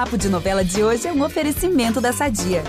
Papo 0.00 0.16
de 0.16 0.30
Novela 0.30 0.64
de 0.64 0.82
hoje 0.82 1.06
é 1.06 1.12
um 1.12 1.22
oferecimento 1.22 2.00
da 2.00 2.10
Sadia. 2.10 2.64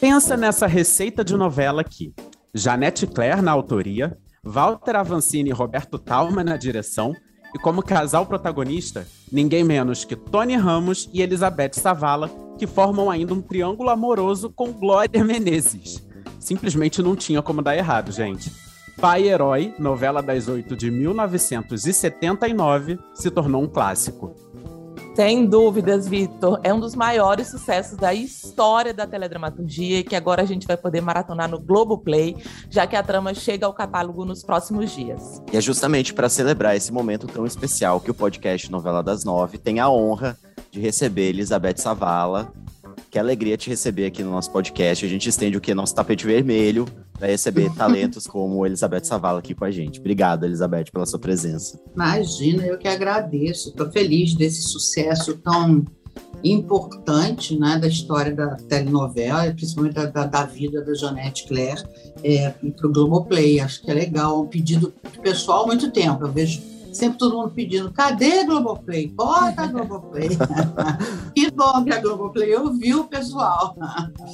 Pensa 0.00 0.36
nessa 0.36 0.68
receita 0.68 1.24
de 1.24 1.36
novela 1.36 1.80
aqui. 1.80 2.14
Janete 2.54 3.08
Claire 3.08 3.42
na 3.42 3.50
autoria, 3.50 4.16
Walter 4.44 4.94
Avancini 4.94 5.50
e 5.50 5.52
Roberto 5.52 5.98
Talma 5.98 6.44
na 6.44 6.56
direção, 6.56 7.12
e 7.52 7.58
como 7.58 7.82
casal 7.82 8.24
protagonista, 8.24 9.04
ninguém 9.32 9.64
menos 9.64 10.04
que 10.04 10.14
Tony 10.14 10.54
Ramos 10.54 11.10
e 11.12 11.22
Elizabeth 11.22 11.72
Savala, 11.72 12.30
que 12.56 12.68
formam 12.68 13.10
ainda 13.10 13.34
um 13.34 13.42
triângulo 13.42 13.90
amoroso 13.90 14.48
com 14.48 14.70
Glória 14.70 15.24
Menezes. 15.24 16.06
Simplesmente 16.38 17.02
não 17.02 17.16
tinha 17.16 17.42
como 17.42 17.62
dar 17.62 17.76
errado, 17.76 18.12
gente. 18.12 18.67
Pai 19.00 19.28
Herói, 19.28 19.72
novela 19.78 20.20
das 20.20 20.48
oito 20.48 20.74
de 20.74 20.90
1979, 20.90 22.98
se 23.14 23.30
tornou 23.30 23.62
um 23.62 23.68
clássico. 23.68 24.34
Sem 25.14 25.46
dúvidas, 25.46 26.08
Vitor. 26.08 26.58
É 26.64 26.74
um 26.74 26.80
dos 26.80 26.96
maiores 26.96 27.46
sucessos 27.46 27.96
da 27.96 28.12
história 28.12 28.92
da 28.92 29.06
teledramaturgia 29.06 30.02
que 30.02 30.16
agora 30.16 30.42
a 30.42 30.44
gente 30.44 30.66
vai 30.66 30.76
poder 30.76 31.00
maratonar 31.00 31.48
no 31.48 31.60
Globoplay, 31.60 32.36
já 32.68 32.88
que 32.88 32.96
a 32.96 33.02
trama 33.02 33.32
chega 33.34 33.66
ao 33.66 33.72
catálogo 33.72 34.24
nos 34.24 34.42
próximos 34.42 34.90
dias. 34.90 35.40
E 35.52 35.56
é 35.56 35.60
justamente 35.60 36.12
para 36.12 36.28
celebrar 36.28 36.76
esse 36.76 36.92
momento 36.92 37.28
tão 37.28 37.46
especial 37.46 38.00
que 38.00 38.10
o 38.10 38.14
podcast 38.14 38.68
Novela 38.68 39.00
das 39.00 39.24
Nove 39.24 39.58
tem 39.58 39.78
a 39.78 39.88
honra 39.88 40.36
de 40.72 40.80
receber 40.80 41.28
Elizabeth 41.28 41.76
Savala, 41.76 42.52
que 43.12 43.18
alegria 43.18 43.56
te 43.56 43.70
receber 43.70 44.06
aqui 44.06 44.24
no 44.24 44.32
nosso 44.32 44.50
podcast. 44.50 45.06
A 45.06 45.08
gente 45.08 45.28
estende 45.28 45.56
o 45.56 45.60
que? 45.60 45.72
Nosso 45.72 45.94
tapete 45.94 46.26
vermelho 46.26 46.84
para 47.18 47.28
receber 47.28 47.74
talentos 47.74 48.26
como 48.26 48.64
Elizabeth 48.64 49.04
Savala 49.04 49.40
aqui 49.40 49.54
com 49.54 49.64
a 49.64 49.70
gente. 49.70 49.98
Obrigado, 49.98 50.44
Elizabeth, 50.44 50.86
pela 50.92 51.04
sua 51.04 51.18
presença. 51.18 51.80
Imagina, 51.94 52.64
eu 52.64 52.78
que 52.78 52.86
agradeço. 52.86 53.70
Estou 53.70 53.90
feliz 53.90 54.34
desse 54.34 54.62
sucesso 54.62 55.36
tão 55.38 55.84
importante 56.44 57.58
né, 57.58 57.78
da 57.78 57.88
história 57.88 58.32
da 58.32 58.54
telenovela, 58.56 59.52
principalmente 59.52 59.94
da, 59.94 60.06
da, 60.06 60.24
da 60.24 60.44
vida 60.44 60.82
da 60.82 60.94
Janete 60.94 61.46
Claire, 61.48 61.82
é, 62.22 62.50
para 62.50 62.86
o 62.86 62.92
Globoplay. 62.92 63.58
Acho 63.58 63.82
que 63.82 63.90
é 63.90 63.94
legal, 63.94 64.42
um 64.42 64.46
pedido 64.46 64.94
pessoal 65.22 65.64
há 65.64 65.66
muito 65.66 65.90
tempo. 65.90 66.24
Eu 66.24 66.32
vejo 66.32 66.62
Sempre 66.98 67.16
todo 67.16 67.36
mundo 67.36 67.52
pedindo, 67.54 67.92
cadê 67.92 68.40
a 68.40 68.44
Globoplay? 68.44 69.06
Bota 69.06 69.62
a 69.62 69.66
Globoplay. 69.68 70.30
que 71.32 71.48
bom 71.48 71.84
que 71.84 71.92
a 71.92 72.00
Globoplay 72.00 72.52
ouviu 72.56 73.02
o 73.02 73.04
pessoal. 73.04 73.76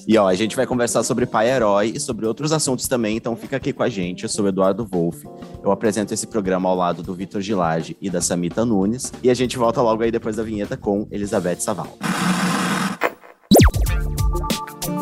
e 0.08 0.16
ó, 0.16 0.26
a 0.26 0.34
gente 0.34 0.56
vai 0.56 0.66
conversar 0.66 1.02
sobre 1.02 1.26
Pai 1.26 1.50
Herói 1.50 1.92
e 1.94 2.00
sobre 2.00 2.24
outros 2.24 2.52
assuntos 2.52 2.88
também, 2.88 3.18
então 3.18 3.36
fica 3.36 3.58
aqui 3.58 3.70
com 3.70 3.82
a 3.82 3.90
gente. 3.90 4.22
Eu 4.22 4.30
sou 4.30 4.48
Eduardo 4.48 4.82
Wolff. 4.82 5.28
Eu 5.62 5.70
apresento 5.70 6.14
esse 6.14 6.26
programa 6.26 6.66
ao 6.66 6.74
lado 6.74 7.02
do 7.02 7.12
Vitor 7.12 7.42
Gilage 7.42 7.98
e 8.00 8.08
da 8.08 8.22
Samita 8.22 8.64
Nunes. 8.64 9.12
E 9.22 9.28
a 9.28 9.34
gente 9.34 9.58
volta 9.58 9.82
logo 9.82 10.02
aí 10.02 10.10
depois 10.10 10.36
da 10.36 10.42
vinheta 10.42 10.74
com 10.74 11.06
Elizabeth 11.10 11.60
Saval. 11.60 11.98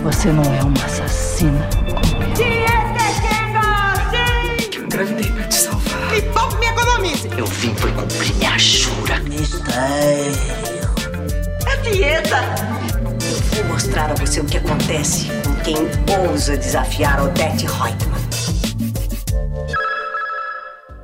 Você 0.02 0.32
não 0.32 0.42
é 0.42 0.64
uma 0.64 0.84
assassina. 0.84 1.81
Vim 7.62 7.74
por 7.76 7.92
cumprir 7.92 8.34
minha 8.34 8.58
jura. 8.58 9.20
Mistério. 9.20 10.32
É 11.64 11.76
dieta. 11.88 12.38
Eu 13.56 13.62
vou 13.62 13.74
mostrar 13.74 14.10
a 14.10 14.14
você 14.14 14.40
o 14.40 14.44
que 14.44 14.56
acontece 14.56 15.28
com 15.44 15.54
quem 15.62 15.76
ousa 16.28 16.56
desafiar 16.56 17.22
Odette 17.22 17.66
Reutemann. 17.66 18.20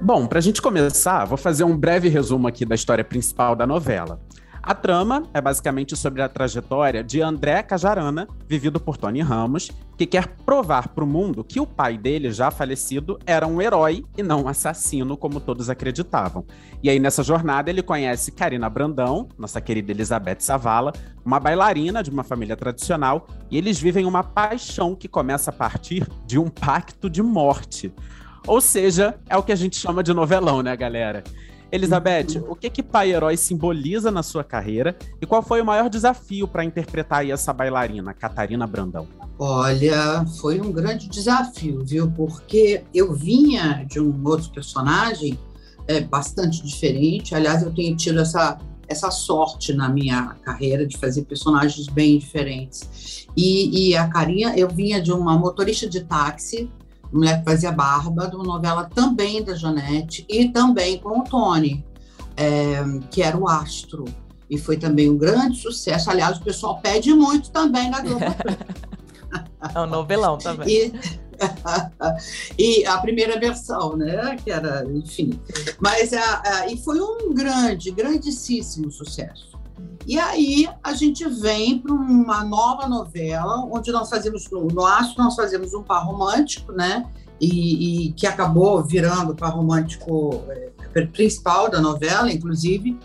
Bom, 0.00 0.26
pra 0.26 0.40
gente 0.40 0.60
começar, 0.60 1.24
vou 1.26 1.38
fazer 1.38 1.62
um 1.62 1.76
breve 1.76 2.08
resumo 2.08 2.48
aqui 2.48 2.64
da 2.64 2.74
história 2.74 3.04
principal 3.04 3.54
da 3.54 3.66
novela. 3.66 4.20
A 4.68 4.74
trama 4.74 5.22
é 5.32 5.40
basicamente 5.40 5.96
sobre 5.96 6.20
a 6.20 6.28
trajetória 6.28 7.02
de 7.02 7.22
André 7.22 7.62
Cajarana, 7.62 8.28
vivido 8.46 8.78
por 8.78 8.98
Tony 8.98 9.22
Ramos, 9.22 9.70
que 9.96 10.04
quer 10.04 10.28
provar 10.44 10.88
para 10.88 11.02
o 11.02 11.06
mundo 11.06 11.42
que 11.42 11.58
o 11.58 11.66
pai 11.66 11.96
dele, 11.96 12.30
já 12.30 12.50
falecido, 12.50 13.18
era 13.24 13.46
um 13.46 13.62
herói 13.62 14.04
e 14.14 14.22
não 14.22 14.42
um 14.42 14.48
assassino, 14.48 15.16
como 15.16 15.40
todos 15.40 15.70
acreditavam. 15.70 16.44
E 16.82 16.90
aí, 16.90 16.98
nessa 16.98 17.22
jornada, 17.22 17.70
ele 17.70 17.82
conhece 17.82 18.30
Karina 18.30 18.68
Brandão, 18.68 19.30
nossa 19.38 19.58
querida 19.58 19.90
Elizabeth 19.90 20.40
Savala, 20.40 20.92
uma 21.24 21.40
bailarina 21.40 22.02
de 22.02 22.10
uma 22.10 22.22
família 22.22 22.54
tradicional, 22.54 23.26
e 23.50 23.56
eles 23.56 23.80
vivem 23.80 24.04
uma 24.04 24.22
paixão 24.22 24.94
que 24.94 25.08
começa 25.08 25.48
a 25.48 25.54
partir 25.54 26.06
de 26.26 26.38
um 26.38 26.50
pacto 26.50 27.08
de 27.08 27.22
morte. 27.22 27.90
Ou 28.46 28.60
seja, 28.60 29.18
é 29.30 29.36
o 29.36 29.42
que 29.42 29.52
a 29.52 29.56
gente 29.56 29.76
chama 29.76 30.02
de 30.02 30.12
novelão, 30.12 30.62
né, 30.62 30.76
galera? 30.76 31.24
Elizabeth, 31.70 32.42
o 32.48 32.54
que 32.54 32.70
que 32.70 32.82
pai 32.82 33.12
herói 33.12 33.36
simboliza 33.36 34.10
na 34.10 34.22
sua 34.22 34.42
carreira 34.42 34.96
e 35.20 35.26
qual 35.26 35.42
foi 35.42 35.60
o 35.60 35.64
maior 35.64 35.90
desafio 35.90 36.48
para 36.48 36.64
interpretar 36.64 37.28
essa 37.28 37.52
bailarina, 37.52 38.14
Catarina 38.14 38.66
Brandão? 38.66 39.06
Olha, 39.38 40.24
foi 40.40 40.60
um 40.60 40.72
grande 40.72 41.08
desafio, 41.08 41.84
viu? 41.84 42.10
Porque 42.10 42.82
eu 42.92 43.12
vinha 43.12 43.84
de 43.88 44.00
um 44.00 44.26
outro 44.26 44.50
personagem 44.50 45.38
é, 45.86 46.00
bastante 46.00 46.62
diferente. 46.64 47.34
Aliás, 47.34 47.62
eu 47.62 47.72
tenho 47.72 47.96
tido 47.96 48.18
essa, 48.18 48.58
essa 48.88 49.10
sorte 49.10 49.72
na 49.72 49.88
minha 49.88 50.36
carreira 50.42 50.86
de 50.86 50.96
fazer 50.96 51.22
personagens 51.22 51.86
bem 51.86 52.18
diferentes. 52.18 53.26
E, 53.36 53.90
e 53.90 53.96
a 53.96 54.08
Carinha, 54.08 54.54
eu 54.56 54.68
vinha 54.68 55.00
de 55.00 55.12
uma 55.12 55.38
motorista 55.38 55.88
de 55.88 56.02
táxi 56.02 56.70
mulher 57.12 57.38
que 57.38 57.44
fazia 57.44 57.72
barba, 57.72 58.28
de 58.28 58.36
uma 58.36 58.44
novela 58.44 58.84
também 58.84 59.42
da 59.42 59.54
Janete 59.54 60.24
e 60.28 60.48
também 60.48 60.98
com 60.98 61.20
o 61.20 61.24
Tony, 61.24 61.84
é, 62.36 62.82
que 63.10 63.22
era 63.22 63.36
o 63.36 63.48
Astro. 63.48 64.04
E 64.50 64.56
foi 64.56 64.78
também 64.78 65.10
um 65.10 65.18
grande 65.18 65.58
sucesso. 65.58 66.10
Aliás, 66.10 66.38
o 66.38 66.42
pessoal 66.42 66.80
pede 66.80 67.12
muito 67.12 67.50
também 67.50 67.90
na 67.90 68.00
Globo. 68.00 68.24
É 69.74 69.80
um 69.80 69.86
novelão 69.86 70.38
também. 70.38 70.68
E, 70.68 70.92
e 72.58 72.86
a 72.86 72.96
primeira 72.98 73.38
versão, 73.38 73.96
né? 73.96 74.36
Que 74.42 74.50
era, 74.50 74.84
enfim. 74.90 75.38
Mas 75.78 76.12
a, 76.12 76.42
a, 76.44 76.66
e 76.68 76.78
foi 76.78 77.00
um 77.00 77.34
grande, 77.34 77.90
grandíssimo 77.90 78.90
sucesso. 78.90 79.57
E 80.06 80.18
aí 80.18 80.66
a 80.82 80.94
gente 80.94 81.28
vem 81.28 81.78
para 81.78 81.92
uma 81.92 82.42
nova 82.42 82.88
novela, 82.88 83.68
onde 83.70 83.92
nós 83.92 84.08
fazemos, 84.08 84.48
no 84.50 84.86
Astro, 84.86 85.22
nós 85.22 85.34
fazemos 85.34 85.74
um 85.74 85.82
par 85.82 86.04
romântico, 86.04 86.72
né? 86.72 87.04
E, 87.40 88.06
e 88.08 88.12
que 88.12 88.26
acabou 88.26 88.82
virando 88.82 89.32
o 89.32 89.36
par 89.36 89.50
romântico 89.50 90.42
é, 90.48 91.06
principal 91.06 91.70
da 91.70 91.80
novela, 91.80 92.32
inclusive, 92.32 92.98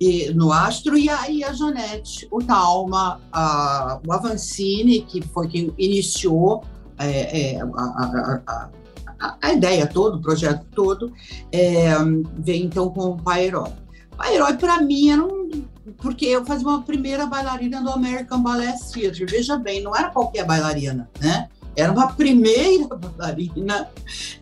e, 0.00 0.32
no 0.32 0.52
Astro. 0.52 0.96
E 0.96 1.08
aí 1.08 1.42
a 1.42 1.52
Janete, 1.52 2.28
o 2.30 2.38
Talma, 2.38 3.20
a, 3.32 3.98
o 4.06 4.12
Avancini, 4.12 5.00
que 5.02 5.20
foi 5.22 5.48
quem 5.48 5.74
iniciou 5.76 6.62
é, 6.98 7.56
é, 7.56 7.60
a, 7.60 7.64
a, 7.66 8.70
a, 9.18 9.36
a, 9.42 9.52
ideia 9.52 9.86
toda, 9.86 10.18
o 10.18 10.22
projeto 10.22 10.64
todo, 10.74 11.12
é, 11.50 11.92
vem 12.38 12.64
então 12.64 12.90
com 12.90 13.10
o 13.10 13.16
Pai 13.16 13.46
Herói. 13.46 13.72
Pai 14.16 14.36
Herói, 14.36 14.54
para 14.54 14.80
mim, 14.80 15.10
era 15.10 15.24
um 15.24 15.64
porque 15.98 16.26
eu 16.26 16.44
fazia 16.44 16.66
uma 16.66 16.82
primeira 16.82 17.26
bailarina 17.26 17.82
do 17.82 17.90
American 17.90 18.42
Ballet 18.42 18.74
Theatre. 18.92 19.26
Veja 19.26 19.56
bem, 19.56 19.82
não 19.82 19.94
era 19.94 20.10
qualquer 20.10 20.44
bailarina, 20.44 21.08
né? 21.20 21.48
Era 21.76 21.92
uma 21.92 22.12
primeira 22.12 22.86
bailarina 22.96 23.88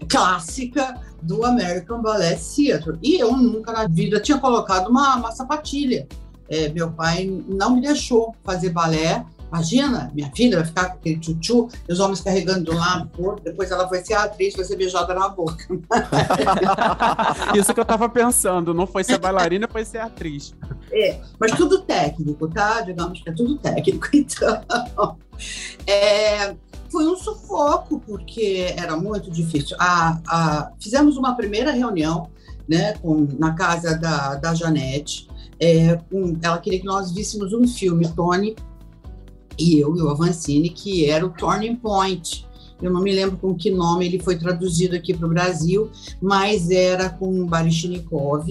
clássica 0.08 1.00
do 1.22 1.44
American 1.44 2.00
Ballet 2.00 2.38
Theatre. 2.38 2.98
E 3.02 3.18
eu 3.18 3.36
nunca 3.36 3.72
na 3.72 3.86
vida 3.86 4.20
tinha 4.20 4.38
colocado 4.38 4.88
uma, 4.88 5.16
uma 5.16 5.32
sapatilha. 5.32 6.06
É, 6.48 6.68
meu 6.68 6.90
pai 6.90 7.42
não 7.48 7.76
me 7.76 7.80
deixou 7.80 8.34
fazer 8.44 8.70
balé 8.70 9.24
Imagina, 9.52 10.10
minha 10.14 10.30
filha 10.34 10.56
vai 10.56 10.66
ficar 10.66 10.88
com 10.88 10.96
aquele 10.96 11.18
tchutchu, 11.18 11.68
os 11.86 12.00
homens 12.00 12.22
carregando 12.22 12.64
de 12.64 12.70
um 12.70 12.78
lado 12.78 13.06
pro 13.10 13.24
outro, 13.26 13.44
depois 13.44 13.70
ela 13.70 13.84
vai 13.84 14.02
ser 14.02 14.14
atriz, 14.14 14.54
vai 14.56 14.64
ser 14.64 14.76
beijada 14.76 15.12
na 15.12 15.28
boca. 15.28 15.66
Isso 17.54 17.74
que 17.74 17.80
eu 17.80 17.84
tava 17.84 18.08
pensando, 18.08 18.72
não 18.72 18.86
foi 18.86 19.04
ser 19.04 19.18
bailarina, 19.18 19.68
foi 19.68 19.84
ser 19.84 19.98
atriz. 19.98 20.54
É, 20.90 21.20
mas 21.38 21.52
tudo 21.52 21.82
técnico, 21.82 22.48
tá? 22.48 22.80
Digamos 22.80 23.20
que 23.20 23.28
é 23.28 23.32
tudo 23.34 23.58
técnico, 23.58 24.08
então. 24.16 25.18
É, 25.86 26.56
foi 26.90 27.06
um 27.06 27.16
sufoco, 27.16 28.00
porque 28.00 28.74
era 28.74 28.96
muito 28.96 29.30
difícil. 29.30 29.76
A, 29.78 30.18
a, 30.26 30.72
fizemos 30.80 31.18
uma 31.18 31.36
primeira 31.36 31.72
reunião 31.72 32.30
né, 32.66 32.94
com, 33.02 33.28
na 33.38 33.52
casa 33.52 33.98
da, 33.98 34.36
da 34.36 34.54
Janete. 34.54 35.28
É, 35.60 36.00
um, 36.10 36.38
ela 36.42 36.58
queria 36.58 36.80
que 36.80 36.86
nós 36.86 37.12
víssemos 37.12 37.52
um 37.52 37.68
filme, 37.68 38.08
Tony, 38.08 38.56
e 39.58 39.78
eu 39.78 39.96
e 39.96 40.02
o 40.02 40.08
Avancini, 40.08 40.68
que 40.68 41.08
era 41.08 41.24
o 41.24 41.30
Turning 41.30 41.76
Point. 41.76 42.46
Eu 42.80 42.92
não 42.92 43.00
me 43.00 43.14
lembro 43.14 43.36
com 43.36 43.54
que 43.54 43.70
nome 43.70 44.06
ele 44.06 44.18
foi 44.18 44.36
traduzido 44.36 44.96
aqui 44.96 45.14
para 45.14 45.26
o 45.26 45.30
Brasil, 45.30 45.90
mas 46.20 46.68
era 46.70 47.08
com 47.08 47.46
Baryshnikov, 47.46 48.46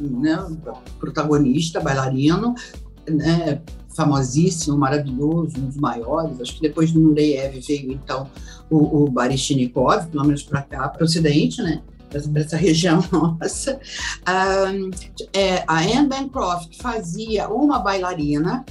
né, 0.00 0.56
protagonista, 0.98 1.80
bailarino, 1.80 2.54
né, 3.08 3.62
famosíssimo, 3.94 4.76
maravilhoso, 4.76 5.56
um 5.58 5.66
dos 5.66 5.76
maiores. 5.76 6.40
Acho 6.40 6.56
que 6.56 6.62
depois 6.62 6.90
do 6.90 7.00
Nureyev 7.00 7.60
veio, 7.60 7.92
então, 7.92 8.28
o, 8.68 9.04
o 9.04 9.12
pelo 9.12 10.24
menos 10.24 10.42
para 10.42 10.62
cá, 10.62 10.88
para 10.88 11.02
o 11.02 11.04
Ocidente, 11.04 11.62
né? 11.62 11.80
para 12.08 12.40
essa 12.40 12.56
região 12.56 13.02
nossa. 13.12 13.80
Um, 14.28 14.90
é, 15.32 15.64
a 15.66 15.80
Anne 15.80 16.08
Bancroft 16.08 16.76
fazia 16.80 17.48
uma 17.48 17.78
bailarina 17.78 18.64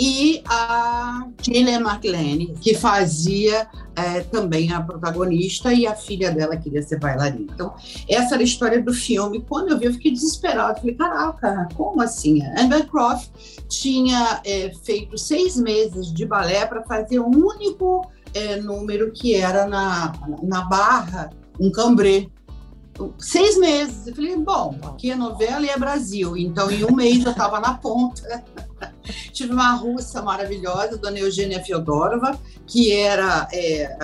e 0.00 0.42
a 0.48 1.28
Gillian 1.42 1.80
McLean, 1.80 2.54
que 2.54 2.74
fazia 2.74 3.68
é, 3.94 4.20
também 4.20 4.72
a 4.72 4.80
protagonista, 4.80 5.74
e 5.74 5.86
a 5.86 5.94
filha 5.94 6.30
dela 6.30 6.56
queria 6.56 6.82
ser 6.82 6.98
bailarina. 6.98 7.52
Então, 7.52 7.74
essa 8.08 8.34
era 8.34 8.42
a 8.42 8.44
história 8.44 8.82
do 8.82 8.94
filme. 8.94 9.44
Quando 9.46 9.68
eu 9.68 9.78
vi, 9.78 9.84
eu 9.84 9.92
fiquei 9.92 10.12
desesperada. 10.12 10.80
Falei, 10.80 10.94
caraca, 10.94 11.68
como 11.74 12.00
assim? 12.00 12.42
A 12.42 12.62
Amber 12.62 12.86
Croft 12.88 13.28
tinha 13.68 14.40
é, 14.42 14.72
feito 14.82 15.18
seis 15.18 15.54
meses 15.56 16.10
de 16.14 16.24
balé 16.24 16.64
para 16.64 16.82
fazer 16.84 17.18
o 17.18 17.26
um 17.26 17.46
único 17.46 18.10
é, 18.32 18.56
número 18.56 19.12
que 19.12 19.34
era 19.34 19.66
na, 19.66 20.14
na 20.42 20.62
barra, 20.62 21.28
um 21.60 21.70
cambré 21.70 22.26
seis 23.18 23.58
meses. 23.58 24.06
Eu 24.06 24.14
falei, 24.14 24.34
bom, 24.38 24.78
aqui 24.82 25.10
é 25.10 25.14
novela 25.14 25.60
e 25.60 25.68
é 25.68 25.78
Brasil, 25.78 26.38
então 26.38 26.70
em 26.70 26.84
um 26.84 26.94
mês 26.94 27.22
eu 27.22 27.32
estava 27.32 27.60
na 27.60 27.74
ponta. 27.74 28.42
Tive 29.32 29.52
uma 29.52 29.74
russa 29.74 30.22
maravilhosa, 30.22 30.98
Dona 30.98 31.18
Eugênia 31.18 31.62
Feodorova, 31.62 32.38
que 32.66 32.92
era 32.92 33.48
é, 33.52 33.96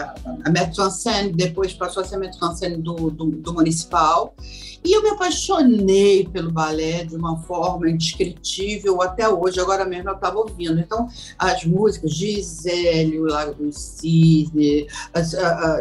a 0.44 0.50
Metro-Scène, 0.50 1.32
depois 1.32 1.72
passou 1.72 2.02
a 2.02 2.06
ser 2.06 2.16
Metro-Scène 2.16 2.76
do, 2.78 3.10
do, 3.10 3.26
do, 3.26 3.54
Municipal. 3.54 4.34
E 4.84 4.92
eu 4.92 5.02
me 5.02 5.10
apaixonei 5.10 6.28
pelo 6.28 6.52
balé 6.52 7.04
de 7.04 7.16
uma 7.16 7.38
forma 7.38 7.90
indescritível 7.90 9.02
até 9.02 9.28
hoje. 9.28 9.58
Agora 9.58 9.84
mesmo 9.84 10.10
eu 10.10 10.14
estava 10.14 10.38
ouvindo. 10.38 10.78
Então, 10.78 11.08
as 11.38 11.64
músicas, 11.64 12.12
Gisele, 12.12 13.18
o 13.18 13.24
Lago 13.24 13.54
do 13.54 13.72
Cisne, 13.72 14.86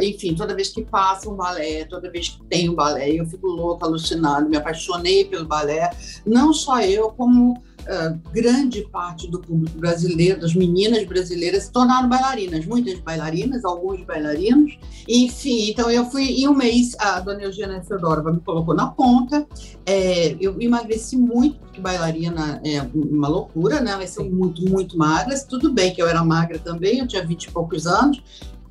enfim, 0.01 0.33
toda 0.33 0.55
vez 0.55 0.69
que 0.69 0.83
passa 0.83 1.29
um 1.29 1.35
balé, 1.35 1.85
toda 1.85 2.09
vez 2.09 2.29
que 2.29 2.43
tem 2.45 2.69
um 2.69 2.73
balé, 2.73 3.11
eu 3.11 3.25
fico 3.27 3.47
louca, 3.47 3.85
alucinada, 3.85 4.47
me 4.47 4.57
apaixonei 4.57 5.25
pelo 5.25 5.45
balé. 5.45 5.91
Não 6.25 6.51
só 6.51 6.81
eu, 6.81 7.11
como 7.11 7.61
uh, 7.87 8.19
grande 8.31 8.81
parte 8.91 9.29
do 9.29 9.39
público 9.39 9.77
brasileiro, 9.77 10.39
das 10.39 10.53
meninas 10.53 11.03
brasileiras, 11.05 11.63
se 11.63 11.71
tornaram 11.71 12.09
bailarinas, 12.09 12.65
muitas 12.65 12.99
bailarinas, 12.99 13.63
alguns 13.63 14.01
bailarinos, 14.03 14.77
enfim, 15.07 15.69
então 15.69 15.89
eu 15.89 16.05
fui, 16.05 16.23
em 16.23 16.47
um 16.47 16.53
mês, 16.53 16.95
a 16.99 17.19
dona 17.19 17.43
Eugênia 17.43 17.81
Fedorova 17.83 18.31
me 18.31 18.39
colocou 18.39 18.75
na 18.75 18.87
ponta, 18.87 19.45
é, 19.85 20.35
eu 20.39 20.59
emagreci 20.59 21.17
muito, 21.17 21.59
porque 21.59 21.79
bailarina 21.79 22.61
é 22.63 22.81
uma 22.93 23.27
loucura, 23.27 23.81
né, 23.81 23.91
elas 23.91 24.09
são 24.09 24.29
muito, 24.29 24.67
muito 24.69 24.97
magras, 24.97 25.43
tudo 25.43 25.71
bem 25.71 25.93
que 25.93 26.01
eu 26.01 26.07
era 26.07 26.23
magra 26.23 26.59
também, 26.59 26.99
eu 26.99 27.07
tinha 27.07 27.25
20 27.25 27.45
e 27.45 27.51
poucos 27.51 27.87
anos, 27.87 28.21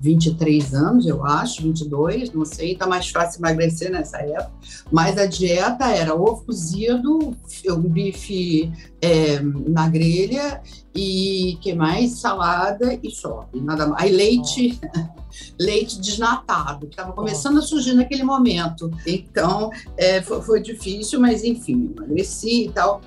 23 0.05 0.75
anos, 0.75 1.07
eu 1.07 1.25
acho, 1.25 1.63
22, 1.63 2.31
não 2.31 2.45
sei, 2.45 2.77
tá 2.77 2.87
mais 2.87 3.09
fácil 3.09 3.41
emagrecer 3.41 3.91
nessa 3.91 4.19
época. 4.19 4.53
Mas 4.93 5.17
a 5.17 5.25
dieta 5.25 5.87
era 5.87 6.15
ovo 6.15 6.45
cozido, 6.45 7.35
um 7.71 7.81
bife 7.81 8.71
é, 9.01 9.41
na 9.41 9.89
grelha 9.89 10.61
e 10.95 11.57
que 11.63 11.73
mais? 11.73 12.19
Salada 12.19 12.99
e 13.03 13.11
só, 13.11 13.49
e 13.55 13.61
nada 13.61 13.87
mais. 13.87 14.05
Aí 14.05 14.13
leite, 14.13 14.79
leite 15.59 15.99
desnatado, 15.99 16.87
que 16.87 16.93
estava 16.93 17.13
começando 17.13 17.59
a 17.59 17.63
surgir 17.63 17.95
naquele 17.95 18.25
momento. 18.25 18.91
Então, 19.07 19.71
é, 19.97 20.21
foi, 20.21 20.43
foi 20.43 20.61
difícil, 20.61 21.19
mas 21.19 21.43
enfim, 21.43 21.95
emagreci 21.97 22.67
e 22.67 22.73
tal. 22.73 23.01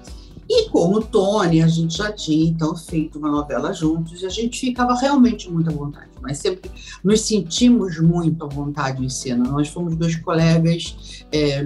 E 0.50 0.70
como 0.70 1.02
Tony, 1.02 1.62
a 1.62 1.68
gente 1.68 1.98
já 1.98 2.12
tinha 2.12 2.50
então 2.50 2.76
feito 2.76 3.20
uma 3.20 3.30
novela 3.30 3.74
juntos 3.74 4.22
e 4.22 4.26
a 4.26 4.30
gente 4.30 4.60
ficava 4.60 4.96
realmente 4.96 5.52
muito 5.52 5.70
à 5.70 5.74
vontade. 5.74 6.08
Nós 6.22 6.38
sempre 6.38 6.72
nos 7.04 7.22
sentimos 7.22 8.00
muito 8.00 8.46
à 8.46 8.48
vontade 8.48 9.04
em 9.04 9.10
cena. 9.10 9.44
Nós 9.50 9.68
fomos 9.68 9.96
dois 9.96 10.16
colegas, 10.16 11.26
é, 11.32 11.64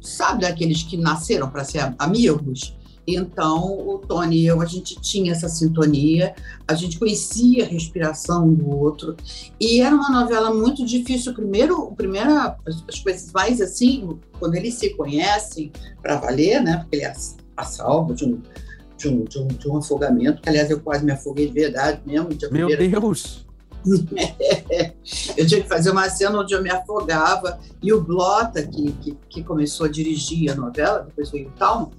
sabe, 0.00 0.42
daqueles 0.42 0.82
que 0.82 0.96
nasceram 0.96 1.50
para 1.50 1.64
ser 1.64 1.94
amigos. 1.98 2.74
Então, 3.06 3.88
o 3.88 3.98
Tony 3.98 4.40
e 4.40 4.46
eu, 4.46 4.60
a 4.60 4.66
gente 4.66 5.00
tinha 5.00 5.32
essa 5.32 5.48
sintonia, 5.48 6.34
a 6.66 6.74
gente 6.74 6.98
conhecia 6.98 7.64
a 7.64 7.66
respiração 7.66 8.52
do 8.52 8.70
outro, 8.70 9.16
e 9.58 9.80
era 9.80 9.94
uma 9.94 10.10
novela 10.10 10.52
muito 10.54 10.84
difícil. 10.84 11.34
Primeiro, 11.34 11.90
primeira, 11.92 12.56
as 12.66 13.00
coisas 13.00 13.32
mais 13.32 13.60
assim, 13.60 14.16
quando 14.38 14.54
eles 14.54 14.74
se 14.74 14.90
conhecem 14.90 15.72
para 16.00 16.16
valer, 16.16 16.62
né? 16.62 16.78
Porque 16.78 16.96
ele 16.96 17.04
é 17.04 17.10
a 17.56 17.64
salvo 17.64 18.14
de 18.14 18.24
um, 18.24 18.40
de 18.96 19.08
um, 19.08 19.24
de 19.24 19.38
um, 19.38 19.46
de 19.46 19.68
um 19.68 19.76
afogamento, 19.76 20.42
que 20.42 20.48
aliás 20.48 20.70
eu 20.70 20.80
quase 20.80 21.04
me 21.04 21.12
afoguei 21.12 21.48
de 21.48 21.52
verdade 21.52 22.00
mesmo. 22.04 22.28
Meu 22.50 22.68
Deus! 22.68 23.46
eu 25.36 25.46
tinha 25.46 25.62
que 25.62 25.68
fazer 25.68 25.90
uma 25.90 26.08
cena 26.10 26.38
onde 26.38 26.54
eu 26.54 26.62
me 26.62 26.70
afogava 26.70 27.58
e 27.82 27.92
o 27.92 28.00
Blota, 28.00 28.62
que, 28.62 28.92
que, 28.92 29.16
que 29.28 29.42
começou 29.42 29.86
a 29.86 29.88
dirigir 29.88 30.50
a 30.50 30.54
novela, 30.54 31.00
depois 31.00 31.30
veio 31.30 31.48
o 31.48 31.52
Talma, 31.52 31.90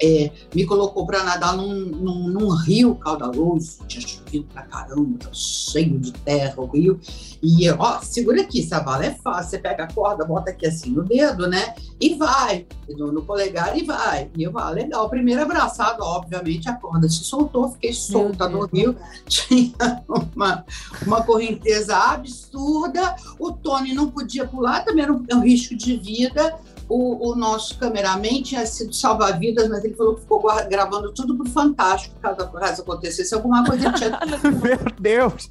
é, 0.00 0.30
me 0.54 0.64
colocou 0.66 1.06
para 1.06 1.24
nadar 1.24 1.56
num, 1.56 1.74
num, 1.74 2.28
num, 2.28 2.50
rio 2.54 2.94
caudaloso, 2.96 3.78
tinha 3.86 4.06
chovido 4.06 4.46
pra 4.52 4.62
caramba, 4.62 5.18
tá 5.18 5.30
cheio 5.32 5.98
de 5.98 6.12
terra 6.12 6.54
o 6.58 6.66
rio, 6.66 7.00
e 7.42 7.68
ó, 7.70 8.00
segura 8.00 8.42
aqui, 8.42 8.62
essa 8.62 8.80
bala 8.80 9.06
é 9.06 9.14
fácil, 9.14 9.50
você 9.50 9.58
pega 9.58 9.84
a 9.84 9.92
corda, 9.92 10.24
bota 10.24 10.50
aqui 10.50 10.66
assim 10.66 10.90
no 10.90 11.02
dedo, 11.02 11.48
né, 11.48 11.74
e 12.00 12.14
vai, 12.14 12.66
no, 12.88 13.10
no 13.10 13.22
polegar 13.22 13.76
e 13.76 13.84
vai, 13.84 14.30
e 14.36 14.42
eu 14.42 14.52
falo, 14.52 14.66
ah, 14.66 14.70
legal, 14.70 15.08
primeiro 15.08 15.42
abraçado, 15.42 16.02
obviamente 16.02 16.68
a 16.68 16.74
corda 16.74 17.08
se 17.08 17.24
soltou, 17.24 17.70
fiquei 17.72 17.92
solta 17.92 18.48
no 18.48 18.66
rio, 18.66 18.96
tinha 19.26 20.04
uma, 20.34 20.64
uma 21.06 21.22
correnteza 21.22 21.96
absurda, 21.96 23.16
o 23.38 23.52
Tony 23.52 23.94
não 23.94 24.10
podia 24.10 24.46
pular, 24.46 24.84
também 24.84 25.04
era 25.04 25.12
um, 25.12 25.24
um 25.32 25.40
risco 25.40 25.74
de 25.74 25.96
vida, 25.96 26.58
o, 26.88 27.30
o 27.30 27.34
nosso 27.34 27.78
cameraman 27.78 28.42
tinha 28.42 28.64
sido 28.64 28.94
salva-vidas, 28.94 29.68
mas 29.68 29.84
ele 29.84 29.94
falou 29.94 30.14
que 30.14 30.20
ficou 30.22 30.42
gravando 30.68 31.12
tudo 31.12 31.36
pro 31.36 31.48
Fantástico, 31.50 32.14
caso, 32.20 32.48
caso 32.52 32.82
acontecesse 32.82 33.34
alguma 33.34 33.64
coisa. 33.64 33.92
Tinha... 33.92 34.10
Meu 34.62 34.78
Deus! 35.00 35.50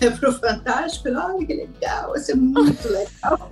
É 0.00 0.08
pro 0.10 0.32
Fantástico, 0.32 1.08
olha 1.08 1.46
que 1.46 1.54
legal, 1.54 2.10
vai 2.10 2.20
ser 2.20 2.34
muito 2.34 2.88
legal. 2.88 3.50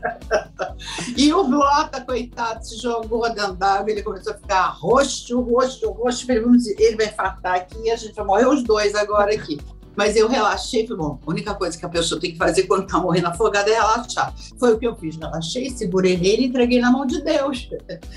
e 1.16 1.32
o 1.32 1.44
Blota, 1.44 2.00
coitado, 2.00 2.64
se 2.64 2.80
jogou 2.80 3.22
dentro 3.34 3.54
d'água, 3.54 3.90
ele 3.90 4.02
começou 4.02 4.32
a 4.32 4.36
ficar 4.36 4.68
roxo, 4.68 5.40
roxo, 5.40 5.90
roxo. 5.90 6.26
Ele 6.30 6.96
vai 6.96 7.08
fartar 7.08 7.56
aqui 7.56 7.76
e 7.84 7.90
a 7.90 7.96
gente 7.96 8.14
vai 8.14 8.24
morrer 8.24 8.46
os 8.46 8.62
dois 8.62 8.94
agora 8.94 9.34
aqui. 9.34 9.58
Mas 9.98 10.14
eu 10.14 10.28
relaxei, 10.28 10.86
falei, 10.86 11.02
bom, 11.02 11.18
a 11.26 11.28
única 11.28 11.52
coisa 11.56 11.76
que 11.76 11.84
a 11.84 11.88
pessoa 11.88 12.20
tem 12.20 12.30
que 12.30 12.38
fazer 12.38 12.68
quando 12.68 12.84
está 12.84 13.00
morrendo 13.00 13.26
afogada 13.26 13.68
é 13.68 13.74
relaxar. 13.74 14.32
Foi 14.56 14.72
o 14.72 14.78
que 14.78 14.86
eu 14.86 14.94
fiz, 14.94 15.16
relaxei, 15.16 15.70
segurei 15.70 16.16
nele 16.16 16.42
e 16.42 16.46
entreguei 16.46 16.80
na 16.80 16.92
mão 16.92 17.04
de 17.04 17.20
Deus. 17.20 17.68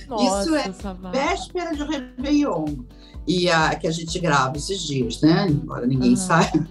Nossa, 0.08 0.44
Isso 0.44 0.56
é 0.56 0.72
véspera 1.12 1.76
de 1.76 1.82
Réveillon 1.84 2.66
e 3.28 3.50
a, 3.50 3.76
que 3.76 3.88
a 3.88 3.92
gente 3.92 4.18
grava 4.20 4.58
esses 4.58 4.82
dias, 4.82 5.22
né? 5.22 5.48
Embora 5.50 5.86
ninguém 5.86 6.12
uhum. 6.12 6.16
saiba, 6.16 6.68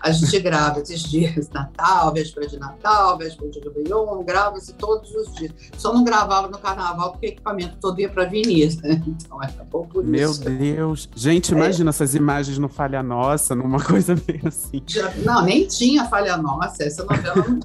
a 0.00 0.10
gente 0.12 0.38
grava 0.40 0.80
esses 0.80 1.02
dias, 1.02 1.48
Natal, 1.50 2.12
véspera 2.12 2.46
de 2.46 2.58
Natal, 2.58 3.18
véspera 3.18 3.50
de 3.50 3.60
Réveillon, 3.60 4.22
grava-se 4.24 4.72
todos 4.74 5.10
os 5.14 5.34
dias. 5.34 5.52
Só 5.76 5.92
não 5.92 6.04
gravava 6.04 6.48
no 6.48 6.58
carnaval 6.58 7.12
porque 7.12 7.26
o 7.26 7.30
equipamento 7.30 7.76
todo 7.80 8.00
ia 8.00 8.08
para 8.08 8.24
a 8.24 8.26
avenida, 8.26 8.88
né? 8.88 9.02
Então 9.06 9.42
era 9.42 9.64
bom 9.64 9.86
por 9.86 10.04
Meu 10.04 10.30
isso. 10.30 10.48
Meu 10.48 10.58
Deus! 10.58 11.08
Gente, 11.14 11.50
imagina 11.50 11.88
é. 11.88 11.90
essas 11.90 12.14
imagens 12.14 12.58
no 12.58 12.68
Falha 12.68 13.02
Nossa, 13.02 13.54
numa 13.54 13.82
coisa 13.84 14.14
meio 14.26 14.46
assim. 14.46 14.82
Já, 14.86 15.12
não, 15.16 15.42
nem 15.42 15.66
tinha 15.66 16.04
Falha 16.06 16.36
Nossa, 16.36 16.84
essa 16.84 17.04
novela 17.04 17.44
não 17.48 17.60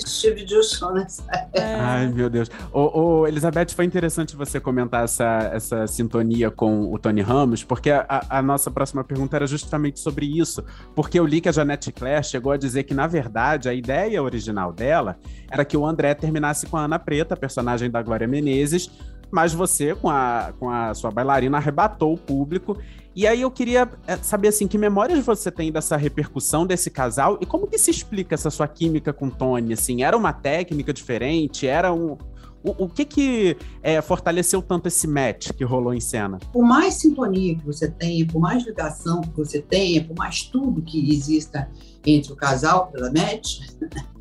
assistir 0.00 0.34
vídeo 0.34 0.62
show 0.62 0.92
nessa 0.94 1.22
época. 1.32 1.62
Ai, 1.62 2.08
meu 2.08 2.30
Deus. 2.30 2.50
Ô, 2.72 3.00
ô, 3.00 3.26
Elizabeth, 3.26 3.68
foi 3.74 3.84
interessante 3.84 4.34
você 4.34 4.58
comentar 4.58 5.04
essa, 5.04 5.50
essa 5.52 5.86
sintonia 5.86 6.50
com 6.50 6.92
o 6.92 6.98
Tony 6.98 7.20
Ramos, 7.20 7.62
porque 7.62 7.90
a, 7.90 8.06
a, 8.28 8.42
nossa 8.42 8.70
próxima 8.70 9.04
pergunta 9.04 9.36
era 9.36 9.46
justamente 9.46 10.00
sobre 10.00 10.26
isso. 10.26 10.64
Porque 10.94 11.18
eu 11.18 11.26
li 11.26 11.40
que 11.40 11.48
a 11.48 11.52
Janete 11.52 11.92
Claire 11.92 12.24
chegou 12.24 12.52
a 12.52 12.56
dizer 12.56 12.84
que, 12.84 12.94
na 12.94 13.06
verdade, 13.06 13.68
a 13.68 13.74
ideia 13.74 14.22
original 14.22 14.72
dela 14.72 15.16
era 15.50 15.64
que 15.64 15.76
o 15.76 15.86
André 15.86 16.14
terminasse 16.14 16.66
com 16.66 16.76
a 16.76 16.84
Ana 16.84 16.98
Preta, 16.98 17.36
personagem 17.36 17.90
da 17.90 18.02
Glória 18.02 18.26
Menezes, 18.26 18.90
mas 19.30 19.54
você, 19.54 19.94
com 19.94 20.10
a, 20.10 20.52
com 20.58 20.68
a 20.68 20.92
sua 20.92 21.10
bailarina, 21.10 21.56
arrebatou 21.56 22.12
o 22.12 22.18
público 22.18 22.76
e 23.14 23.26
aí 23.26 23.42
eu 23.42 23.50
queria 23.50 23.90
eh, 24.06 24.16
saber 24.18 24.48
assim, 24.48 24.66
que 24.66 24.78
memórias 24.78 25.24
você 25.24 25.50
tem 25.50 25.70
dessa 25.70 25.96
repercussão 25.96 26.66
desse 26.66 26.90
casal 26.90 27.38
e 27.40 27.46
como 27.46 27.66
que 27.66 27.78
se 27.78 27.90
explica 27.90 28.34
essa 28.34 28.50
sua 28.50 28.66
química 28.66 29.12
com 29.12 29.28
Tony? 29.28 29.72
Assim, 29.72 30.02
era 30.02 30.16
uma 30.16 30.32
técnica 30.32 30.92
diferente? 30.92 31.66
Era 31.66 31.92
um 31.92 32.16
o, 32.62 32.84
o 32.84 32.88
que 32.88 33.04
que 33.04 33.56
é, 33.82 34.00
fortaleceu 34.00 34.62
tanto 34.62 34.86
esse 34.86 35.06
match 35.06 35.50
que 35.52 35.64
rolou 35.64 35.92
em 35.92 36.00
cena? 36.00 36.38
Por 36.52 36.62
mais 36.62 36.94
sintonia 36.94 37.56
que 37.56 37.64
você 37.64 37.90
tenha, 37.90 38.26
por 38.26 38.40
mais 38.40 38.64
ligação 38.64 39.20
que 39.20 39.36
você 39.36 39.60
tenha, 39.60 40.04
por 40.04 40.16
mais 40.16 40.42
tudo 40.42 40.80
que 40.80 41.12
exista 41.12 41.68
entre 42.06 42.32
o 42.32 42.36
casal 42.36 42.86
pela 42.92 43.10
match, 43.12 43.60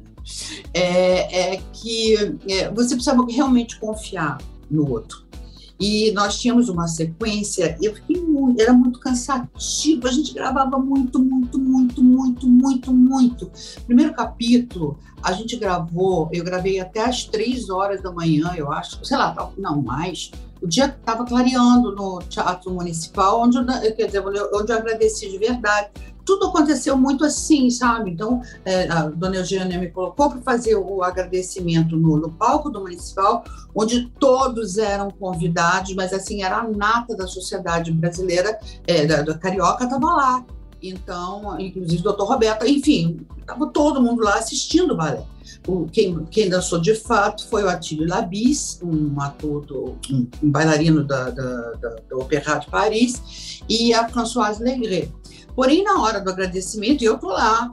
é, 0.73 1.53
é, 1.53 1.61
que 1.71 2.15
é, 2.49 2.69
você 2.71 2.95
precisa 2.95 3.15
realmente 3.29 3.79
confiar 3.79 4.39
no 4.69 4.89
outro. 4.89 5.30
E 5.81 6.11
nós 6.11 6.39
tínhamos 6.39 6.69
uma 6.69 6.87
sequência, 6.87 7.75
eu 7.81 7.95
fiquei 7.95 8.21
muito, 8.21 8.61
era 8.61 8.71
muito 8.71 8.99
cansativo, 8.99 10.07
a 10.07 10.11
gente 10.11 10.31
gravava 10.31 10.77
muito, 10.77 11.17
muito, 11.17 11.57
muito, 11.57 12.03
muito, 12.03 12.47
muito, 12.47 12.93
muito. 12.93 13.51
Primeiro 13.87 14.13
capítulo, 14.13 14.99
a 15.23 15.31
gente 15.31 15.57
gravou, 15.57 16.29
eu 16.31 16.43
gravei 16.43 16.79
até 16.79 17.03
às 17.03 17.23
três 17.23 17.71
horas 17.71 17.99
da 17.99 18.11
manhã, 18.11 18.53
eu 18.55 18.71
acho, 18.71 19.03
sei 19.03 19.17
lá, 19.17 19.51
não 19.57 19.81
mais. 19.81 20.29
O 20.61 20.67
dia 20.67 20.85
estava 20.85 21.25
clareando 21.25 21.95
no 21.95 22.19
Teatro 22.29 22.71
Municipal, 22.71 23.41
onde 23.41 23.57
eu, 23.57 23.65
quer 23.95 24.05
dizer, 24.05 24.23
onde 24.23 24.71
eu 24.71 24.77
agradeci 24.77 25.31
de 25.31 25.39
verdade 25.39 25.89
tudo 26.25 26.47
aconteceu 26.47 26.97
muito 26.97 27.23
assim, 27.25 27.69
sabe? 27.69 28.11
Então, 28.11 28.41
é, 28.65 28.87
a 28.89 29.07
dona 29.07 29.37
Eugênia 29.37 29.79
me 29.79 29.89
colocou 29.89 30.29
para 30.29 30.41
fazer 30.41 30.75
o 30.75 31.03
agradecimento 31.03 31.95
no, 31.95 32.17
no, 32.17 32.31
palco 32.31 32.69
do 32.69 32.81
municipal, 32.81 33.43
onde 33.75 34.09
todos 34.19 34.77
eram 34.77 35.09
convidados, 35.11 35.93
mas 35.95 36.13
assim, 36.13 36.43
era 36.43 36.57
a 36.57 36.67
nata 36.67 37.15
da 37.15 37.27
sociedade 37.27 37.91
brasileira, 37.91 38.59
é, 38.87 39.05
da, 39.05 39.21
da 39.21 39.37
carioca, 39.37 39.83
estava 39.83 40.07
lá. 40.07 40.45
Então, 40.81 41.59
inclusive 41.59 42.01
o 42.01 42.03
doutor 42.03 42.27
Roberto, 42.27 42.65
enfim, 42.65 43.25
estava 43.39 43.67
todo 43.67 44.01
mundo 44.01 44.23
lá 44.23 44.35
assistindo 44.35 44.93
o 44.93 44.97
balé. 44.97 45.23
O, 45.67 45.85
quem, 45.91 46.25
quem 46.25 46.49
dançou 46.49 46.79
de 46.79 46.95
fato 46.95 47.47
foi 47.47 47.63
o 47.63 47.69
Atílio 47.69 48.07
Labis, 48.07 48.79
um 48.81 49.19
ator, 49.21 49.63
do, 49.63 49.95
um, 50.09 50.27
um 50.41 50.49
bailarino 50.49 51.03
da, 51.03 51.29
da, 51.29 51.71
da, 51.73 51.95
do 52.09 52.19
Opéra 52.19 52.57
de 52.57 52.67
Paris, 52.67 53.61
e 53.69 53.93
a 53.93 54.09
Françoise 54.09 54.61
Legret. 54.61 55.11
Porém, 55.55 55.83
na 55.83 56.01
hora 56.01 56.21
do 56.21 56.29
agradecimento, 56.29 57.03
eu 57.03 57.17
tô 57.17 57.27
lá, 57.27 57.71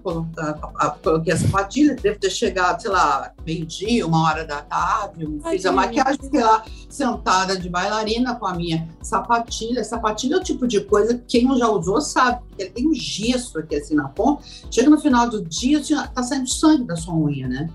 coloquei 1.02 1.32
a 1.32 1.36
sapatilha, 1.36 1.94
devo 1.94 2.18
ter 2.18 2.30
chegado, 2.30 2.82
sei 2.82 2.90
lá, 2.90 3.32
meio-dia, 3.46 4.06
uma 4.06 4.24
hora 4.24 4.44
da 4.44 4.62
tarde, 4.62 5.26
Ai, 5.44 5.52
fiz 5.56 5.66
a 5.66 5.72
maquiagem, 5.72 6.18
fiquei 6.20 6.42
lá 6.42 6.64
sentada 6.88 7.56
de 7.56 7.68
bailarina 7.68 8.34
com 8.34 8.46
a 8.46 8.54
minha 8.54 8.88
sapatilha. 9.00 9.84
Sapatilha 9.84 10.34
é 10.34 10.38
o 10.38 10.42
tipo 10.42 10.66
de 10.66 10.80
coisa 10.80 11.14
que 11.14 11.40
quem 11.40 11.56
já 11.56 11.68
usou 11.68 12.00
sabe, 12.00 12.40
porque 12.48 12.62
ele 12.62 12.70
tem 12.70 12.88
um 12.88 12.94
gesso 12.94 13.58
aqui 13.58 13.76
assim 13.76 13.94
na 13.94 14.08
ponta. 14.08 14.42
Chega 14.70 14.90
no 14.90 15.00
final 15.00 15.28
do 15.28 15.44
dia, 15.44 15.80
tá 16.14 16.22
saindo 16.22 16.48
sangue 16.48 16.84
da 16.84 16.96
sua 16.96 17.14
unha, 17.14 17.46
né? 17.46 17.70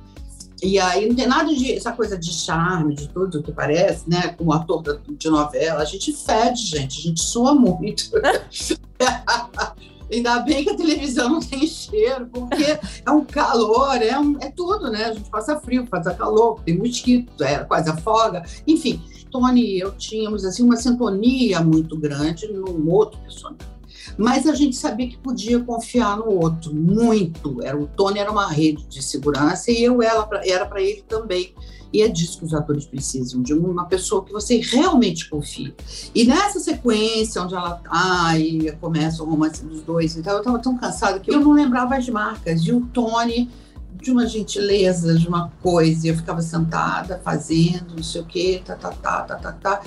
E 0.62 0.80
aí 0.80 1.08
não 1.08 1.16
tem 1.16 1.28
nada 1.28 1.54
de 1.54 1.74
essa 1.74 1.92
coisa 1.92 2.18
de 2.18 2.32
charme, 2.32 2.96
de 2.96 3.10
tudo 3.10 3.44
que 3.44 3.52
parece, 3.52 4.10
né? 4.10 4.30
Como 4.30 4.54
ator 4.54 5.02
de 5.10 5.30
novela, 5.30 5.82
a 5.82 5.86
gente 5.86 6.14
fede, 6.14 6.66
gente, 6.66 7.00
a 7.00 7.02
gente 7.02 7.22
sua 7.22 7.54
muito. 7.54 8.10
Ainda 10.14 10.40
bem 10.40 10.64
que 10.64 10.70
a 10.70 10.78
televisão 10.78 11.30
não 11.30 11.40
tem 11.40 11.66
cheiro, 11.66 12.28
porque 12.28 12.80
é 13.06 13.12
um 13.12 13.26
calor, 13.26 14.02
é, 14.02 14.18
um, 14.20 14.38
é 14.40 14.52
tudo, 14.52 14.92
né? 14.92 15.06
A 15.06 15.14
gente 15.14 15.30
passa 15.30 15.60
frio, 15.60 15.88
faz 15.88 16.06
calor, 16.16 16.62
tem 16.64 16.78
mosquito, 16.78 17.44
é, 17.44 17.60
quase 17.60 17.90
afoga. 17.90 18.44
Enfim, 18.68 19.02
Tony 19.32 19.76
e 19.76 19.80
eu 19.80 19.92
tínhamos 19.94 20.46
assim, 20.46 20.64
uma 20.64 20.78
sintonia 20.78 21.62
muito 21.62 21.98
grande 21.98 22.48
no 22.48 22.90
outro 22.92 23.20
personagem. 23.22 23.74
Mas 24.18 24.46
a 24.46 24.54
gente 24.54 24.76
sabia 24.76 25.08
que 25.08 25.18
podia 25.18 25.60
confiar 25.60 26.18
no 26.18 26.30
outro, 26.30 26.74
muito. 26.74 27.64
Era, 27.64 27.78
o 27.78 27.88
Tony 27.88 28.20
era 28.20 28.32
uma 28.32 28.48
rede 28.48 28.86
de 28.86 29.02
segurança 29.02 29.72
e 29.72 29.84
eu 29.84 30.02
era 30.02 30.66
para 30.66 30.82
ele 30.82 31.04
também. 31.08 31.54
E 31.94 32.02
é 32.02 32.08
disso 32.08 32.40
que 32.40 32.46
os 32.46 32.56
atores 32.56 32.86
precisam, 32.86 33.44
de 33.44 33.54
uma 33.54 33.86
pessoa 33.86 34.26
que 34.26 34.34
você 34.34 34.58
realmente 34.58 35.30
confie. 35.30 35.76
E 36.16 36.26
nessa 36.26 36.60
sequência, 36.60 37.40
onde 37.44 37.54
ela 37.54 37.76
tá 37.76 38.36
e 38.40 38.72
começa 38.82 39.22
o 39.22 39.30
romance 39.30 39.64
dos 39.64 39.84
dois, 39.84 40.18
então 40.18 40.34
eu 40.34 40.40
estava 40.40 40.58
tão 40.58 40.76
cansada 40.76 41.20
que 41.20 41.32
eu 41.32 41.40
não 41.40 41.52
lembrava 41.52 41.96
as 41.96 42.10
marcas. 42.10 42.62
E 42.62 42.74
o 42.74 42.82
Tony, 42.82 43.48
de 43.94 44.12
uma 44.12 44.26
gentileza, 44.26 45.14
de 45.14 45.28
uma 45.28 45.52
coisa, 45.62 46.08
eu 46.08 46.16
ficava 46.16 46.42
sentada, 46.42 47.22
fazendo, 47.24 47.96
não 47.96 48.04
sei 48.04 48.22
o 48.22 48.26
quê, 48.26 48.64
tá, 48.66 48.76
tá, 48.76 48.90
tá, 48.90 49.22
tá, 49.22 49.36
tá, 49.36 49.52
tá. 49.52 49.82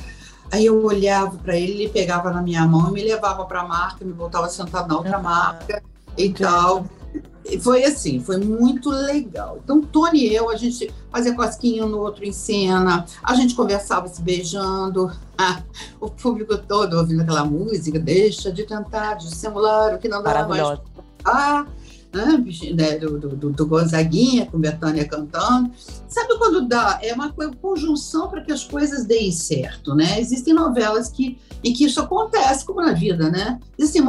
Aí 0.52 0.64
eu 0.64 0.84
olhava 0.84 1.36
para 1.38 1.56
ele, 1.56 1.72
ele 1.72 1.88
pegava 1.88 2.30
na 2.30 2.40
minha 2.40 2.64
mão 2.68 2.90
e 2.90 2.92
me 2.92 3.02
levava 3.02 3.44
para 3.46 3.62
a 3.62 3.66
marca, 3.66 4.04
me 4.04 4.12
voltava 4.12 4.48
sentada 4.48 4.86
na 4.86 4.96
outra 4.96 5.18
marca 5.18 5.82
e 6.16 6.30
tal 6.30 6.86
foi 7.60 7.84
assim, 7.84 8.20
foi 8.20 8.38
muito 8.38 8.90
legal. 8.90 9.60
Então, 9.62 9.80
Tony 9.80 10.26
e 10.26 10.34
eu, 10.34 10.50
a 10.50 10.56
gente 10.56 10.92
fazia 11.10 11.34
cosquinha 11.34 11.86
no 11.86 11.98
outro 11.98 12.24
em 12.24 12.32
cena, 12.32 13.04
a 13.22 13.34
gente 13.34 13.54
conversava 13.54 14.08
se 14.08 14.20
beijando, 14.20 15.10
ah, 15.38 15.62
o 16.00 16.10
público 16.10 16.56
todo 16.58 16.96
ouvindo 16.98 17.22
aquela 17.22 17.44
música, 17.44 17.98
deixa 17.98 18.50
de 18.50 18.64
tentar 18.64 19.14
dissimular 19.14 19.94
o 19.94 19.98
que 19.98 20.08
não 20.08 20.22
dá 20.22 20.46
mais. 20.46 20.80
Ah, 21.24 21.66
né, 22.12 22.98
do, 22.98 23.18
do, 23.18 23.50
do, 23.50 23.66
Gonzaguinha, 23.66 24.46
com 24.46 24.58
Betânia 24.58 25.06
cantando. 25.06 25.70
Sabe 26.08 26.38
quando 26.38 26.66
dá? 26.66 26.98
É 27.02 27.12
uma 27.12 27.32
conjunção 27.60 28.28
para 28.28 28.40
que 28.40 28.52
as 28.52 28.64
coisas 28.64 29.04
deem 29.04 29.30
certo, 29.30 29.94
né? 29.94 30.18
Existem 30.18 30.54
novelas 30.54 31.08
que, 31.08 31.38
em 31.62 31.72
que 31.72 31.84
isso 31.84 32.00
acontece, 32.00 32.64
como 32.64 32.80
na 32.80 32.92
vida, 32.92 33.28
né? 33.28 33.58
Existem 33.78 34.02
é. 34.02 34.04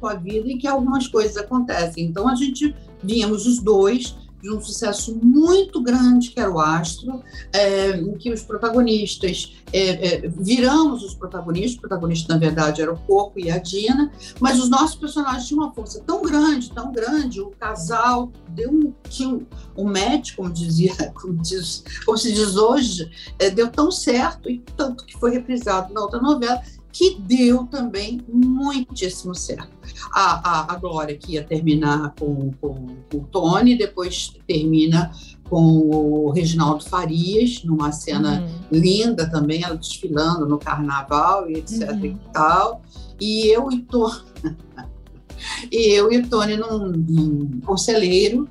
Com 0.00 0.06
a 0.06 0.14
vida 0.14 0.48
e 0.48 0.58
que 0.58 0.66
algumas 0.66 1.06
coisas 1.06 1.36
acontecem. 1.36 2.04
Então 2.04 2.26
a 2.28 2.34
gente 2.34 2.74
víamos 3.02 3.46
os 3.46 3.60
dois 3.60 4.16
de 4.42 4.50
um 4.50 4.60
sucesso 4.60 5.14
muito 5.22 5.82
grande 5.82 6.30
que 6.30 6.40
era 6.40 6.50
o 6.50 6.58
Astro, 6.58 7.22
é, 7.52 7.90
em 7.90 8.14
que 8.14 8.32
os 8.32 8.42
protagonistas 8.42 9.56
é, 9.72 10.24
é, 10.24 10.28
viramos 10.28 11.02
os 11.02 11.14
protagonistas, 11.14 11.76
o 11.76 11.80
protagonista 11.80 12.32
na 12.32 12.40
verdade 12.40 12.80
era 12.80 12.92
o 12.92 12.98
Coco 12.98 13.38
e 13.38 13.50
a 13.50 13.58
Dina, 13.58 14.10
mas 14.40 14.58
os 14.58 14.68
nossos 14.68 14.96
personagens 14.96 15.46
tinham 15.46 15.62
uma 15.62 15.72
força 15.72 16.02
tão 16.06 16.22
grande, 16.22 16.70
tão 16.70 16.90
grande, 16.90 17.40
o 17.40 17.50
casal 17.50 18.32
deu 18.48 18.70
um, 18.70 18.92
tinha 19.08 19.40
um 19.76 19.84
match, 19.84 20.34
como 20.34 20.50
dizia, 20.50 20.94
como, 21.14 21.36
diz, 21.36 21.84
como 22.04 22.16
se 22.16 22.32
diz 22.32 22.56
hoje, 22.56 23.10
é, 23.38 23.50
deu 23.50 23.68
tão 23.68 23.90
certo 23.90 24.48
e 24.48 24.62
tanto 24.76 25.04
que 25.04 25.18
foi 25.18 25.32
reprisado 25.32 25.92
na 25.92 26.00
outra 26.00 26.20
novela 26.20 26.62
que 26.92 27.18
deu 27.20 27.66
também 27.66 28.20
muitíssimo 28.28 29.34
certo. 29.34 29.70
A, 30.12 30.50
a, 30.50 30.74
a 30.74 30.76
Glória, 30.76 31.16
que 31.16 31.32
ia 31.32 31.44
terminar 31.44 32.14
com, 32.18 32.50
com, 32.60 32.86
com 33.10 33.18
o 33.18 33.26
Tony, 33.26 33.76
depois 33.76 34.32
termina 34.46 35.10
com 35.48 35.62
o 35.90 36.30
Reginaldo 36.30 36.84
Farias, 36.84 37.62
numa 37.64 37.90
cena 37.90 38.40
uhum. 38.40 38.58
linda 38.70 39.28
também, 39.28 39.64
ela 39.64 39.76
desfilando 39.76 40.46
no 40.46 40.58
carnaval 40.58 41.50
e 41.50 41.54
etc 41.54 41.90
uhum. 41.90 42.04
e 42.04 42.16
tal. 42.32 42.82
E 43.20 43.48
eu 43.48 43.70
e 43.70 43.82
Tony, 43.82 44.22
e 45.70 45.92
eu 45.92 46.12
e 46.12 46.18
o 46.18 46.28
Tony 46.28 46.56
num, 46.56 46.92
num 46.92 47.60
conselheiro, 47.64 48.48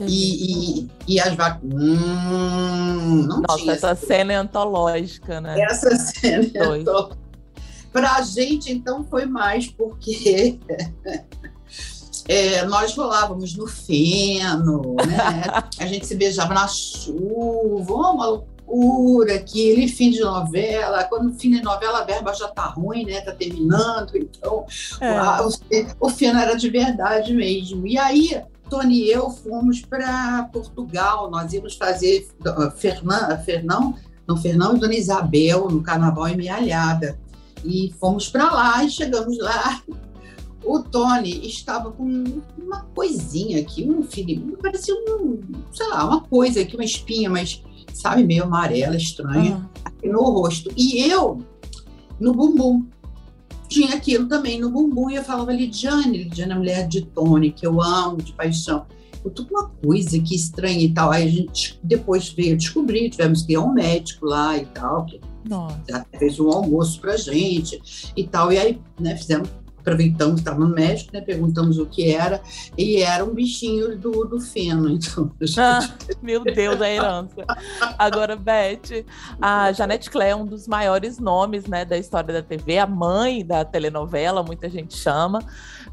e, 0.00 0.80
e, 0.80 0.90
e, 1.06 1.20
as 1.20 1.34
vacas. 1.34 1.62
Hum, 1.62 3.28
Nossa, 3.46 3.70
essa 3.70 3.94
cena 3.94 4.32
é 4.32 4.36
antológica, 4.36 5.40
né? 5.40 5.60
Essa 5.60 5.94
cena 5.96 6.50
é 6.54 6.60
antológica. 6.60 7.21
Para 7.92 8.16
a 8.16 8.22
gente, 8.22 8.72
então, 8.72 9.04
foi 9.04 9.26
mais 9.26 9.68
porque 9.68 10.58
é, 12.26 12.64
nós 12.64 12.96
rolávamos 12.96 13.54
no 13.56 13.66
feno, 13.66 14.96
né? 15.06 15.42
a 15.78 15.86
gente 15.86 16.06
se 16.06 16.14
beijava 16.14 16.54
na 16.54 16.66
chuva, 16.68 17.94
uma 17.94 18.26
loucura, 18.26 19.34
aquele 19.34 19.88
fim 19.88 20.10
de 20.10 20.20
novela. 20.20 21.04
Quando 21.04 21.38
fim 21.38 21.50
de 21.50 21.62
novela, 21.62 22.00
a 22.00 22.04
verba 22.04 22.32
já 22.32 22.48
tá 22.48 22.66
ruim, 22.66 23.04
né? 23.04 23.20
Tá 23.20 23.32
terminando, 23.32 24.16
então 24.16 24.64
é. 25.00 25.20
o, 25.42 26.06
o 26.06 26.08
feno 26.08 26.38
era 26.38 26.54
de 26.54 26.70
verdade 26.70 27.34
mesmo. 27.34 27.86
E 27.86 27.98
aí, 27.98 28.42
Tony 28.70 29.02
e 29.02 29.10
eu 29.12 29.28
fomos 29.28 29.82
para 29.82 30.48
Portugal, 30.52 31.30
nós 31.30 31.52
íamos 31.52 31.74
fazer 31.74 32.26
Fernão, 32.76 33.38
Fernão, 33.44 33.94
não, 34.26 34.36
Fernão 34.36 34.76
e 34.76 34.78
Dona 34.78 34.94
Isabel 34.94 35.68
no 35.68 35.82
Carnaval 35.82 36.28
em 36.28 36.36
Mealhada. 36.36 37.18
E 37.64 37.92
fomos 37.98 38.28
para 38.28 38.50
lá 38.50 38.84
e 38.84 38.90
chegamos 38.90 39.38
lá. 39.38 39.82
O 40.64 40.80
Tony 40.80 41.46
estava 41.46 41.90
com 41.90 42.04
uma 42.56 42.82
coisinha 42.94 43.60
aqui, 43.60 43.88
um 43.88 44.02
filho, 44.02 44.56
parecia 44.62 44.94
um, 44.94 45.40
sei 45.72 45.88
lá, 45.88 46.04
uma 46.04 46.20
coisa 46.20 46.60
aqui, 46.60 46.76
uma 46.76 46.84
espinha, 46.84 47.28
mas 47.28 47.62
sabe, 47.92 48.22
meio 48.22 48.44
amarela, 48.44 48.96
estranha, 48.96 49.68
uhum. 50.04 50.12
no 50.12 50.22
rosto. 50.22 50.70
E 50.76 51.00
eu, 51.00 51.42
no 52.20 52.32
bumbum, 52.32 52.86
tinha 53.68 53.94
aquilo 53.94 54.28
também 54.28 54.60
no 54.60 54.70
bumbum, 54.70 55.10
e 55.10 55.16
eu 55.16 55.24
falava, 55.24 55.52
Lidiane, 55.52 56.24
Lidiane 56.24 56.52
é 56.52 56.54
a 56.54 56.58
mulher 56.58 56.88
de 56.88 57.02
Tony, 57.06 57.50
que 57.50 57.66
eu 57.66 57.80
amo 57.82 58.18
de 58.18 58.32
paixão. 58.32 58.86
Eu 59.24 59.30
tô 59.30 59.44
com 59.44 59.54
uma 59.54 59.68
coisa 59.68 60.18
que 60.18 60.34
estranha 60.34 60.80
e 60.80 60.92
tal. 60.92 61.10
Aí 61.10 61.24
a 61.24 61.30
gente 61.30 61.78
depois 61.82 62.28
veio 62.28 62.56
descobrir, 62.56 63.08
tivemos 63.08 63.42
que 63.42 63.52
ir 63.52 63.56
a 63.56 63.60
um 63.60 63.72
médico 63.72 64.26
lá 64.26 64.58
e 64.58 64.66
tal, 64.66 65.06
que 65.06 65.20
nossa. 65.44 65.80
Já 65.88 66.06
fez 66.18 66.38
um 66.38 66.50
almoço 66.50 67.00
pra 67.00 67.16
gente 67.16 68.12
e 68.16 68.26
tal. 68.26 68.52
E 68.52 68.58
aí, 68.58 68.80
né, 68.98 69.16
fizemos 69.16 69.48
aproveitamos, 69.82 70.40
estava 70.40 70.60
no 70.60 70.68
México, 70.68 71.10
né? 71.12 71.20
Perguntamos 71.20 71.78
o 71.78 71.86
que 71.86 72.10
era, 72.10 72.40
e 72.78 73.02
era 73.02 73.24
um 73.24 73.34
bichinho 73.34 73.98
do, 73.98 74.24
do 74.24 74.40
feno. 74.40 74.88
Então, 74.88 75.30
ah, 75.58 75.80
meu 76.22 76.42
Deus, 76.42 76.80
a 76.80 76.88
herança. 76.88 77.44
Agora, 77.98 78.36
Beth, 78.36 79.04
a 79.40 79.72
Janete 79.72 80.08
Clé 80.10 80.30
é 80.30 80.36
um 80.36 80.46
dos 80.46 80.66
maiores 80.66 81.18
nomes 81.18 81.66
né, 81.66 81.84
da 81.84 81.98
história 81.98 82.32
da 82.32 82.42
TV, 82.42 82.78
a 82.78 82.86
mãe 82.86 83.44
da 83.44 83.64
telenovela, 83.64 84.42
muita 84.42 84.70
gente 84.70 84.96
chama. 84.96 85.40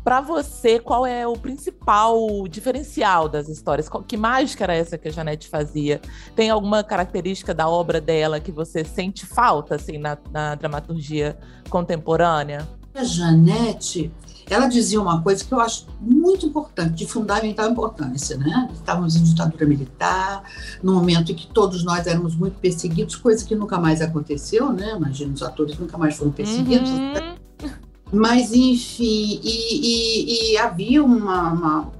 Para 0.09 0.21
você, 0.21 0.79
qual 0.79 1.05
é 1.05 1.27
o 1.27 1.33
principal 1.33 2.17
diferencial 2.47 3.29
das 3.29 3.47
histórias? 3.47 3.87
Que 4.07 4.17
mágica 4.17 4.63
era 4.63 4.73
essa 4.73 4.97
que 4.97 5.07
a 5.07 5.11
Janete 5.11 5.47
fazia? 5.47 6.01
Tem 6.35 6.49
alguma 6.49 6.83
característica 6.83 7.53
da 7.53 7.69
obra 7.69 8.01
dela 8.01 8.39
que 8.39 8.51
você 8.51 8.83
sente 8.83 9.23
falta 9.23 9.75
assim 9.75 9.99
na, 9.99 10.17
na 10.31 10.55
dramaturgia 10.55 11.37
contemporânea? 11.69 12.67
A 12.95 13.03
Janete, 13.03 14.11
ela 14.49 14.65
dizia 14.65 14.99
uma 14.99 15.21
coisa 15.21 15.45
que 15.45 15.53
eu 15.53 15.59
acho 15.59 15.85
muito 16.01 16.43
importante, 16.43 16.95
de 16.95 17.05
fundamental 17.05 17.69
importância, 17.69 18.35
né? 18.35 18.67
Estávamos 18.73 19.15
em 19.15 19.21
ditadura 19.21 19.67
militar, 19.67 20.41
no 20.81 20.95
momento 20.95 21.31
em 21.31 21.35
que 21.35 21.45
todos 21.45 21.83
nós 21.83 22.07
éramos 22.07 22.35
muito 22.35 22.57
perseguidos, 22.59 23.15
coisa 23.15 23.45
que 23.45 23.53
nunca 23.53 23.77
mais 23.77 24.01
aconteceu, 24.01 24.73
né? 24.73 24.95
Imagina, 24.95 25.35
os 25.35 25.43
atores 25.43 25.77
nunca 25.77 25.99
mais 25.99 26.17
foram 26.17 26.31
perseguidos. 26.31 26.89
Uhum. 26.89 27.38
Mas, 28.11 28.51
enfim, 28.53 29.39
e, 29.43 30.51
e, 30.53 30.53
e 30.53 30.57
havia 30.57 31.03
uma, 31.03 31.51
uma, 31.51 31.91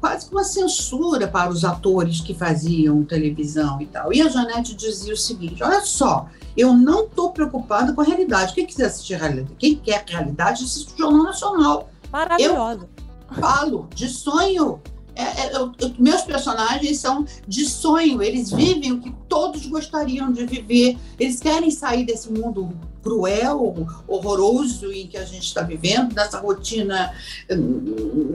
quase 0.00 0.30
uma 0.30 0.44
censura 0.44 1.26
para 1.26 1.50
os 1.50 1.64
atores 1.64 2.20
que 2.20 2.32
faziam 2.32 3.04
televisão 3.04 3.80
e 3.80 3.86
tal. 3.86 4.12
E 4.12 4.22
a 4.22 4.28
Janete 4.28 4.76
dizia 4.76 5.12
o 5.12 5.16
seguinte: 5.16 5.62
olha 5.64 5.80
só, 5.80 6.28
eu 6.56 6.72
não 6.72 7.04
estou 7.04 7.32
preocupada 7.32 7.92
com 7.92 8.00
a 8.00 8.04
realidade. 8.04 8.54
Quem 8.54 8.64
quiser 8.64 8.86
assistir 8.86 9.14
a 9.14 9.18
realidade, 9.18 9.56
quem 9.58 9.74
quer 9.74 10.04
realidade, 10.06 10.62
assiste 10.62 10.94
o 10.94 10.98
Jornal 10.98 11.24
Nacional. 11.24 11.90
Maravilhosa. 12.12 12.88
Eu 13.28 13.36
falo 13.36 13.88
de 13.92 14.08
sonho. 14.08 14.80
É, 15.16 15.22
é, 15.22 15.56
eu, 15.56 15.72
meus 15.98 16.20
personagens 16.22 16.98
são 16.98 17.24
de 17.48 17.64
sonho, 17.64 18.22
eles 18.22 18.50
vivem 18.50 18.92
o 18.92 19.00
que 19.00 19.10
todos 19.26 19.66
gostariam 19.66 20.30
de 20.30 20.44
viver. 20.44 20.98
Eles 21.18 21.40
querem 21.40 21.70
sair 21.70 22.04
desse 22.04 22.30
mundo 22.30 22.70
cruel, 23.02 23.86
horroroso 24.06 24.92
em 24.92 25.06
que 25.06 25.16
a 25.16 25.24
gente 25.24 25.44
está 25.44 25.62
vivendo, 25.62 26.12
dessa 26.12 26.38
rotina, 26.38 27.14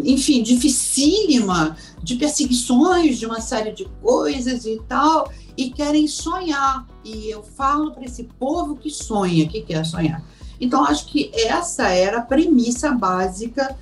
enfim, 0.04 0.42
dificílima, 0.42 1.76
de 2.02 2.16
perseguições, 2.16 3.20
de 3.20 3.26
uma 3.26 3.42
série 3.42 3.74
de 3.74 3.86
coisas 4.02 4.66
e 4.66 4.82
tal, 4.88 5.32
e 5.56 5.70
querem 5.70 6.08
sonhar. 6.08 6.88
E 7.04 7.30
eu 7.30 7.44
falo 7.44 7.92
para 7.92 8.06
esse 8.06 8.24
povo 8.40 8.76
que 8.76 8.90
sonha, 8.90 9.48
que 9.48 9.62
quer 9.62 9.86
sonhar. 9.86 10.24
Então, 10.60 10.86
acho 10.86 11.08
que 11.08 11.32
essa 11.34 11.90
era 11.90 12.20
a 12.20 12.22
premissa 12.22 12.92
básica 12.92 13.76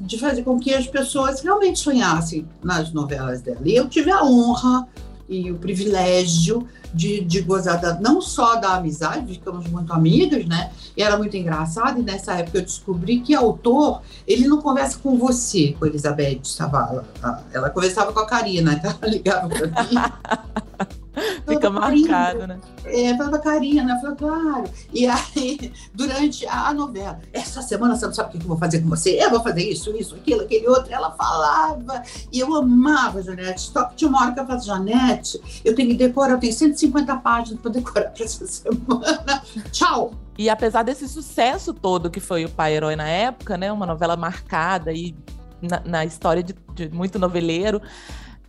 de 0.00 0.18
fazer 0.18 0.42
com 0.42 0.58
que 0.58 0.74
as 0.74 0.86
pessoas 0.86 1.40
realmente 1.40 1.78
sonhassem 1.78 2.46
nas 2.62 2.92
novelas 2.92 3.42
dela. 3.42 3.60
E 3.64 3.74
eu 3.74 3.88
tive 3.88 4.10
a 4.10 4.24
honra 4.24 4.88
e 5.28 5.50
o 5.50 5.56
privilégio 5.56 6.66
de, 6.94 7.20
de 7.20 7.40
gozar 7.42 7.80
da, 7.80 7.98
não 8.00 8.20
só 8.20 8.56
da 8.56 8.74
amizade, 8.76 9.34
ficamos 9.34 9.66
muito 9.66 9.92
amigas, 9.92 10.46
né? 10.46 10.70
E 10.96 11.02
era 11.02 11.16
muito 11.18 11.36
engraçado, 11.36 12.00
e 12.00 12.02
nessa 12.02 12.34
época 12.34 12.58
eu 12.58 12.62
descobri 12.62 13.20
que 13.20 13.34
autor, 13.34 14.02
ele 14.26 14.46
não 14.48 14.62
conversa 14.62 14.98
com 14.98 15.18
você, 15.18 15.74
com 15.78 15.84
Elizabeth 15.84 16.40
Savala. 16.44 17.04
Ela 17.52 17.70
conversava 17.70 18.12
com 18.12 18.20
a 18.20 18.26
Karina, 18.26 18.74
então 18.74 18.94
ela 19.02 19.10
ligava 19.10 19.48
para 19.48 19.66
mim. 19.84 20.96
Fica 21.48 21.70
marcado, 21.70 22.46
né? 22.46 22.60
É, 22.84 23.16
falava 23.16 23.38
carinha, 23.38 23.84
né? 23.84 23.98
Falei, 24.00 24.16
claro. 24.16 24.64
E 24.92 25.06
aí, 25.06 25.72
durante 25.94 26.46
a 26.46 26.72
novela, 26.74 27.20
essa 27.32 27.62
semana 27.62 27.96
você 27.96 28.06
não 28.06 28.12
sabe 28.12 28.28
o 28.28 28.38
que 28.38 28.44
eu 28.44 28.48
vou 28.48 28.58
fazer 28.58 28.80
com 28.80 28.88
você? 28.88 29.22
Eu 29.22 29.30
vou 29.30 29.42
fazer 29.42 29.62
isso, 29.62 29.96
isso, 29.96 30.14
aquilo, 30.14 30.42
aquele 30.42 30.68
outro. 30.68 30.92
Ela 30.92 31.10
falava, 31.12 32.02
e 32.30 32.40
eu 32.40 32.54
amava 32.54 33.20
a 33.20 33.22
Janete. 33.22 33.60
Só 33.60 33.84
que 33.84 33.96
tinha 33.96 34.08
uma 34.08 34.22
hora 34.22 34.32
que 34.32 34.40
eu 34.40 34.46
falava, 34.46 34.64
Janete, 34.64 35.40
eu 35.64 35.74
tenho 35.74 35.90
que 35.90 35.96
decorar, 35.96 36.32
eu 36.32 36.40
tenho 36.40 36.52
150 36.52 37.16
páginas 37.16 37.60
para 37.60 37.70
decorar 37.70 38.10
para 38.10 38.24
essa 38.24 38.44
semana. 38.46 39.42
Tchau. 39.72 40.12
E 40.38 40.50
apesar 40.50 40.82
desse 40.82 41.08
sucesso 41.08 41.72
todo 41.72 42.10
que 42.10 42.20
foi 42.20 42.44
o 42.44 42.50
Pai 42.50 42.74
Herói 42.74 42.94
na 42.94 43.08
época, 43.08 43.56
né? 43.56 43.72
Uma 43.72 43.86
novela 43.86 44.16
marcada 44.16 44.92
e 44.92 45.14
na, 45.62 45.80
na 45.84 46.04
história 46.04 46.42
de, 46.42 46.54
de 46.74 46.90
muito 46.90 47.18
noveleiro 47.18 47.80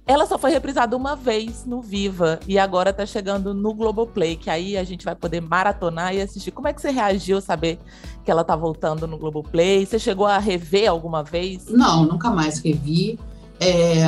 ela 0.08 0.26
só 0.26 0.38
foi 0.38 0.52
reprisada 0.52 0.96
uma 0.96 1.18
vez 1.18 1.66
no 1.66 1.82
Viva 1.82 2.40
e 2.48 2.58
agora 2.58 2.94
tá 2.94 3.06
chegando 3.06 3.54
no 3.54 3.74
Globoplay, 3.74 4.38
que 4.38 4.50
aí 4.50 4.78
a 4.78 4.84
gente 4.86 5.04
vai 5.04 5.14
poder 5.14 5.42
maratonar 5.42 6.16
e 6.16 6.22
assistir. 6.22 6.52
Como 6.52 6.68
é 6.68 6.74
que 6.74 6.82
você 6.82 6.90
reagiu 6.90 7.42
saber 7.42 7.78
que 8.24 8.32
ela 8.32 8.44
tá 8.44 8.56
voltando 8.56 9.06
no 9.06 9.18
Globoplay? 9.18 9.86
Você 9.86 10.00
chegou 10.00 10.26
a 10.26 10.38
rever 10.38 10.90
alguma 10.90 11.24
vez? 11.24 11.68
Não, 11.68 12.06
nunca 12.06 12.30
mais 12.30 12.60
revi. 12.60 13.20
É, 13.60 14.04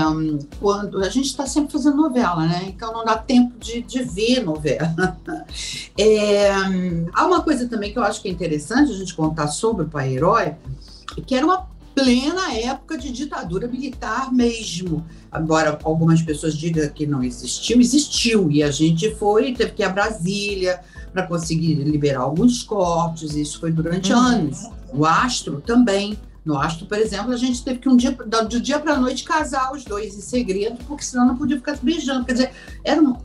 quando 0.59 1.03
a 1.03 1.09
gente 1.09 1.25
está 1.25 1.45
sempre 1.45 1.73
fazendo 1.73 1.97
novela, 1.97 2.45
né? 2.45 2.65
Então 2.67 2.93
não 2.93 3.03
dá 3.03 3.17
tempo 3.17 3.57
de, 3.59 3.81
de 3.81 4.03
ver 4.03 4.43
novela. 4.43 5.17
É, 5.97 6.49
há 7.13 7.25
uma 7.25 7.41
coisa 7.41 7.67
também 7.67 7.91
que 7.91 7.99
eu 7.99 8.03
acho 8.03 8.21
que 8.21 8.29
é 8.29 8.31
interessante 8.31 8.89
a 8.89 8.95
gente 8.95 9.13
contar 9.13 9.47
sobre 9.47 9.83
o 9.83 9.89
Pai 9.89 10.13
Herói, 10.13 10.55
que 11.27 11.35
era 11.35 11.45
uma 11.45 11.67
plena 12.03 12.53
época 12.53 12.97
de 12.97 13.12
ditadura 13.12 13.67
militar 13.67 14.31
mesmo. 14.31 15.05
Embora 15.35 15.77
algumas 15.83 16.21
pessoas 16.21 16.57
digam 16.57 16.88
que 16.89 17.05
não 17.05 17.23
existiu, 17.23 17.79
existiu. 17.79 18.51
E 18.51 18.63
a 18.63 18.71
gente 18.71 19.13
foi, 19.15 19.53
teve 19.53 19.71
que 19.71 19.81
ir 19.81 19.85
a 19.85 19.89
Brasília 19.89 20.81
para 21.13 21.27
conseguir 21.27 21.75
liberar 21.75 22.21
alguns 22.21 22.63
cortes. 22.63 23.35
Isso 23.35 23.59
foi 23.59 23.71
durante 23.71 24.13
uhum. 24.13 24.19
anos. 24.19 24.69
O 24.93 25.05
Astro 25.05 25.62
também. 25.62 26.17
No 26.45 26.57
Astro, 26.57 26.88
por 26.88 26.97
exemplo, 26.97 27.31
a 27.31 27.38
gente 27.38 27.63
teve 27.63 27.79
que 27.79 27.89
um 27.89 27.97
dia, 27.97 28.12
do 28.12 28.59
dia 28.59 28.79
para 28.79 28.93
a 28.93 28.99
noite 28.99 29.23
casar 29.23 29.71
os 29.73 29.83
dois 29.83 30.15
em 30.15 30.21
segredo, 30.21 30.77
porque 30.88 31.03
senão 31.03 31.27
não 31.27 31.38
podia 31.38 31.57
ficar 31.57 31.75
se 31.75 31.85
beijando. 31.85 32.25
Quer 32.25 32.31
dizer, 32.31 32.51
era 32.83 32.99
um, 32.99 33.15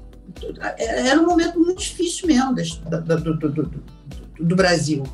era 0.77 1.21
um 1.21 1.25
momento 1.25 1.59
muito 1.59 1.79
difícil 1.79 2.27
mesmo 2.27 2.55
do, 2.55 3.21
do, 3.21 3.49
do, 3.49 3.83
do 4.41 4.57
Brasil. 4.57 5.05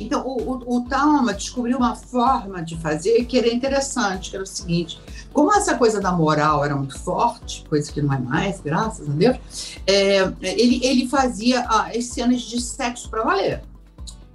Então, 0.00 0.26
o, 0.26 0.52
o, 0.52 0.76
o 0.76 0.84
Talma 0.84 1.32
descobriu 1.32 1.76
uma 1.76 1.94
forma 1.94 2.62
de 2.62 2.76
fazer 2.76 3.24
que 3.24 3.38
era 3.38 3.52
interessante, 3.52 4.30
que 4.30 4.36
era 4.36 4.42
o 4.42 4.46
seguinte: 4.46 5.00
como 5.32 5.54
essa 5.54 5.76
coisa 5.76 6.00
da 6.00 6.12
moral 6.12 6.64
era 6.64 6.74
muito 6.74 6.98
forte, 6.98 7.64
coisa 7.68 7.90
que 7.90 8.02
não 8.02 8.12
é 8.12 8.18
mais, 8.18 8.60
graças 8.60 9.08
a 9.08 9.12
Deus, 9.12 9.36
é, 9.86 10.32
ele, 10.42 10.84
ele 10.84 11.08
fazia 11.08 11.64
ah, 11.68 11.90
as 11.94 12.06
cenas 12.06 12.42
de 12.42 12.60
sexo 12.60 13.08
para 13.08 13.22
valer. 13.22 13.62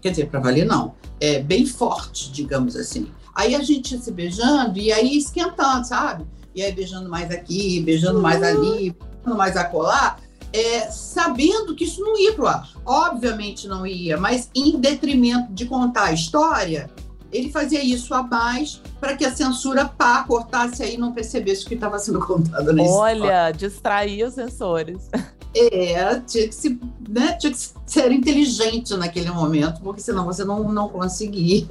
Quer 0.02 0.12
dizer, 0.12 0.28
para 0.28 0.40
valer 0.40 0.66
não, 0.66 0.96
é 1.20 1.40
bem 1.40 1.66
forte, 1.66 2.32
digamos 2.32 2.76
assim. 2.76 3.12
Aí 3.36 3.56
a 3.56 3.62
gente 3.62 3.96
ia 3.96 4.02
se 4.02 4.12
beijando 4.12 4.80
e 4.80 4.92
aí 4.92 5.18
esquentando, 5.18 5.86
sabe? 5.86 6.26
E 6.56 6.62
aí 6.62 6.72
beijando 6.72 7.10
mais 7.10 7.30
aqui, 7.32 7.82
beijando 7.82 8.20
mais 8.20 8.42
ali, 8.42 8.92
beijando 8.92 9.38
mais 9.38 9.56
acolá 9.58 10.18
é, 10.54 10.90
sabendo 10.90 11.76
que 11.76 11.84
isso 11.84 12.02
não 12.02 12.18
ia 12.18 12.34
para 12.34 12.44
o 12.44 12.48
ar. 12.48 12.70
Obviamente 12.86 13.68
não 13.68 13.86
ia, 13.86 14.18
mas 14.18 14.50
em 14.56 14.80
detrimento 14.80 15.52
de 15.54 15.66
contar 15.66 16.06
a 16.06 16.14
história, 16.14 16.90
ele 17.32 17.52
fazia 17.52 17.84
isso 17.84 18.14
a 18.14 18.24
mais 18.24 18.82
para 19.00 19.16
que 19.16 19.26
a 19.26 19.32
censura 19.32 19.86
pá, 19.86 20.24
cortasse 20.24 20.84
aí 20.84 20.96
e 20.96 20.98
não 20.98 21.12
percebesse 21.14 21.66
o 21.66 21.68
que 21.68 21.76
estava 21.76 22.00
sendo 22.00 22.20
contado 22.20 22.74
na 22.74 22.84
Olha, 22.84 23.14
história. 23.14 23.52
distraía 23.52 24.28
os 24.28 24.34
sensores. 24.34 25.10
É, 25.56 26.20
tinha 26.20 26.48
que, 26.48 26.54
se, 26.54 26.80
né, 27.08 27.34
tinha 27.34 27.52
que 27.52 27.58
ser 27.86 28.12
inteligente 28.12 28.96
naquele 28.96 29.32
momento, 29.32 29.82
porque 29.82 30.00
senão 30.00 30.26
você 30.26 30.46
não, 30.46 30.72
não 30.72 30.88
conseguia. 30.88 31.68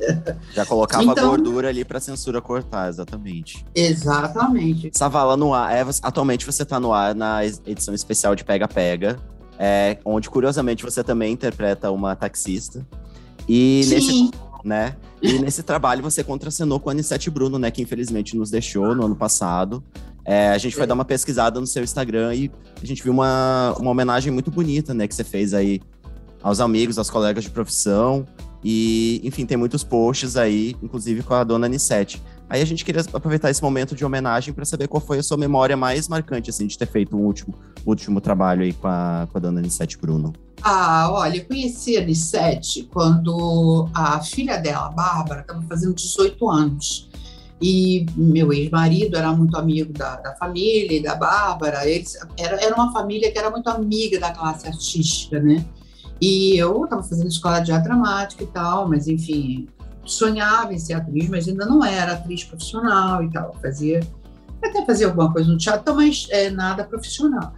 Já 0.53 0.67
colocava 0.67 1.05
então, 1.05 1.29
gordura 1.29 1.69
ali 1.69 1.85
para 1.85 2.01
censura 2.01 2.41
cortar, 2.41 2.89
exatamente. 2.89 3.65
Exatamente. 3.75 4.91
Savala 4.95 5.37
no 5.37 5.55
ar. 5.55 5.73
É, 5.73 5.87
atualmente 6.03 6.45
você 6.45 6.65
está 6.65 6.81
no 6.81 6.93
ar 6.93 7.15
na 7.15 7.45
edição 7.45 7.95
especial 7.95 8.35
de 8.35 8.45
Pega 8.45 8.67
Pega, 8.67 9.19
é, 9.59 9.99
onde 10.05 10.29
curiosamente 10.29 10.83
você 10.83 11.05
também 11.05 11.33
interpreta 11.33 11.91
uma 11.91 12.17
taxista. 12.17 12.85
E 13.49 13.83
Sim. 13.85 13.95
nesse 13.95 14.31
né? 14.65 14.97
E 15.23 15.39
nesse 15.39 15.63
trabalho 15.63 16.03
você 16.03 16.23
contracenou 16.23 16.79
com 16.79 16.89
a 16.89 16.93
Anissete 16.93 17.31
Bruno, 17.31 17.59
né? 17.59 17.71
Que 17.71 17.83
infelizmente 17.83 18.37
nos 18.37 18.51
deixou 18.51 18.95
no 18.95 19.05
ano 19.07 19.17
passado. 19.17 19.83
É, 20.31 20.51
a 20.51 20.59
gente 20.59 20.77
foi 20.77 20.87
dar 20.87 20.93
uma 20.93 21.07
pesquisada 21.07 21.59
no 21.59 21.67
seu 21.67 21.83
Instagram 21.83 22.35
e 22.35 22.51
a 22.83 22.85
gente 22.85 23.03
viu 23.03 23.15
uma, 23.15 23.75
uma 23.79 23.91
homenagem 23.91 24.31
muito 24.31 24.51
bonita, 24.51 24.93
né? 24.93 25.09
Que 25.09 25.15
você 25.15 25.25
fez 25.25 25.55
aí 25.55 25.81
aos 26.43 26.61
amigos, 26.61 26.99
aos 26.99 27.09
colegas 27.09 27.45
de 27.45 27.51
profissão. 27.51 28.27
E, 28.63 29.23
enfim, 29.25 29.47
tem 29.47 29.57
muitos 29.57 29.83
posts 29.83 30.37
aí, 30.37 30.77
inclusive 30.83 31.23
com 31.23 31.33
a 31.33 31.43
dona 31.43 31.65
Anissete. 31.65 32.23
Aí 32.47 32.61
a 32.61 32.65
gente 32.67 32.85
queria 32.85 33.01
aproveitar 33.11 33.49
esse 33.49 33.63
momento 33.63 33.97
de 33.97 34.05
homenagem 34.05 34.53
para 34.53 34.67
saber 34.67 34.87
qual 34.87 35.01
foi 35.01 35.19
a 35.19 35.23
sua 35.23 35.39
memória 35.39 35.79
mais 35.79 36.09
marcante, 36.09 36.51
assim, 36.51 36.67
de 36.67 36.77
ter 36.77 36.87
feito 36.87 37.17
o 37.17 37.21
um 37.21 37.25
último, 37.25 37.55
último 37.87 38.21
trabalho 38.21 38.65
aí 38.65 38.75
com 38.75 38.87
a, 38.87 39.27
com 39.33 39.39
a 39.39 39.41
dona 39.41 39.61
Anissete 39.61 39.97
Bruno. 39.97 40.35
Ah, 40.61 41.09
olha, 41.11 41.39
eu 41.39 41.47
conheci 41.47 41.97
a 41.97 42.03
Anissete 42.03 42.83
quando 42.93 43.89
a 43.95 44.21
filha 44.21 44.59
dela, 44.59 44.89
a 44.89 44.91
Bárbara, 44.91 45.41
estava 45.41 45.63
fazendo 45.63 45.95
18 45.95 46.51
anos. 46.51 47.08
E 47.61 48.07
meu 48.17 48.53
ex-marido 48.53 49.17
era 49.17 49.33
muito 49.33 49.57
amigo 49.57 49.93
da, 49.93 50.17
da 50.17 50.35
família 50.37 50.97
e 50.97 51.03
da 51.03 51.15
Bárbara. 51.15 51.89
Eles, 51.89 52.17
era, 52.37 52.63
era 52.63 52.75
uma 52.75 52.93
família 52.93 53.33
que 53.33 53.39
era 53.39 53.51
muito 53.51 53.69
amiga 53.69 54.21
da 54.21 54.31
classe 54.31 54.67
artística, 54.67 55.41
né? 55.41 55.65
E 56.21 56.57
eu 56.57 56.85
estava 56.85 57.03
fazendo 57.03 57.29
escola 57.29 57.61
de 57.61 57.73
arte 57.73 57.85
dramática 57.85 58.45
e 58.45 58.47
tal, 58.49 58.89
mas 58.89 59.09
enfim, 59.09 59.69
sonhava 60.05 60.73
em 60.73 60.79
ser 60.79 60.95
atriz, 60.95 61.29
mas 61.29 61.49
ainda 61.49 61.67
não 61.67 61.85
era 61.85 62.13
atriz 62.13 62.45
profissional 62.45 63.23
e 63.23 63.31
tal. 63.31 63.55
Fazia 63.61 64.01
até 64.63 64.85
fazia 64.85 65.07
alguma 65.07 65.33
coisa 65.33 65.51
no 65.51 65.57
teatro, 65.57 65.95
mas 65.95 66.27
é, 66.31 66.51
nada 66.51 66.85
profissional. 66.85 67.55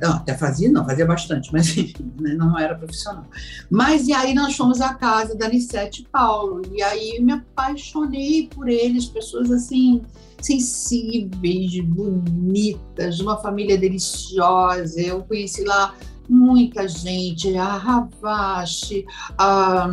Não, 0.00 0.16
até 0.16 0.36
fazia, 0.36 0.70
não, 0.70 0.84
fazia 0.84 1.06
bastante, 1.06 1.52
mas 1.52 1.68
enfim, 1.76 2.12
né, 2.20 2.34
não 2.34 2.58
era 2.58 2.74
profissional. 2.74 3.24
Mas 3.70 4.08
e 4.08 4.12
aí 4.12 4.34
nós 4.34 4.56
fomos 4.56 4.80
à 4.80 4.94
casa 4.94 5.34
da 5.36 5.46
Anissete 5.46 6.06
Paulo, 6.10 6.62
e 6.72 6.82
aí 6.82 7.20
me 7.20 7.32
apaixonei 7.32 8.48
por 8.54 8.68
eles, 8.68 9.06
pessoas 9.06 9.50
assim, 9.50 10.02
sensíveis, 10.40 11.80
bonitas, 11.80 13.20
uma 13.20 13.36
família 13.36 13.76
deliciosa. 13.76 15.00
Eu 15.00 15.22
conheci 15.22 15.64
lá 15.64 15.94
muita 16.30 16.86
gente, 16.86 17.56
a 17.58 17.76
Ravache, 17.76 19.04
a, 19.36 19.88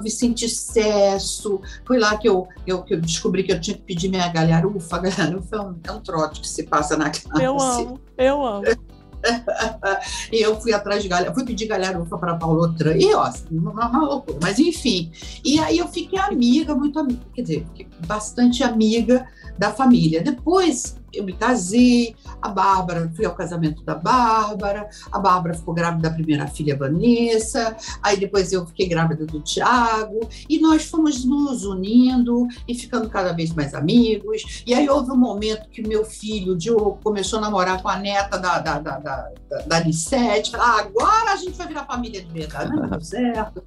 Vicente 0.00 0.48
Cesso, 0.48 1.60
foi 1.84 1.98
lá 1.98 2.16
que 2.16 2.28
eu, 2.28 2.46
eu, 2.64 2.82
que 2.84 2.94
eu 2.94 3.00
descobri 3.00 3.42
que 3.42 3.52
eu 3.52 3.60
tinha 3.60 3.76
que 3.76 3.82
pedir 3.82 4.08
minha 4.08 4.28
galharufa, 4.28 4.96
a 4.96 4.98
galharufa 5.00 5.56
é 5.56 5.60
um, 5.60 5.76
é 5.82 5.92
um 5.92 6.00
trote 6.00 6.40
que 6.40 6.48
se 6.48 6.62
passa 6.62 6.96
na 6.96 7.10
classe. 7.10 7.42
Eu 7.42 7.60
amo, 7.60 8.00
eu 8.16 8.46
amo. 8.46 8.64
e 10.32 10.40
eu 10.40 10.60
fui 10.60 10.72
atrás 10.72 11.02
de 11.02 11.08
galharufa, 11.08 11.34
fui 11.34 11.44
pedir 11.44 11.66
galharufa 11.66 12.18
para 12.18 12.34
Paulo 12.34 12.64
Outran, 12.64 12.96
e 12.96 13.14
ó, 13.14 13.30
uma, 13.50 13.88
uma, 13.88 14.04
loucura, 14.04 14.38
mas 14.42 14.58
enfim. 14.58 15.10
E 15.44 15.58
aí 15.58 15.78
eu 15.78 15.88
fiquei 15.88 16.18
amiga, 16.18 16.74
muito 16.74 16.98
amiga, 16.98 17.20
quer 17.34 17.42
dizer, 17.42 17.66
bastante 18.06 18.62
amiga 18.62 19.26
da 19.58 19.72
família. 19.72 20.22
Depois 20.22 20.96
eu 21.12 21.24
me 21.24 21.32
casei, 21.34 22.16
a 22.40 22.48
Bárbara, 22.48 23.12
fui 23.14 23.24
ao 23.24 23.34
casamento 23.34 23.82
da 23.84 23.94
Bárbara, 23.94 24.88
a 25.10 25.18
Bárbara 25.18 25.54
ficou 25.54 25.74
grávida 25.74 26.08
da 26.08 26.14
primeira 26.14 26.46
filha, 26.46 26.76
Vanessa, 26.76 27.76
aí 28.02 28.16
depois 28.16 28.52
eu 28.52 28.66
fiquei 28.66 28.88
grávida 28.88 29.26
do 29.26 29.40
Tiago, 29.40 30.20
e 30.48 30.58
nós 30.58 30.86
fomos 30.86 31.24
nos 31.24 31.64
unindo 31.64 32.48
e 32.66 32.74
ficando 32.74 33.08
cada 33.10 33.32
vez 33.32 33.52
mais 33.52 33.74
amigos. 33.74 34.62
E 34.66 34.72
aí 34.74 34.88
houve 34.88 35.10
um 35.10 35.16
momento 35.16 35.68
que 35.68 35.86
meu 35.86 36.04
filho, 36.04 36.56
Diogo, 36.56 36.98
começou 37.02 37.38
a 37.38 37.42
namorar 37.42 37.82
com 37.82 37.88
a 37.88 37.96
neta 37.96 38.38
da, 38.38 38.58
da, 38.58 38.78
da, 38.78 38.98
da, 38.98 39.30
da 39.66 39.82
falou, 39.82 40.66
ah, 40.66 40.80
agora 40.80 41.32
a 41.32 41.36
gente 41.36 41.52
vai 41.52 41.68
virar 41.68 41.84
família 41.84 42.22
de 42.22 42.32
verdade, 42.32 42.74
não 42.74 42.88
deu 42.88 43.00
certo. 43.00 43.62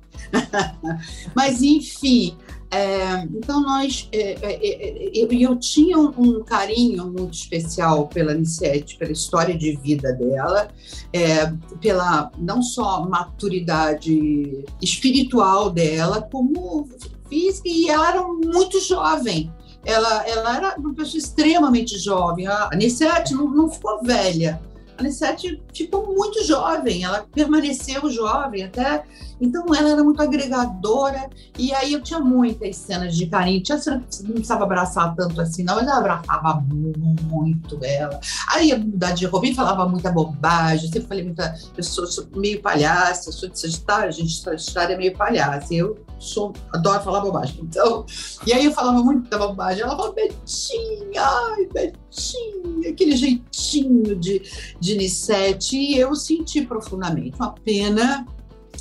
Mas, 1.36 1.62
enfim, 1.62 2.36
é, 2.76 3.28
então 3.34 3.62
nós, 3.62 4.10
é, 4.12 4.34
é, 4.42 4.68
é, 4.68 5.12
eu, 5.14 5.32
eu 5.32 5.56
tinha 5.56 5.98
um, 5.98 6.44
carinho 6.44 7.06
muito 7.06 7.34
especial 7.34 8.08
pela 8.08 8.34
Anissete, 8.34 8.98
pela 8.98 9.12
história 9.12 9.58
de 9.58 9.78
vida 9.78 10.12
dela, 10.14 10.68
é, 11.14 11.54
pela 11.80 12.30
não 12.38 12.62
só 12.62 13.06
maturidade 13.08 14.66
espiritual 14.82 15.70
dela, 15.70 16.22
como 16.22 16.90
física, 17.30 17.70
e 17.70 17.90
ela 17.90 18.10
era 18.10 18.24
muito 18.24 18.80
jovem. 18.82 19.52
Ela, 19.86 20.28
ela 20.28 20.58
era 20.58 20.76
uma 20.78 20.94
pessoa 20.94 21.20
extremamente 21.20 21.98
jovem. 21.98 22.48
A 22.48 22.70
Anissete 22.74 23.34
não, 23.34 23.50
não 23.50 23.70
ficou 23.70 24.04
velha 24.04 24.60
Anissete 24.98 25.62
ficou 25.74 26.14
muito 26.16 26.44
jovem, 26.44 27.04
ela 27.04 27.26
permaneceu 27.34 28.10
jovem 28.10 28.64
até. 28.64 29.04
Então, 29.40 29.66
ela 29.76 29.90
era 29.90 30.04
muito 30.04 30.22
agregadora. 30.22 31.30
E 31.58 31.74
aí, 31.74 31.94
eu 31.94 32.02
tinha 32.02 32.20
muitas 32.20 32.78
cenas 32.78 33.16
de 33.16 33.28
carinho. 33.28 33.62
Tinha 33.62 33.78
cena 33.78 34.02
que 34.10 34.24
não 34.24 34.32
precisava 34.32 34.64
abraçar 34.64 35.14
tanto 35.16 35.42
assim, 35.42 35.64
não, 35.64 35.82
eu 35.82 35.92
abraçava 35.92 36.64
muito 36.70 37.84
ela. 37.84 38.20
Aí, 38.50 38.70
ia 38.70 38.78
mudar 38.78 39.12
de 39.12 39.26
roupa 39.26 39.48
e 39.48 39.56
falava 39.56 39.88
muita 39.88 40.12
bobagem. 40.12 40.90
Sempre 40.90 41.08
falei 41.08 41.24
muita. 41.26 41.54
Eu 41.76 41.84
sou, 41.84 42.08
sou 42.08 42.28
meio 42.36 42.62
palhaça, 42.62 43.32
sou 43.32 43.50
de 43.50 43.60
Sagitário, 43.60 44.08
a 44.08 44.12
gente, 44.12 44.40
Sagitário 44.40 44.94
é 44.94 44.98
meio 44.98 45.18
palhaça. 45.18 45.74
Eu 45.74 46.05
sou, 46.20 46.54
adoro 46.74 47.04
falar 47.04 47.22
bobagem. 47.22 47.60
Então, 47.62 48.06
e 48.46 48.54
aí, 48.54 48.66
eu 48.66 48.72
falava 48.72 49.04
muita 49.04 49.38
bobagem. 49.38 49.84
Ela 49.84 49.96
falava, 49.96 50.14
Betinha, 50.14 51.22
ai, 51.22 51.68
Betinha, 51.74 52.90
aquele 52.90 53.16
jeitinho 53.16 54.16
de 54.16 54.42
de 54.80 54.96
Nissete 54.96 55.78
e 55.78 55.98
eu 55.98 56.16
senti 56.16 56.66
profundamente 56.66 57.36
uma 57.38 57.54
pena 57.54 58.26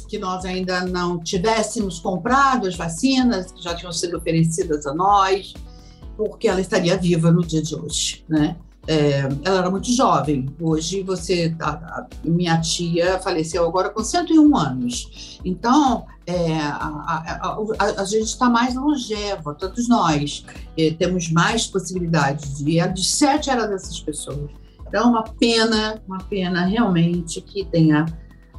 que 0.08 0.18
nós 0.18 0.44
ainda 0.44 0.84
não 0.84 1.18
tivéssemos 1.18 1.98
comprado 1.98 2.66
as 2.66 2.76
vacinas 2.76 3.50
que 3.52 3.62
já 3.62 3.74
tinham 3.74 3.92
sido 3.92 4.16
oferecidas 4.16 4.86
a 4.86 4.94
nós, 4.94 5.54
porque 6.16 6.46
ela 6.46 6.60
estaria 6.60 6.96
viva 6.96 7.30
no 7.30 7.44
dia 7.44 7.62
de 7.62 7.74
hoje, 7.74 8.24
né? 8.28 8.56
É, 8.86 9.20
ela 9.42 9.58
era 9.60 9.70
muito 9.70 9.90
jovem. 9.90 10.46
Hoje 10.60 11.02
você, 11.02 11.54
a, 11.60 11.70
a, 11.70 12.06
minha 12.22 12.60
tia 12.60 13.18
faleceu 13.18 13.66
agora 13.66 13.90
com 13.90 14.02
101 14.04 14.56
anos. 14.56 15.40
Então 15.44 16.06
é, 16.26 16.58
a, 16.58 17.58
a, 17.98 18.04
gente 18.04 18.26
está 18.26 18.48
mais 18.48 18.74
longeva, 18.74 19.54
todos 19.54 19.88
nós 19.88 20.44
é, 20.76 20.90
temos 20.92 21.30
mais 21.30 21.66
possibilidades. 21.66 22.60
E 22.60 22.80
a 22.80 22.86
de 22.86 23.04
sete 23.04 23.50
era 23.50 23.66
dessas 23.66 24.00
pessoas. 24.00 24.50
Então, 24.86 25.10
uma 25.10 25.24
pena, 25.24 26.00
uma 26.06 26.18
pena 26.18 26.64
realmente 26.66 27.40
que 27.40 27.64
tenha 27.64 28.06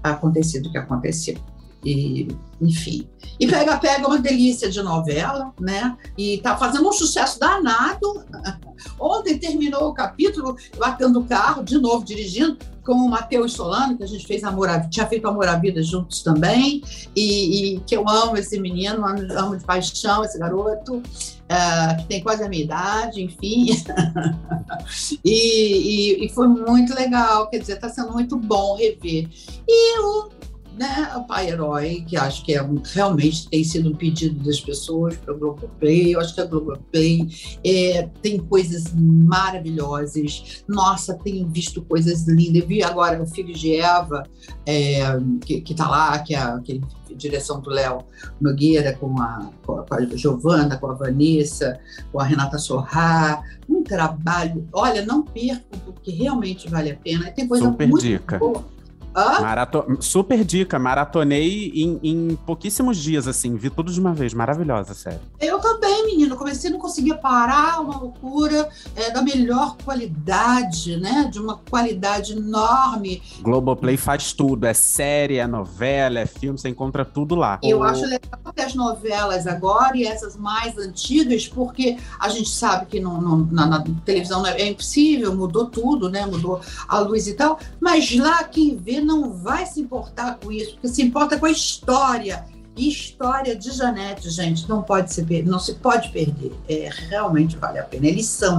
acontecido 0.03 0.67
o 0.67 0.71
que 0.71 0.77
aconteceu. 0.77 1.37
E, 1.85 2.27
enfim. 2.59 3.07
E 3.39 3.47
Pega 3.47 3.77
Pega 3.77 4.07
uma 4.07 4.17
delícia 4.17 4.69
de 4.69 4.81
novela, 4.81 5.53
né? 5.59 5.95
E 6.17 6.39
tá 6.39 6.57
fazendo 6.57 6.87
um 6.87 6.91
sucesso 6.91 7.39
danado. 7.39 8.25
Ontem 8.99 9.37
terminou 9.37 9.89
o 9.89 9.93
capítulo 9.93 10.55
batendo 10.77 11.19
o 11.19 11.25
carro, 11.25 11.63
de 11.63 11.77
novo 11.77 12.03
dirigindo, 12.03 12.57
com 12.83 12.93
o 12.93 13.09
Matheus 13.09 13.53
Solano, 13.53 13.97
que 13.97 14.03
a 14.03 14.07
gente 14.07 14.25
fez 14.25 14.43
Amor 14.43 14.69
à, 14.69 14.79
tinha 14.87 15.07
feito 15.07 15.27
Amor 15.27 15.47
à 15.47 15.57
Vida 15.57 15.81
juntos 15.81 16.21
também, 16.21 16.83
e, 17.15 17.75
e 17.75 17.79
que 17.79 17.97
eu 17.97 18.07
amo 18.07 18.37
esse 18.37 18.59
menino, 18.59 19.05
amo, 19.05 19.33
amo 19.33 19.57
de 19.57 19.65
paixão 19.65 20.23
esse 20.23 20.37
garoto, 20.37 20.97
uh, 20.97 21.97
que 21.97 22.05
tem 22.05 22.21
quase 22.21 22.43
a 22.43 22.49
minha 22.49 22.63
idade, 22.63 23.23
enfim. 23.23 23.69
e, 25.25 26.21
e, 26.21 26.25
e, 26.25 26.29
foi 26.29 26.47
muito 26.47 26.93
legal, 26.93 27.49
quer 27.49 27.57
dizer, 27.57 27.73
está 27.73 27.89
sendo 27.89 28.13
muito 28.13 28.37
bom 28.37 28.75
rever. 28.75 29.27
E 29.67 29.99
o 29.99 30.29
né, 30.77 31.11
o 31.15 31.23
pai 31.23 31.49
herói, 31.49 32.03
que 32.07 32.17
acho 32.17 32.43
que 32.43 32.53
é 32.53 32.69
realmente 32.93 33.49
tem 33.49 33.63
sido 33.63 33.89
um 33.89 33.95
pedido 33.95 34.43
das 34.43 34.59
pessoas 34.59 35.15
para 35.15 35.33
o 35.33 35.37
Globoplay. 35.37 36.13
Eu 36.13 36.19
acho 36.19 36.35
que 36.35 36.41
a 36.41 36.45
Globoplay 36.45 37.27
é, 37.65 38.09
tem 38.21 38.37
coisas 38.37 38.93
maravilhosas. 38.93 40.63
Nossa, 40.67 41.17
tenho 41.23 41.47
visto 41.47 41.81
coisas 41.81 42.27
lindas. 42.27 42.61
Eu 42.61 42.67
vi 42.67 42.83
agora 42.83 43.21
o 43.21 43.27
Filho 43.27 43.53
de 43.53 43.75
Eva, 43.75 44.23
é, 44.65 45.01
que 45.45 45.63
está 45.67 45.89
lá, 45.89 46.19
que 46.19 46.35
é 46.35 46.39
a 46.39 46.59
que 46.59 46.81
direção 47.15 47.61
do 47.61 47.69
Léo 47.69 47.99
Nogueira, 48.41 48.93
com 48.93 49.19
a, 49.21 49.49
com 49.65 49.79
a 49.79 50.05
Giovana, 50.15 50.77
com 50.77 50.87
a 50.87 50.93
Vanessa, 50.93 51.79
com 52.11 52.19
a 52.19 52.25
Renata 52.25 52.57
Sorrá. 52.57 53.41
Um 53.69 53.83
trabalho. 53.83 54.67
Olha, 54.73 55.05
não 55.05 55.23
percam, 55.23 55.79
porque 55.85 56.11
realmente 56.11 56.69
vale 56.69 56.91
a 56.91 56.95
pena. 56.95 57.31
Tem 57.31 57.47
coisa 57.47 57.65
Super 57.65 57.87
muito 57.87 58.03
dica. 58.03 58.37
boa. 58.37 58.74
Marato... 59.15 59.85
Super 59.99 60.43
dica, 60.43 60.77
maratonei 60.77 61.71
em, 61.73 61.99
em, 62.03 62.35
pouquíssimos 62.45 62.97
dias, 62.97 63.27
assim, 63.27 63.55
vi 63.55 63.69
tudo 63.69 63.91
de 63.91 63.99
uma 63.99 64.13
vez, 64.13 64.33
maravilhosa, 64.33 64.93
sério. 64.93 65.21
Eu 65.39 65.59
também, 65.59 66.05
menino, 66.05 66.35
comecei 66.35 66.69
a 66.69 66.73
não 66.73 66.79
conseguia 66.79 67.15
parar, 67.15 67.79
uma 67.81 67.97
loucura, 67.97 68.69
é, 68.95 69.11
da 69.11 69.21
melhor 69.21 69.77
qualidade, 69.83 70.97
né, 70.97 71.29
de 71.31 71.39
uma 71.39 71.57
qualidade 71.57 72.33
enorme. 72.33 73.21
Globoplay 73.41 73.97
faz 73.97 74.33
tudo, 74.33 74.65
é 74.65 74.73
série, 74.73 75.37
é 75.37 75.47
novela, 75.47 76.19
é 76.19 76.25
filme, 76.25 76.59
você 76.59 76.69
encontra 76.69 77.05
tudo 77.05 77.35
lá. 77.35 77.59
Eu 77.63 77.79
o... 77.79 77.83
acho 77.83 78.01
legal 78.01 78.39
as 78.57 78.73
novelas 78.73 79.47
agora 79.47 79.97
e 79.97 80.05
essas 80.05 80.37
mais 80.37 80.77
antigas, 80.77 81.47
porque 81.47 81.97
a 82.19 82.29
gente 82.29 82.49
sabe 82.49 82.85
que 82.85 82.99
no, 82.99 83.19
no, 83.21 83.51
na, 83.51 83.65
na, 83.65 83.83
televisão 84.05 84.45
é 84.45 84.67
impossível, 84.67 85.35
mudou 85.35 85.65
tudo, 85.65 86.09
né, 86.09 86.25
mudou 86.25 86.61
a 86.87 86.99
luz 86.99 87.27
e 87.27 87.33
tal, 87.33 87.59
mas 87.79 88.15
lá 88.15 88.43
quem 88.43 88.75
vê 88.75 89.01
não 89.05 89.31
vai 89.31 89.65
se 89.65 89.79
importar 89.79 90.37
com 90.37 90.51
isso, 90.51 90.73
porque 90.73 90.87
se 90.87 91.01
importa 91.01 91.39
com 91.39 91.45
a 91.45 91.51
história 91.51 92.45
história 92.77 93.55
de 93.55 93.71
Janete, 93.71 94.29
gente, 94.29 94.67
não 94.67 94.81
pode 94.81 95.13
se 95.13 95.25
não 95.43 95.59
se 95.59 95.75
pode 95.75 96.09
perder. 96.09 96.53
É, 96.67 96.89
realmente 97.09 97.57
vale 97.57 97.79
a 97.79 97.83
pena. 97.83 98.07
É 98.07 98.15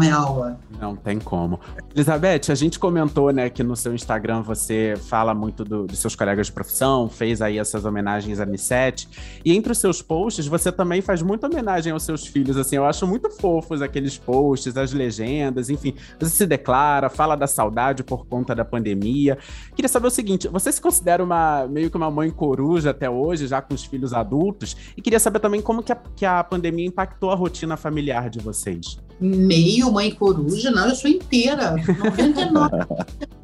é 0.06 0.10
aula. 0.10 0.58
Não 0.80 0.96
tem 0.96 1.18
como. 1.18 1.60
Elizabeth, 1.94 2.50
a 2.50 2.54
gente 2.54 2.78
comentou, 2.78 3.30
né, 3.30 3.48
que 3.48 3.62
no 3.62 3.76
seu 3.76 3.94
Instagram 3.94 4.42
você 4.42 4.94
fala 5.08 5.34
muito 5.34 5.64
do, 5.64 5.86
dos 5.86 5.98
seus 5.98 6.14
colegas 6.14 6.46
de 6.46 6.52
profissão, 6.52 7.08
fez 7.08 7.40
aí 7.40 7.58
essas 7.58 7.84
homenagens 7.84 8.40
a 8.40 8.46
Nissete. 8.46 9.08
E 9.44 9.54
entre 9.54 9.72
os 9.72 9.78
seus 9.78 10.02
posts, 10.02 10.46
você 10.46 10.70
também 10.70 11.00
faz 11.00 11.22
muita 11.22 11.46
homenagem 11.46 11.92
aos 11.92 12.02
seus 12.02 12.26
filhos. 12.26 12.56
Assim, 12.56 12.76
eu 12.76 12.84
acho 12.84 13.06
muito 13.06 13.30
fofos 13.30 13.82
aqueles 13.82 14.18
posts, 14.18 14.76
as 14.76 14.92
legendas, 14.92 15.70
enfim. 15.70 15.94
Você 16.18 16.30
se 16.30 16.46
declara, 16.46 17.08
fala 17.08 17.36
da 17.36 17.46
saudade 17.46 18.02
por 18.02 18.26
conta 18.26 18.54
da 18.54 18.64
pandemia. 18.64 19.38
Queria 19.74 19.88
saber 19.88 20.08
o 20.08 20.10
seguinte: 20.10 20.48
você 20.48 20.70
se 20.72 20.80
considera 20.80 21.22
uma 21.22 21.66
meio 21.66 21.90
que 21.90 21.96
uma 21.96 22.10
mãe 22.10 22.30
coruja 22.30 22.90
até 22.90 23.08
hoje, 23.08 23.46
já 23.46 23.60
com 23.60 23.74
os 23.74 23.84
filhos 23.84 24.05
filhos 24.06 24.12
adultos. 24.12 24.76
E 24.96 25.02
queria 25.02 25.18
saber 25.18 25.40
também 25.40 25.60
como 25.60 25.82
que 25.82 25.92
a, 25.92 25.96
que 26.14 26.24
a 26.24 26.42
pandemia 26.44 26.86
impactou 26.86 27.30
a 27.30 27.34
rotina 27.34 27.76
familiar 27.76 28.30
de 28.30 28.38
vocês. 28.38 28.98
Meio 29.20 29.92
mãe 29.92 30.10
coruja, 30.12 30.70
não, 30.70 30.88
eu 30.88 30.94
sou 30.94 31.10
inteira. 31.10 31.74
99 31.74 32.76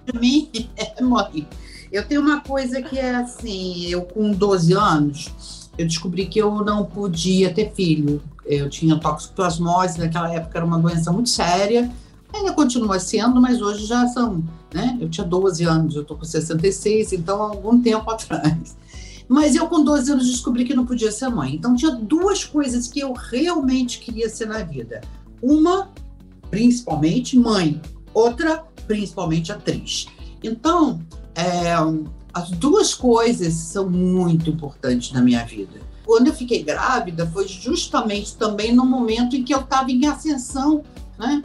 de 0.13 0.19
mim 0.19 0.51
é 0.77 1.03
mãe. 1.03 1.47
Eu 1.91 2.07
tenho 2.07 2.21
uma 2.21 2.41
coisa 2.41 2.81
que 2.81 2.99
é 2.99 3.17
assim, 3.17 3.87
eu 3.89 4.03
com 4.03 4.31
12 4.31 4.73
anos, 4.73 5.71
eu 5.77 5.87
descobri 5.87 6.27
que 6.27 6.39
eu 6.39 6.65
não 6.65 6.85
podia 6.85 7.53
ter 7.53 7.73
filho. 7.75 8.23
Eu 8.47 8.69
tinha 8.69 8.99
toxoplasmose, 8.99 9.99
naquela 9.99 10.33
época 10.33 10.59
era 10.59 10.67
uma 10.67 10.79
doença 10.79 11.13
muito 11.13 11.29
séria, 11.29 11.91
ainda 12.33 12.53
continua 12.53 12.99
sendo, 12.99 13.41
mas 13.41 13.61
hoje 13.61 13.85
já 13.87 14.07
são, 14.09 14.43
né? 14.73 14.97
Eu 15.01 15.09
tinha 15.09 15.27
12 15.27 15.65
anos, 15.65 15.95
eu 15.95 16.03
tô 16.03 16.17
com 16.17 16.25
66, 16.25 17.13
então 17.13 17.43
há 17.43 17.49
algum 17.49 17.81
tempo 17.81 18.11
atrás. 18.11 18.75
Mas 19.33 19.55
eu, 19.55 19.67
com 19.67 19.83
12 19.83 20.13
anos, 20.13 20.31
descobri 20.31 20.63
que 20.63 20.75
não 20.75 20.85
podia 20.85 21.11
ser 21.11 21.31
mãe. 21.31 21.55
Então, 21.55 21.75
tinha 21.75 21.91
duas 21.91 22.45
coisas 22.45 22.87
que 22.87 23.01
eu 23.01 23.15
realmente 23.15 23.99
queria 23.99 24.29
ser 24.29 24.45
na 24.45 24.59
vida. 24.59 25.01
Uma, 25.41 25.91
principalmente, 26.51 27.39
mãe. 27.39 27.81
Outra, 28.13 28.63
principalmente, 28.87 29.51
atriz. 29.51 30.07
Então, 30.43 31.01
é, 31.35 31.73
as 32.35 32.51
duas 32.51 32.93
coisas 32.93 33.55
são 33.55 33.89
muito 33.89 34.51
importantes 34.51 35.13
na 35.13 35.23
minha 35.23 35.43
vida. 35.47 35.81
Quando 36.05 36.27
eu 36.27 36.35
fiquei 36.35 36.63
grávida, 36.63 37.27
foi 37.27 37.49
justamente 37.49 38.37
também 38.37 38.75
no 38.75 38.85
momento 38.85 39.35
em 39.35 39.43
que 39.43 39.55
eu 39.55 39.61
estava 39.61 39.91
em 39.91 40.05
ascensão, 40.05 40.85
né? 41.19 41.43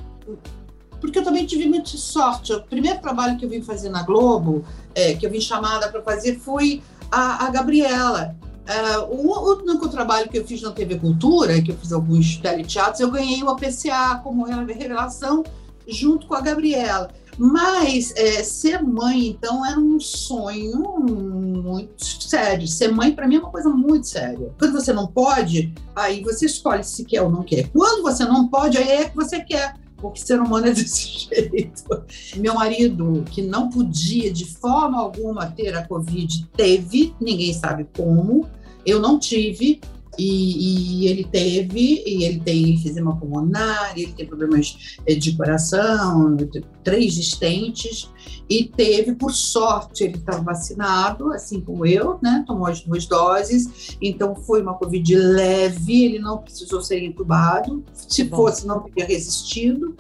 Porque 0.99 1.19
eu 1.19 1.23
também 1.23 1.45
tive 1.45 1.69
muita 1.69 1.95
sorte. 1.95 2.51
O 2.51 2.61
primeiro 2.63 2.99
trabalho 2.99 3.37
que 3.37 3.45
eu 3.45 3.49
vim 3.49 3.61
fazer 3.61 3.87
na 3.87 4.03
Globo, 4.03 4.65
é, 4.93 5.13
que 5.13 5.25
eu 5.25 5.31
vim 5.31 5.39
chamada 5.39 5.87
para 5.87 6.01
fazer, 6.01 6.37
foi 6.37 6.81
a, 7.11 7.45
a 7.45 7.49
Gabriela. 7.49 8.35
Uh, 8.67 9.15
o 9.15 9.53
único 9.61 9.87
trabalho 9.87 10.29
que 10.29 10.37
eu 10.37 10.45
fiz 10.45 10.61
na 10.61 10.71
TV 10.71 10.99
Cultura, 10.99 11.61
que 11.61 11.71
eu 11.71 11.77
fiz 11.77 11.93
alguns 11.93 12.35
teleteatros, 12.37 12.99
eu 12.99 13.09
ganhei 13.09 13.41
o 13.41 13.49
APCA 13.49 14.19
como 14.21 14.43
revelação 14.43 15.43
junto 15.87 16.27
com 16.27 16.35
a 16.35 16.41
Gabriela. 16.41 17.09
Mas 17.37 18.11
é, 18.15 18.43
ser 18.43 18.81
mãe, 18.81 19.27
então, 19.27 19.63
era 19.63 19.79
um 19.79 19.99
sonho 19.99 20.81
muito 20.99 22.03
sério. 22.03 22.67
Ser 22.67 22.91
mãe, 22.91 23.11
para 23.11 23.27
mim, 23.27 23.35
é 23.35 23.39
uma 23.39 23.51
coisa 23.51 23.69
muito 23.69 24.07
séria. 24.07 24.51
Quando 24.57 24.73
você 24.73 24.91
não 24.91 25.05
pode, 25.05 25.71
aí 25.95 26.23
você 26.23 26.47
escolhe 26.47 26.83
se 26.83 27.05
quer 27.05 27.21
ou 27.21 27.29
não 27.29 27.43
quer. 27.43 27.69
Quando 27.69 28.01
você 28.01 28.25
não 28.25 28.47
pode, 28.47 28.77
aí 28.77 28.89
é 28.89 29.09
que 29.09 29.15
você 29.15 29.39
quer 29.39 29.75
porque 29.97 30.19
ser 30.19 30.39
humano 30.39 30.67
é 30.67 30.71
desse 30.71 31.27
jeito. 31.29 32.03
Meu 32.37 32.55
marido, 32.55 33.23
que 33.31 33.41
não 33.41 33.69
podia 33.69 34.31
de 34.31 34.45
forma 34.45 34.99
alguma 34.99 35.47
ter 35.51 35.75
a 35.75 35.85
Covid, 35.87 36.47
teve, 36.55 37.13
ninguém 37.19 37.53
sabe 37.53 37.87
como, 37.95 38.47
eu 38.85 38.99
não 38.99 39.19
tive, 39.19 39.81
e, 40.17 41.03
e, 41.03 41.07
ele 41.07 41.23
teve, 41.23 42.03
e 42.05 42.23
ele 42.23 42.39
tem 42.39 42.71
enfisema 42.71 43.15
pulmonar, 43.15 43.93
ele 43.95 44.13
tem 44.13 44.25
problemas 44.25 44.97
eh, 45.05 45.15
de 45.15 45.35
coração, 45.35 46.35
três 46.83 47.13
distentes, 47.13 48.09
e 48.49 48.63
teve, 48.63 49.13
por 49.13 49.31
sorte, 49.31 50.03
ele 50.03 50.17
estava 50.17 50.41
vacinado, 50.41 51.31
assim 51.33 51.59
como 51.61 51.85
eu, 51.85 52.17
né? 52.21 52.43
Tomou 52.47 52.67
as 52.67 52.81
duas 52.81 53.05
doses, 53.05 53.97
então 54.01 54.35
foi 54.35 54.61
uma 54.61 54.73
Covid 54.73 55.15
leve, 55.15 56.05
ele 56.05 56.19
não 56.19 56.37
precisou 56.37 56.81
ser 56.81 57.03
entubado, 57.03 57.83
se 57.93 58.23
Bom. 58.23 58.37
fosse, 58.37 58.65
não 58.65 58.81
teria 58.81 59.05
resistido, 59.05 59.95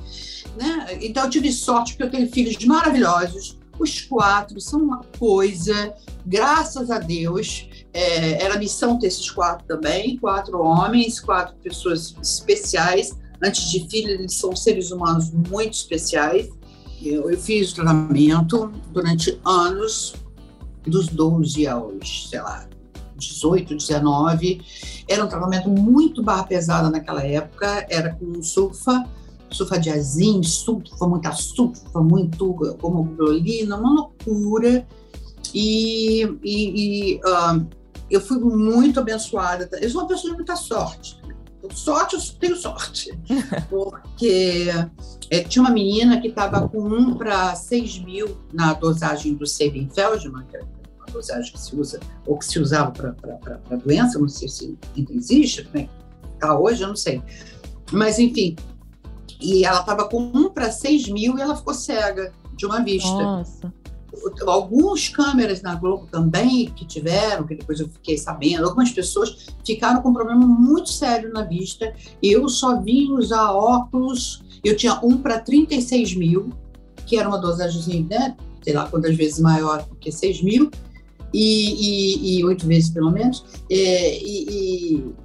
né? 0.57 0.97
Então 1.01 1.25
eu 1.25 1.29
tive 1.29 1.51
sorte 1.51 1.93
porque 1.93 2.03
eu 2.03 2.11
tenho 2.11 2.31
filhos 2.31 2.63
maravilhosos, 2.65 3.57
os 3.79 4.01
quatro 4.01 4.59
são 4.59 4.81
uma 4.81 5.01
coisa, 5.19 5.93
graças 6.25 6.89
a 6.89 6.99
Deus. 6.99 7.69
É, 7.97 8.43
era 8.43 8.59
missão 8.59 8.99
ter 8.99 9.07
esses 9.07 9.31
quatro 9.31 9.65
também, 9.65 10.17
quatro 10.17 10.61
homens, 10.61 11.19
quatro 11.19 11.55
pessoas 11.63 12.15
especiais. 12.21 13.17
Antes 13.43 13.71
de 13.71 13.89
filho, 13.89 14.11
eles 14.11 14.35
são 14.35 14.55
seres 14.55 14.91
humanos 14.91 15.31
muito 15.31 15.73
especiais. 15.73 16.47
Eu, 17.01 17.31
eu 17.31 17.39
fiz 17.39 17.73
tratamento 17.73 18.71
durante 18.91 19.41
anos, 19.43 20.13
dos 20.85 21.07
12 21.07 21.65
aos, 21.65 22.29
sei 22.29 22.39
lá, 22.39 22.69
18, 23.15 23.75
19. 23.75 24.61
Era 25.07 25.25
um 25.25 25.27
tratamento 25.27 25.67
muito 25.67 26.21
barra 26.21 26.43
pesada 26.43 26.91
naquela 26.91 27.25
época, 27.25 27.83
era 27.89 28.13
com 28.13 28.43
sulfa, 28.43 29.09
sulfadiazim, 29.49 30.43
sulfa, 30.43 31.07
muita 31.07 31.31
sulfa, 31.31 31.99
muito 31.99 32.55
homoglobulina, 32.79 33.75
uma 33.75 33.91
loucura. 33.91 34.85
E, 35.51 36.23
e, 36.43 37.15
e 37.15 37.19
uh, 37.21 37.76
eu 38.09 38.21
fui 38.21 38.39
muito 38.39 38.99
abençoada. 38.99 39.69
Eu 39.79 39.89
sou 39.89 40.01
uma 40.01 40.07
pessoa 40.07 40.31
de 40.31 40.37
muita 40.37 40.55
sorte. 40.55 41.19
Sorte, 41.73 42.15
eu 42.15 42.21
tenho 42.39 42.55
sorte. 42.55 43.17
Porque 43.69 44.67
é, 45.29 45.43
tinha 45.43 45.61
uma 45.61 45.71
menina 45.71 46.21
que 46.21 46.27
estava 46.27 46.67
com 46.67 46.79
1 46.79 47.15
para 47.15 47.55
6 47.55 47.99
mil 47.99 48.37
na 48.53 48.73
dosagem 48.73 49.33
do 49.33 49.45
Sabin 49.45 49.89
Feldman, 49.93 50.45
que 50.45 50.57
é 50.57 50.61
uma 50.97 51.05
dosagem 51.11 51.51
que 51.51 51.59
se 51.59 51.75
usa, 51.75 51.99
ou 52.25 52.37
que 52.37 52.45
se 52.45 52.59
usava 52.59 52.91
para 52.91 53.15
a 53.69 53.75
doença, 53.75 54.17
não 54.19 54.29
sei 54.29 54.47
se 54.47 54.77
ainda 54.95 55.13
existe, 55.13 55.63
como 55.63 55.77
é 55.79 55.89
está 56.37 56.57
hoje, 56.57 56.83
eu 56.83 56.87
não 56.87 56.95
sei. 56.95 57.21
Mas, 57.91 58.19
enfim, 58.19 58.55
e 59.41 59.65
ela 59.65 59.79
estava 59.79 60.07
com 60.07 60.21
1 60.21 60.51
para 60.51 60.71
6 60.71 61.09
mil 61.09 61.37
e 61.37 61.41
ela 61.41 61.55
ficou 61.55 61.73
cega 61.73 62.31
de 62.55 62.65
uma 62.65 62.83
vista. 62.83 63.09
Nossa. 63.09 63.73
Algumas 64.45 65.07
câmeras 65.09 65.61
na 65.61 65.75
Globo 65.75 66.07
também 66.11 66.71
que 66.71 66.85
tiveram, 66.85 67.45
que 67.45 67.55
depois 67.55 67.79
eu 67.79 67.87
fiquei 67.89 68.17
sabendo, 68.17 68.65
algumas 68.65 68.91
pessoas 68.91 69.47
ficaram 69.65 70.01
com 70.01 70.09
um 70.09 70.13
problema 70.13 70.45
muito 70.45 70.89
sério 70.89 71.31
na 71.31 71.43
vista. 71.43 71.93
Eu 72.21 72.47
só 72.49 72.81
vim 72.81 73.11
usar 73.11 73.51
óculos, 73.51 74.43
eu 74.63 74.75
tinha 74.75 74.99
um 75.03 75.17
para 75.17 75.39
36 75.39 76.15
mil, 76.15 76.49
que 77.05 77.17
era 77.17 77.27
uma 77.27 77.37
dosagem, 77.37 78.05
né, 78.09 78.35
sei 78.61 78.73
lá 78.73 78.87
quantas 78.87 79.15
vezes 79.15 79.39
maior 79.39 79.83
do 79.83 79.95
que 79.95 80.11
6 80.11 80.41
mil, 80.43 80.71
e 81.33 82.41
oito 82.45 82.65
vezes 82.65 82.89
pelo 82.89 83.11
menos. 83.11 83.45
É, 83.69 84.17
e, 84.23 84.45
e, 84.49 85.15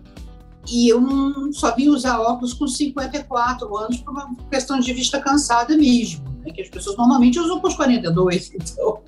e 0.71 0.89
eu 0.89 1.01
não 1.01 1.53
só 1.53 1.75
vim 1.75 1.89
usar 1.89 2.21
óculos 2.21 2.53
com 2.55 2.67
54 2.67 3.77
anos 3.77 3.99
por 3.99 4.11
uma 4.11 4.35
questão 4.51 4.79
de 4.79 4.93
vista 4.93 5.21
cansada 5.21 5.77
mesmo 5.77 6.32
né, 6.45 6.53
que 6.53 6.63
as 6.63 6.69
pessoas 6.69 6.97
normalmente 6.97 7.39
usam 7.39 7.61
com 7.61 7.69
os 7.69 7.75
42. 7.75 8.53
Então, 8.73 9.01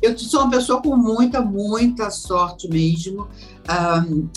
eu 0.00 0.16
sou 0.16 0.42
uma 0.42 0.50
pessoa 0.50 0.80
com 0.80 0.96
muita, 0.96 1.40
muita 1.40 2.10
sorte 2.10 2.68
mesmo. 2.68 3.26
Um, 3.68 4.28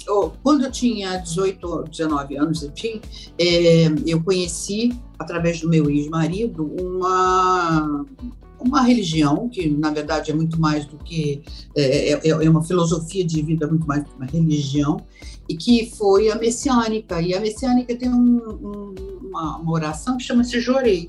quando 0.44 0.66
eu 0.66 0.72
tinha 0.72 1.18
18, 1.18 1.84
19 1.90 2.38
anos, 2.38 2.64
enfim, 2.64 3.00
é, 3.38 3.86
eu 4.06 4.24
conheci, 4.24 4.92
através 5.20 5.62
do 5.62 5.70
meu 5.70 5.90
ex-marido, 5.90 6.66
uma, 6.82 8.06
uma 8.60 8.82
religião, 8.82 9.48
que 9.50 9.70
na 9.70 9.92
verdade 9.92 10.32
é 10.32 10.34
muito 10.34 10.60
mais 10.60 10.86
do 10.86 10.98
que. 10.98 11.44
É, 11.76 12.14
é, 12.14 12.28
é 12.28 12.50
uma 12.50 12.64
filosofia 12.64 13.24
de 13.24 13.42
vida, 13.42 13.68
muito 13.68 13.88
mais 13.88 14.04
do 14.04 14.10
que 14.10 14.16
uma 14.16 14.26
religião, 14.26 14.98
e 15.48 15.56
que 15.56 15.92
foi 15.96 16.30
a 16.30 16.36
messiânica. 16.36 17.22
E 17.22 17.36
a 17.36 17.40
messiânica 17.40 17.96
tem 17.96 18.10
um, 18.10 18.38
um, 18.38 18.96
uma, 19.22 19.58
uma 19.58 19.72
oração 19.72 20.18
que 20.18 20.24
chama-se 20.24 20.60
Jorei 20.60 21.08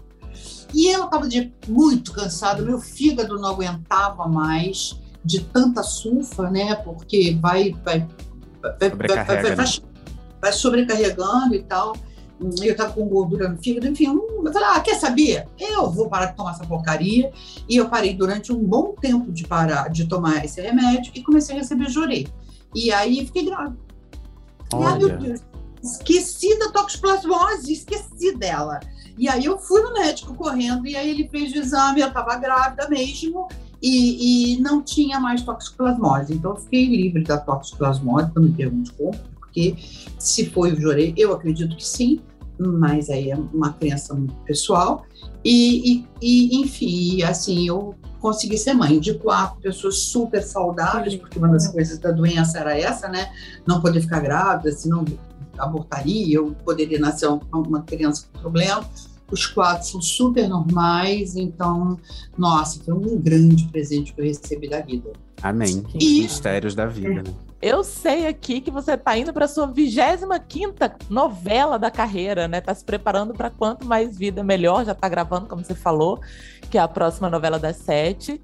e 0.72 0.88
eu 0.88 1.04
estava 1.04 1.28
muito 1.68 2.12
cansada, 2.12 2.62
meu 2.62 2.78
fígado 2.78 3.38
não 3.38 3.50
aguentava 3.50 4.26
mais 4.26 4.98
de 5.24 5.40
tanta 5.40 5.82
sulfa, 5.82 6.50
né? 6.50 6.74
Porque 6.76 7.38
vai, 7.40 7.72
vai, 7.85 8.06
vai, 8.61 8.90
vai, 8.90 9.24
vai, 9.24 9.56
né? 9.56 9.64
vai 10.40 10.52
sobrecarregando 10.52 11.54
e 11.54 11.62
tal. 11.62 11.94
Eu 12.40 12.72
estava 12.72 12.92
com 12.92 13.06
gordura 13.06 13.48
no 13.48 13.56
fígado, 13.62 13.87
enfim, 13.87 14.06
eu 14.06 14.52
falei, 14.52 14.68
ah, 14.70 14.80
quer 14.80 14.96
saber? 14.96 15.46
Eu 15.56 15.88
vou 15.88 16.08
parar 16.08 16.26
de 16.26 16.37
tomar 16.37 16.52
essa 16.52 16.66
porcaria. 16.66 17.30
E 17.68 17.76
eu 17.76 17.88
parei 17.88 18.14
durante 18.14 18.52
um 18.52 18.58
bom 18.58 18.94
tempo 19.00 19.30
de 19.30 19.46
parar 19.46 19.88
de 19.88 20.08
tomar 20.08 20.44
esse 20.44 20.61
remédio 20.61 21.12
e 21.14 21.22
comecei 21.22 21.54
a 21.54 21.58
receber 21.61 21.88
jurei. 21.88 22.26
E 22.74 22.90
aí 22.90 23.24
fiquei 23.26 23.44
grávida. 23.44 23.78
Ai, 24.74 24.98
meu 24.98 25.16
Deus, 25.18 25.40
esqueci 25.82 26.58
da 26.58 26.70
toxoplasmose, 26.70 27.72
esqueci 27.72 28.37
dela. 28.37 28.80
E 29.18 29.29
aí 29.29 29.44
eu 29.44 29.59
fui 29.59 29.81
no 29.83 29.92
médico 29.92 30.35
correndo, 30.35 30.87
e 30.87 30.96
aí 30.96 31.11
ele 31.11 31.29
fez 31.29 31.53
o 31.53 31.59
exame, 31.59 32.01
eu 32.01 32.09
estava 32.09 32.37
grávida 32.37 32.88
mesmo, 32.88 33.48
e, 33.83 34.55
e, 34.55 34.61
não 34.61 34.83
tinha 34.83 35.18
mais 35.18 35.42
toxoplasmose. 35.42 36.35
Então 36.35 36.53
eu 36.53 36.57
fiquei 36.57 36.87
livre 36.87 37.25
da 37.25 37.37
toxoplasmose, 37.38 38.31
não 38.35 38.42
me 38.42 38.53
pergunte 38.53 38.92
como, 38.92 39.14
porque 39.38 39.77
se 40.18 40.48
foi 40.51 40.72
o 40.72 40.81
jorei, 40.81 41.12
eu 41.16 41.33
acredito 41.33 41.77
que 41.77 41.87
sim, 41.87 42.20
mas 42.59 43.11
aí 43.11 43.31
é 43.31 43.37
uma 43.37 43.72
crença 43.72 44.14
muito 44.14 44.35
pessoal. 44.44 45.05
E, 45.44 45.92
e, 45.92 46.07
e 46.20 46.61
enfim, 46.61 47.22
assim, 47.22 47.66
eu 47.66 47.94
consegui 48.20 48.57
ser 48.57 48.72
mãe 48.72 49.01
de 49.01 49.14
quatro 49.14 49.61
pessoas 49.61 49.98
super 49.98 50.42
saudáveis, 50.42 51.16
porque 51.16 51.38
uma 51.38 51.48
das 51.48 51.66
coisas 51.66 51.98
da 51.98 52.12
doença 52.12 52.61
era 52.61 52.79
essa, 52.79 53.09
né? 53.09 53.33
Não 53.66 53.81
poder 53.81 54.01
ficar 54.01 54.20
grávida, 54.20 54.70
senão 54.70 55.05
abortaria, 55.59 56.37
eu 56.37 56.55
poderia 56.65 56.99
nascer 56.99 57.29
uma 57.53 57.83
criança 57.83 58.27
com 58.33 58.41
problema. 58.41 58.85
Os 59.31 59.47
quatro 59.47 59.88
são 59.88 60.03
super 60.03 60.47
normais, 60.47 61.37
então, 61.37 61.99
nossa, 62.37 62.83
foi 62.85 62.93
um 62.93 63.19
grande 63.19 63.67
presente 63.69 64.12
que 64.12 64.21
eu 64.21 64.25
recebi 64.27 64.69
da 64.69 64.81
vida. 64.81 65.11
Amém. 65.43 65.83
E... 65.99 66.23
Mistérios 66.23 66.75
da 66.75 66.87
vida, 66.87 67.23
né? 67.23 67.35
Eu 67.62 67.83
sei 67.83 68.27
aqui 68.27 68.61
que 68.61 68.71
você 68.71 68.93
está 68.95 69.17
indo 69.17 69.33
para 69.33 69.49
sua 69.49 69.67
25 69.69 70.35
novela 71.09 71.79
da 71.79 71.91
carreira, 71.91 72.47
né? 72.47 72.61
Tá 72.61 72.75
se 72.75 72.85
preparando 72.85 73.33
para 73.33 73.49
quanto 73.49 73.87
mais 73.87 74.19
vida 74.19 74.43
melhor, 74.43 74.85
já 74.85 74.93
está 74.93 75.09
gravando, 75.09 75.47
como 75.47 75.65
você 75.65 75.75
falou, 75.75 76.21
que 76.71 76.77
é 76.77 76.81
a 76.81 76.88
próxima 76.88 77.31
novela 77.31 77.59
das 77.59 77.77
sete. 77.77 78.43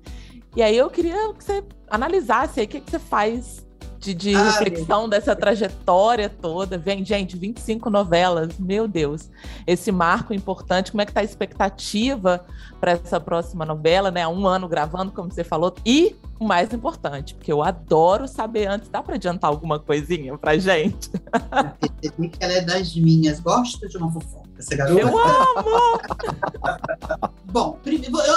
E 0.56 0.62
aí 0.62 0.76
eu 0.76 0.88
queria 0.88 1.34
que 1.34 1.44
você 1.44 1.64
analisasse 1.90 2.60
aí 2.60 2.66
o 2.66 2.68
que, 2.68 2.80
que 2.80 2.90
você 2.90 2.98
faz 2.98 3.66
de, 3.98 4.14
de 4.14 4.34
ah, 4.34 4.44
reflexão 4.44 5.08
dessa 5.08 5.34
trajetória 5.34 6.28
toda. 6.28 6.78
Vem, 6.78 7.04
gente, 7.04 7.36
25 7.36 7.90
novelas, 7.90 8.58
meu 8.58 8.86
Deus. 8.86 9.28
Esse 9.66 9.90
marco 9.90 10.32
importante, 10.32 10.90
como 10.92 11.02
é 11.02 11.06
que 11.06 11.12
tá 11.12 11.20
a 11.20 11.24
expectativa 11.24 12.44
para 12.80 12.92
essa 12.92 13.18
próxima 13.18 13.64
novela, 13.64 14.10
né? 14.10 14.22
Há 14.22 14.28
um 14.28 14.46
ano 14.46 14.68
gravando, 14.68 15.10
como 15.12 15.30
você 15.30 15.42
falou, 15.42 15.74
e 15.84 16.14
o 16.38 16.44
mais 16.44 16.72
importante, 16.72 17.34
porque 17.34 17.50
eu 17.50 17.62
adoro 17.62 18.28
saber 18.28 18.68
antes, 18.68 18.88
dá 18.88 19.02
para 19.02 19.16
adiantar 19.16 19.50
alguma 19.50 19.80
coisinha 19.80 20.38
pra 20.38 20.56
gente? 20.56 21.10
ela 22.38 22.52
é 22.52 22.60
das 22.60 22.94
minhas, 22.94 23.40
gosta 23.40 23.88
de 23.88 23.96
uma 23.96 24.12
fofoca, 24.12 24.48
essa 24.56 24.76
garota. 24.76 25.00
Eu 25.00 25.18
amo! 25.18 26.00
Bom, 27.50 27.78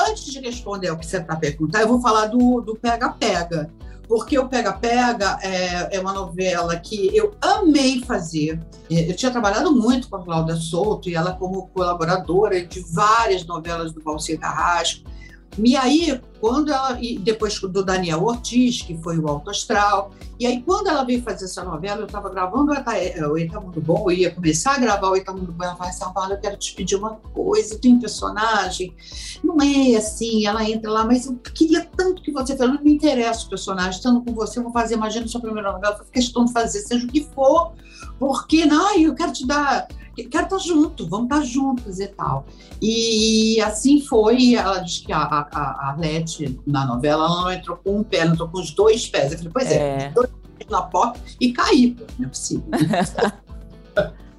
antes 0.07 0.25
de 0.25 0.39
responder 0.39 0.89
o 0.89 0.97
que 0.97 1.05
você 1.05 1.17
está 1.17 1.35
perguntando, 1.35 1.83
eu 1.83 1.87
vou 1.87 2.01
falar 2.01 2.25
do 2.27 2.75
pega-pega 2.81 3.69
porque 4.11 4.37
o 4.37 4.49
Pega 4.49 4.73
Pega 4.73 5.39
é, 5.41 5.95
é, 5.95 5.99
uma 6.01 6.11
novela 6.11 6.75
que 6.75 7.15
eu 7.15 7.33
amei 7.39 8.01
fazer. 8.01 8.59
Eu 8.89 9.15
tinha 9.15 9.31
trabalhado 9.31 9.73
muito 9.73 10.09
com 10.09 10.17
a 10.17 10.21
Cláudia 10.21 10.57
Souto 10.57 11.09
e 11.09 11.15
ela 11.15 11.31
como 11.31 11.69
colaboradora 11.69 12.61
de 12.61 12.81
várias 12.91 13.45
novelas 13.45 13.93
do 13.93 14.03
Valcir 14.03 14.37
Carrasco. 14.37 15.09
E 15.57 15.75
aí, 15.75 16.19
quando 16.39 16.71
ela. 16.71 16.97
E 17.01 17.19
depois 17.19 17.59
do 17.59 17.83
Daniel 17.83 18.23
Ortiz, 18.23 18.81
que 18.81 18.97
foi 18.97 19.17
o 19.17 19.27
Alto 19.27 19.49
Astral. 19.49 20.11
E 20.39 20.45
aí, 20.47 20.61
quando 20.61 20.87
ela 20.87 21.03
veio 21.03 21.21
fazer 21.21 21.45
essa 21.45 21.63
novela, 21.63 22.01
eu 22.01 22.05
estava 22.05 22.29
gravando 22.29 22.71
o 22.71 23.37
Eita 23.37 23.59
Mundo 23.59 23.81
Bom, 23.81 24.09
eu 24.09 24.17
ia 24.17 24.31
começar 24.33 24.75
a 24.75 24.79
gravar 24.79 25.09
o 25.09 25.15
Eita 25.15 25.31
Mundo 25.31 25.51
Bom. 25.51 25.63
Ela 25.63 25.75
falou 25.75 25.89
assim: 25.89 26.33
eu 26.33 26.39
quero 26.39 26.57
te 26.57 26.73
pedir 26.73 26.95
uma 26.95 27.15
coisa. 27.15 27.77
Tem 27.77 27.93
um 27.93 27.99
personagem. 27.99 28.95
Não 29.43 29.57
é 29.61 29.95
assim, 29.97 30.45
ela 30.45 30.67
entra 30.67 30.89
lá, 30.89 31.05
mas 31.05 31.25
eu 31.25 31.35
queria 31.53 31.85
tanto 31.95 32.21
que 32.21 32.31
você 32.31 32.55
fale. 32.55 32.73
Não 32.73 32.83
me 32.83 32.93
interessa 32.93 33.45
o 33.45 33.49
personagem. 33.49 33.91
Estando 33.91 34.21
com 34.21 34.33
você, 34.33 34.59
eu 34.59 34.63
vou 34.63 34.71
fazer, 34.71 34.95
imagina 34.95 35.27
sua 35.27 35.41
primeira 35.41 35.71
novela, 35.71 35.97
faço 35.97 36.11
questão 36.11 36.45
de 36.45 36.53
fazer, 36.53 36.79
seja 36.79 37.05
o 37.05 37.09
que 37.09 37.23
for, 37.35 37.73
porque, 38.17 38.65
não, 38.65 38.97
eu 38.97 39.13
quero 39.13 39.33
te 39.33 39.45
dar 39.45 39.87
quero 40.29 40.45
estar 40.45 40.59
junto, 40.59 41.07
vamos 41.07 41.25
estar 41.25 41.41
juntos 41.41 41.99
e 41.99 42.07
tal. 42.07 42.45
E 42.81 43.59
assim 43.61 44.01
foi, 44.01 44.55
ela 44.55 44.79
diz 44.79 44.99
que 44.99 45.11
a, 45.11 45.19
a, 45.19 45.89
Arlete, 45.89 46.59
na 46.65 46.85
novela, 46.85 47.25
ela 47.25 47.41
não 47.41 47.51
entrou 47.51 47.77
com 47.77 47.99
um 47.99 48.03
pé, 48.03 48.17
ela 48.17 48.31
entrou 48.31 48.49
com 48.49 48.59
os 48.59 48.71
dois 48.71 49.07
pés. 49.07 49.31
Eu 49.31 49.37
falei, 49.37 49.51
pois 49.53 49.71
é, 49.71 50.05
é. 50.05 50.09
dois 50.09 50.29
pés 50.57 50.69
na 50.69 50.81
porta 50.81 51.19
e 51.39 51.53
caí, 51.53 51.95
não 52.17 52.25
é 52.25 52.29
possível. 52.29 52.65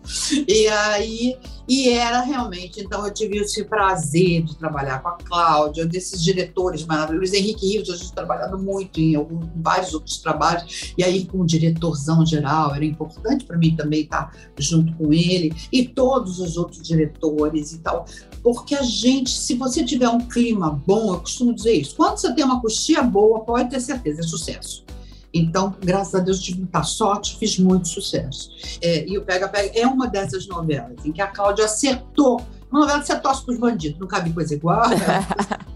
e 0.48 0.68
aí 0.68 1.36
e 1.68 1.88
era 1.88 2.20
realmente, 2.22 2.80
então 2.80 3.06
eu 3.06 3.14
tive 3.14 3.38
esse 3.38 3.64
prazer 3.64 4.42
de 4.42 4.56
trabalhar 4.56 5.00
com 5.00 5.08
a 5.08 5.12
Cláudia, 5.12 5.86
desses 5.86 6.22
diretores 6.22 6.84
maravilhosos. 6.84 7.32
Henrique 7.32 7.66
Rios, 7.66 7.88
a 7.88 7.96
gente 7.96 8.12
trabalhado 8.12 8.58
muito 8.58 9.00
em, 9.00 9.14
algum, 9.14 9.42
em 9.42 9.62
vários 9.62 9.94
outros 9.94 10.18
trabalhos, 10.18 10.92
e 10.98 11.04
aí 11.04 11.24
com 11.24 11.40
o 11.40 11.46
diretorzão 11.46 12.26
geral, 12.26 12.74
era 12.74 12.84
importante 12.84 13.44
para 13.44 13.56
mim 13.56 13.76
também 13.76 14.02
estar 14.02 14.36
junto 14.58 14.92
com 14.94 15.12
ele, 15.12 15.54
e 15.70 15.86
todos 15.86 16.40
os 16.40 16.56
outros 16.56 16.82
diretores 16.82 17.72
e 17.72 17.78
tal. 17.78 18.04
Porque 18.42 18.74
a 18.74 18.82
gente, 18.82 19.30
se 19.30 19.54
você 19.54 19.84
tiver 19.84 20.08
um 20.08 20.26
clima 20.26 20.82
bom, 20.84 21.14
eu 21.14 21.20
costumo 21.20 21.54
dizer 21.54 21.74
isso, 21.74 21.94
quando 21.94 22.18
você 22.18 22.34
tem 22.34 22.44
uma 22.44 22.60
coxinha 22.60 23.02
boa, 23.02 23.44
pode 23.44 23.70
ter 23.70 23.80
certeza, 23.80 24.20
é 24.20 24.24
sucesso. 24.24 24.84
Então, 25.33 25.75
graças 25.81 26.14
a 26.14 26.18
Deus, 26.18 26.40
tive 26.40 26.59
muita 26.59 26.83
sorte, 26.83 27.37
fiz 27.38 27.59
muito 27.59 27.88
sucesso. 27.88 28.51
É, 28.81 29.07
e 29.09 29.16
o 29.16 29.23
Pega 29.23 29.49
Pega 29.49 29.79
é 29.79 29.87
uma 29.87 30.07
dessas 30.07 30.47
novelas 30.47 31.05
em 31.05 31.12
que 31.12 31.23
a 31.23 31.27
Cláudia 31.27 31.64
acertou. 31.64 32.40
Uma 32.71 32.81
novela 32.81 33.01
que 33.01 33.07
você 33.07 33.18
torce 33.18 33.45
para 33.45 33.53
os 33.53 33.61
bandidos, 33.61 33.99
não 33.99 34.07
cabe 34.07 34.33
coisa 34.33 34.55
igual. 34.55 34.88
Né? 34.88 34.97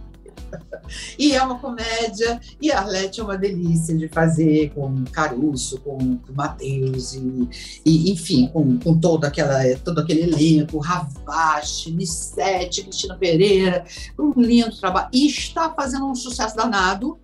e 1.18 1.32
é 1.32 1.42
uma 1.42 1.58
comédia, 1.58 2.40
e 2.60 2.70
a 2.70 2.78
Arlete 2.78 3.20
é 3.20 3.24
uma 3.24 3.36
delícia 3.36 3.96
de 3.96 4.08
fazer 4.08 4.70
com 4.70 5.04
Caruso, 5.04 5.80
com, 5.80 6.16
com 6.16 6.32
Matheus, 6.32 7.14
e, 7.14 7.48
e, 7.84 8.12
enfim, 8.12 8.48
com, 8.48 8.78
com 8.78 8.98
todo, 8.98 9.24
aquela, 9.24 9.62
todo 9.84 10.00
aquele 10.00 10.22
elenco, 10.22 10.78
Ravache, 10.78 11.90
Nissete, 11.90 12.82
Cristina 12.82 13.16
Pereira, 13.16 13.84
um 14.18 14.32
lindo 14.40 14.76
trabalho. 14.76 15.08
E 15.12 15.26
está 15.26 15.70
fazendo 15.70 16.06
um 16.06 16.14
sucesso 16.14 16.56
danado. 16.56 17.18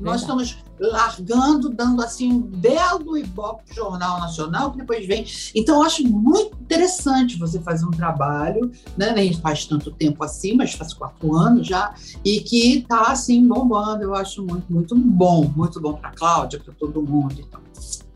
Nós 0.00 0.22
estamos 0.22 0.58
largando, 0.78 1.68
dando 1.68 2.02
assim 2.02 2.32
um 2.32 2.40
belo 2.40 3.16
ibope 3.18 3.64
pro 3.66 3.74
Jornal 3.74 4.18
Nacional, 4.20 4.72
que 4.72 4.78
depois 4.78 5.06
vem. 5.06 5.26
Então, 5.54 5.76
eu 5.76 5.82
acho 5.82 6.02
muito 6.06 6.56
interessante 6.60 7.38
você 7.38 7.60
fazer 7.60 7.84
um 7.84 7.90
trabalho, 7.90 8.70
né? 8.96 9.12
Nem 9.12 9.32
faz 9.34 9.66
tanto 9.66 9.90
tempo 9.90 10.24
assim, 10.24 10.56
mas 10.56 10.72
faz 10.72 10.94
quatro 10.94 11.34
anos 11.36 11.66
já, 11.66 11.94
e 12.24 12.40
que 12.40 12.78
está 12.78 13.12
assim 13.12 13.46
bombando. 13.46 14.02
Eu 14.02 14.14
acho 14.14 14.42
muito, 14.44 14.72
muito 14.72 14.96
bom, 14.96 15.52
muito 15.54 15.80
bom 15.80 15.94
para 15.94 16.10
Cláudia, 16.10 16.60
para 16.60 16.72
todo 16.74 17.02
mundo. 17.02 17.34
Então, 17.38 17.60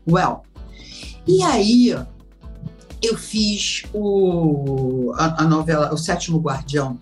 well. 0.07 0.41
E 1.27 1.41
aí, 1.43 1.95
eu 3.01 3.17
fiz 3.17 3.83
o, 3.93 5.11
a, 5.15 5.43
a 5.43 5.47
novela 5.47 5.93
O 5.93 5.97
Sétimo 5.97 6.39
Guardião 6.39 6.99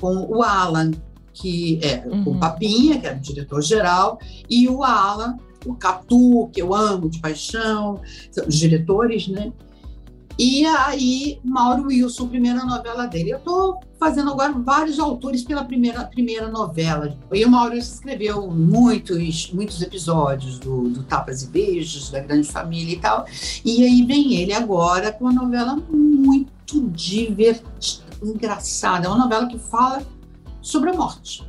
com 0.00 0.26
o 0.28 0.42
Alan, 0.42 0.90
que 1.36 1.78
é 1.82 2.02
uhum. 2.06 2.22
o 2.26 2.38
Papinha, 2.38 2.98
que 2.98 3.06
era 3.06 3.16
o 3.16 3.20
diretor-geral, 3.20 4.18
e 4.48 4.68
o 4.68 4.82
Alan, 4.82 5.36
o 5.66 5.74
Catu, 5.74 6.48
que 6.52 6.62
eu 6.62 6.74
amo 6.74 7.10
de 7.10 7.18
paixão, 7.18 8.00
os 8.46 8.54
diretores, 8.54 9.28
né? 9.28 9.52
E 10.38 10.66
aí, 10.66 11.40
Mauro 11.42 11.84
Wilson, 11.84 12.28
primeira 12.28 12.62
novela 12.64 13.06
dele. 13.06 13.30
Eu 13.30 13.38
estou 13.38 13.80
fazendo 13.98 14.30
agora 14.30 14.52
vários 14.52 14.98
autores 14.98 15.42
pela 15.42 15.64
primeira, 15.64 16.04
primeira 16.04 16.48
novela. 16.48 17.16
E 17.32 17.44
o 17.44 17.50
Mauro 17.50 17.72
Wilson 17.72 17.94
escreveu 17.94 18.50
muitos, 18.50 19.50
muitos 19.52 19.80
episódios 19.80 20.58
do, 20.58 20.90
do 20.90 21.02
Tapas 21.04 21.42
e 21.42 21.46
Beijos, 21.46 22.10
da 22.10 22.20
Grande 22.20 22.46
Família 22.48 22.94
e 22.94 22.98
tal. 22.98 23.26
E 23.64 23.82
aí 23.82 24.04
vem 24.04 24.34
ele 24.34 24.52
agora 24.52 25.10
com 25.10 25.24
uma 25.24 25.32
novela 25.32 25.76
muito 25.90 26.82
divertida, 26.90 28.04
engraçada. 28.22 29.06
É 29.06 29.08
uma 29.08 29.18
novela 29.18 29.46
que 29.46 29.58
fala 29.58 30.02
sobre 30.66 30.90
a 30.90 30.94
morte. 30.94 31.44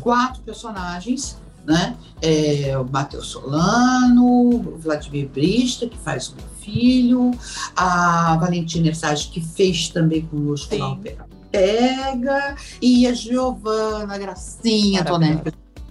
Quatro 0.00 0.40
personagens, 0.42 1.36
né? 1.66 1.96
É, 2.20 2.78
o 2.78 2.84
Matheus 2.84 3.26
Solano, 3.26 4.24
o 4.24 4.78
Vladimir 4.78 5.28
Brista, 5.28 5.88
que 5.88 5.98
faz 5.98 6.28
o 6.28 6.36
meu 6.36 6.46
filho, 6.60 7.32
a 7.74 8.36
Valentina 8.36 8.86
Ersage, 8.86 9.28
que 9.28 9.40
fez 9.40 9.88
também 9.88 10.22
conosco 10.22 10.76
na 10.76 10.90
Ópera 10.90 11.26
Pega, 11.50 12.56
e 12.80 13.06
a 13.06 13.12
Giovana 13.12 14.16
Gracinha 14.16 15.04
Tonelli, 15.04 15.42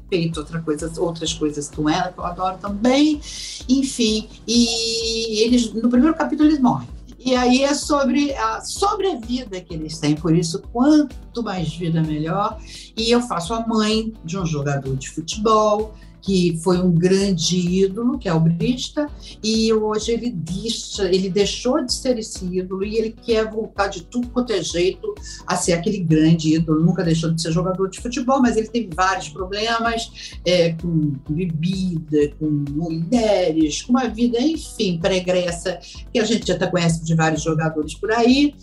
feito 0.09 0.39
outra 0.39 0.61
coisa, 0.61 0.91
outras 0.97 1.33
coisas 1.33 1.69
com 1.69 1.89
ela, 1.89 2.11
que 2.11 2.19
eu 2.19 2.25
adoro 2.25 2.57
também. 2.57 3.21
Enfim, 3.67 4.29
e 4.47 5.43
eles, 5.43 5.73
no 5.73 5.89
primeiro 5.89 6.15
capítulo 6.15 6.49
eles 6.49 6.59
morrem. 6.59 6.87
E 7.23 7.35
aí 7.35 7.63
é 7.63 7.73
sobre 7.73 8.33
a, 8.33 8.61
sobre 8.61 9.07
a 9.07 9.15
vida 9.19 9.61
que 9.61 9.75
eles 9.75 9.99
têm, 9.99 10.15
por 10.15 10.35
isso, 10.35 10.61
quanto 10.73 11.43
mais 11.43 11.71
vida, 11.75 12.01
melhor. 12.01 12.57
E 12.97 13.11
eu 13.11 13.21
faço 13.21 13.53
a 13.53 13.65
mãe 13.65 14.11
de 14.25 14.39
um 14.39 14.45
jogador 14.45 14.95
de 14.95 15.09
futebol, 15.09 15.93
que 16.21 16.59
foi 16.63 16.77
um 16.77 16.91
grande 16.91 17.57
ídolo, 17.57 18.17
que 18.17 18.29
é 18.29 18.33
o 18.33 18.39
Brista, 18.39 19.09
e 19.43 19.73
hoje 19.73 20.11
ele, 20.11 20.29
deixa, 20.31 21.05
ele 21.05 21.29
deixou 21.29 21.83
de 21.83 21.93
ser 21.93 22.17
esse 22.19 22.45
ídolo 22.45 22.83
e 22.83 22.97
ele 22.97 23.11
quer 23.11 23.49
voltar 23.49 23.87
de 23.87 24.03
tudo 24.03 24.29
quanto 24.29 24.53
é 24.53 24.61
jeito 24.61 25.13
a 25.47 25.55
ser 25.55 25.73
aquele 25.73 25.99
grande 25.99 26.55
ídolo. 26.55 26.83
Nunca 26.83 27.03
deixou 27.03 27.31
de 27.31 27.41
ser 27.41 27.51
jogador 27.51 27.89
de 27.89 27.99
futebol, 27.99 28.41
mas 28.41 28.55
ele 28.55 28.67
teve 28.67 28.89
vários 28.93 29.29
problemas 29.29 30.37
é, 30.45 30.73
com 30.73 31.13
bebida, 31.29 32.33
com 32.39 32.49
mulheres, 32.71 33.81
com 33.81 33.91
uma 33.91 34.07
vida, 34.07 34.39
enfim, 34.39 34.99
pregressa, 34.99 35.79
que 36.13 36.19
a 36.19 36.23
gente 36.23 36.47
já 36.47 36.67
conhece 36.67 37.03
de 37.03 37.15
vários 37.15 37.41
jogadores 37.41 37.95
por 37.95 38.11
aí. 38.11 38.53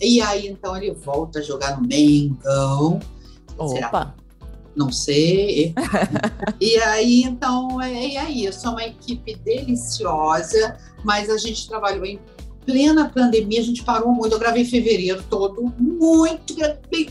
E 0.00 0.20
aí, 0.20 0.46
então, 0.46 0.76
ele 0.76 0.92
volta 0.92 1.40
a 1.40 1.42
jogar 1.42 1.80
no 1.80 1.88
Mengão. 1.88 3.00
Opa! 3.56 3.68
Será? 3.68 4.14
Não 4.78 4.92
sei. 4.92 5.74
e 6.60 6.76
aí, 6.78 7.22
então, 7.24 7.82
é, 7.82 8.14
é 8.14 8.30
isso. 8.30 8.66
É 8.66 8.70
uma 8.70 8.84
equipe 8.84 9.34
deliciosa, 9.44 10.78
mas 11.04 11.28
a 11.28 11.36
gente 11.36 11.68
trabalhou 11.68 12.06
em 12.06 12.20
plena 12.64 13.10
pandemia, 13.10 13.60
a 13.60 13.64
gente 13.64 13.82
parou 13.82 14.12
muito. 14.12 14.34
Eu 14.34 14.38
gravei 14.38 14.62
em 14.62 14.66
fevereiro 14.66 15.22
todo, 15.28 15.74
muito. 15.76 16.54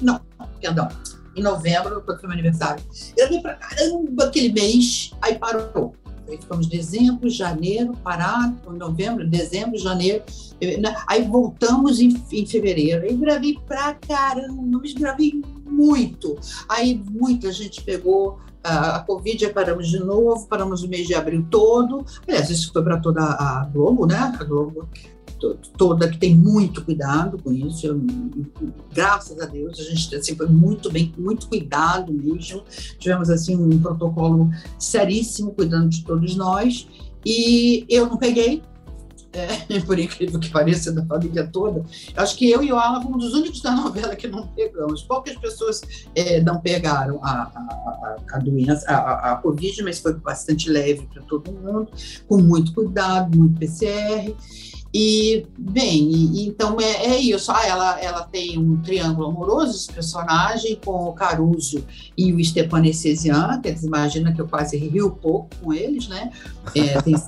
Não, 0.02 0.22
perdão. 0.62 0.88
Em 1.36 1.44
novembro, 1.44 2.02
quando 2.02 2.20
foi 2.20 2.30
meu 2.30 2.40
aniversário. 2.40 2.84
Eu 3.18 3.28
gravei 3.28 3.42
pra 3.42 3.56
caramba 3.56 4.24
aquele 4.24 4.54
mês, 4.54 5.12
aí 5.22 5.38
parou. 5.38 5.94
Aí 6.28 6.38
ficamos 6.38 6.68
dezembro, 6.68 7.30
janeiro, 7.30 7.94
parado, 8.04 8.72
novembro, 8.74 9.28
dezembro, 9.28 9.78
janeiro. 9.78 10.24
Aí 11.08 11.24
voltamos 11.24 12.00
em, 12.00 12.22
em 12.32 12.46
fevereiro. 12.46 13.04
Aí 13.04 13.16
gravei 13.16 13.58
pra 13.66 13.94
caramba, 13.94 14.80
mas 14.82 14.94
gravei 14.94 15.42
muito. 15.66 16.38
Aí 16.68 17.02
muita 17.10 17.52
gente 17.52 17.82
pegou 17.82 18.40
a, 18.64 19.00
Covid 19.00 19.50
paramos 19.50 19.88
de 19.88 20.00
novo, 20.00 20.48
paramos 20.48 20.84
o 20.84 20.90
mês 20.90 21.08
de 21.08 21.14
abril 21.14 21.46
todo. 21.50 22.06
Aliás, 22.28 22.50
isso 22.50 22.72
foi 22.74 22.84
para 22.84 23.00
toda 23.00 23.22
a 23.22 23.70
Globo, 23.72 24.06
né? 24.06 24.34
A 24.40 24.44
Globo 24.44 24.88
toda 25.78 26.10
que 26.10 26.18
tem 26.18 26.36
muito 26.36 26.84
cuidado 26.84 27.38
com 27.38 27.52
isso. 27.52 27.86
Eu, 27.88 28.02
graças 28.94 29.40
a 29.40 29.46
Deus, 29.46 29.80
a 29.80 29.84
gente 29.84 30.16
assim, 30.16 30.36
foi 30.36 30.48
muito 30.48 30.92
bem, 30.92 31.14
muito 31.18 31.48
cuidado 31.48 32.12
mesmo. 32.12 32.64
Tivemos 33.00 33.30
assim 33.30 33.56
um 33.56 33.80
protocolo 33.80 34.50
seríssimo 34.80 35.52
cuidando 35.52 35.90
de 35.90 36.04
todos 36.04 36.36
nós. 36.36 36.88
E 37.26 37.86
eu 37.90 38.08
não 38.08 38.18
peguei, 38.18 38.62
é, 39.34 39.80
por 39.86 40.00
incrível 40.00 40.40
que 40.40 40.50
pareça, 40.50 40.92
da 40.92 41.06
família 41.06 41.48
toda. 41.48 41.84
Acho 42.16 42.36
que 42.36 42.50
eu 42.50 42.64
e 42.64 42.72
o 42.72 42.78
Alan 42.78 43.02
fomos 43.02 43.26
os 43.26 43.34
únicos 43.34 43.62
da 43.62 43.72
novela 43.72 44.16
que 44.16 44.28
não 44.28 44.48
pegamos. 44.48 45.04
Poucas 45.04 45.36
pessoas 45.38 45.82
é, 46.16 46.42
não 46.42 46.60
pegaram 46.60 47.20
a, 47.24 47.32
a, 47.32 47.60
a, 47.60 48.18
a 48.34 48.40
doença, 48.40 48.90
a, 48.90 49.34
a, 49.34 49.36
Covid, 49.38 49.84
mas 49.84 50.00
foi 50.00 50.14
bastante 50.14 50.70
leve 50.70 51.08
para 51.14 51.22
todo 51.24 51.52
mundo, 51.52 51.90
com 52.28 52.38
muito 52.38 52.74
cuidado, 52.74 53.38
muito 53.38 53.60
PCR. 53.60 54.36
E, 54.94 55.46
bem, 55.58 56.48
então 56.48 56.80
é, 56.80 57.08
é, 57.08 57.20
isso. 57.20 57.52
Ah, 57.52 57.66
ela, 57.66 58.00
ela 58.00 58.24
tem 58.24 58.58
um 58.58 58.82
triângulo 58.82 59.28
amoroso, 59.28 59.76
esse 59.76 59.92
personagem, 59.92 60.80
com 60.84 61.10
o 61.10 61.14
Caruso 61.14 61.84
e 62.18 62.34
o 62.34 62.44
Stepan 62.44 62.86
Essesian, 62.86 63.60
que 63.62 63.70
eles 63.70 63.84
imaginam 63.84 64.34
que 64.34 64.42
eu 64.42 64.48
quase 64.48 64.78
rio 64.78 65.12
pouco 65.12 65.50
com 65.62 65.74
eles, 65.74 66.08
né? 66.08 66.32
É, 66.76 67.02
tem, 67.02 67.16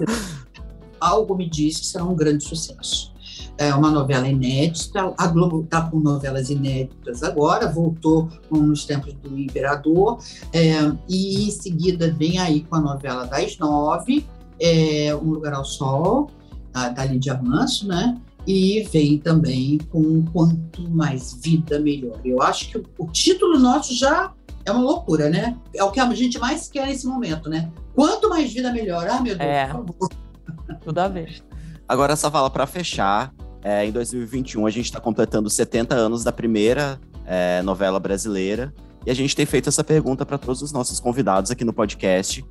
algo 1.00 1.36
me 1.36 1.50
diz 1.50 1.80
que 1.80 1.86
será 1.86 2.04
um 2.04 2.16
grande 2.16 2.44
sucesso. 2.44 3.14
É 3.58 3.74
uma 3.76 3.92
novela 3.92 4.28
inédita, 4.28 5.14
a 5.18 5.28
Globo 5.28 5.64
está 5.64 5.82
com 5.82 6.00
novelas 6.00 6.50
inéditas 6.50 7.24
agora, 7.24 7.70
voltou 7.70 8.30
nos 8.50 8.86
tempos 8.86 9.14
do 9.16 9.38
Imperador, 9.38 10.20
é, 10.54 10.76
e 11.10 11.48
em 11.48 11.52
seguida 11.52 12.10
vem 12.10 12.40
aí 12.40 12.62
com 12.62 12.78
a 12.78 12.80
novela 12.80 13.26
das 13.26 13.58
nove, 13.58 14.26
é, 14.62 15.14
Um 15.14 15.32
Lugar 15.32 15.54
ao 15.54 15.66
Sol, 15.66 16.32
da, 16.72 16.90
da 16.90 17.06
Lídia 17.06 17.40
Manso, 17.42 17.88
né? 17.88 18.18
E 18.48 18.88
vem 18.92 19.18
também 19.18 19.78
com 19.90 20.24
Quanto 20.26 20.90
Mais 20.90 21.34
Vida 21.42 21.80
Melhor. 21.80 22.20
Eu 22.24 22.42
acho 22.42 22.70
que 22.70 22.78
o, 22.78 22.84
o 22.98 23.08
título 23.08 23.60
nosso 23.60 23.94
já 23.94 24.34
é 24.66 24.72
uma 24.72 24.82
loucura, 24.82 25.30
né? 25.30 25.58
É 25.76 25.84
o 25.84 25.92
que 25.92 26.00
a 26.00 26.14
gente 26.14 26.40
mais 26.40 26.68
quer 26.68 26.88
nesse 26.88 27.06
momento, 27.06 27.50
né? 27.50 27.72
Quanto 27.94 28.30
mais 28.30 28.52
vida 28.54 28.72
melhor. 28.72 29.08
Ah, 29.10 29.22
meu 29.22 29.38
Deus, 29.38 29.50
é, 29.50 29.68
por 29.68 29.86
favor. 29.86 30.10
Tudo 30.82 31.00
a 31.00 31.08
ver. 31.08 31.44
Agora, 31.88 32.14
essa 32.14 32.30
fala 32.32 32.50
para 32.50 32.66
fechar, 32.66 33.34
é, 33.64 33.86
em 33.86 33.92
2021 33.92 34.66
a 34.66 34.70
gente 34.70 34.86
está 34.86 35.00
completando 35.00 35.50
70 35.50 35.96
anos 35.96 36.24
da 36.24 36.32
primeira 36.32 37.00
é, 37.26 37.62
novela 37.62 38.00
brasileira 38.00 38.74
e 39.06 39.12
a 39.12 39.14
gente 39.14 39.36
tem 39.36 39.46
feito 39.46 39.70
essa 39.70 39.84
pergunta 39.84 40.26
para 40.26 40.38
todos 40.38 40.62
os 40.62 40.72
nossos 40.72 41.00
convidados 41.00 41.52
aqui 41.52 41.66
no 41.66 41.74
podcast. 41.74 42.46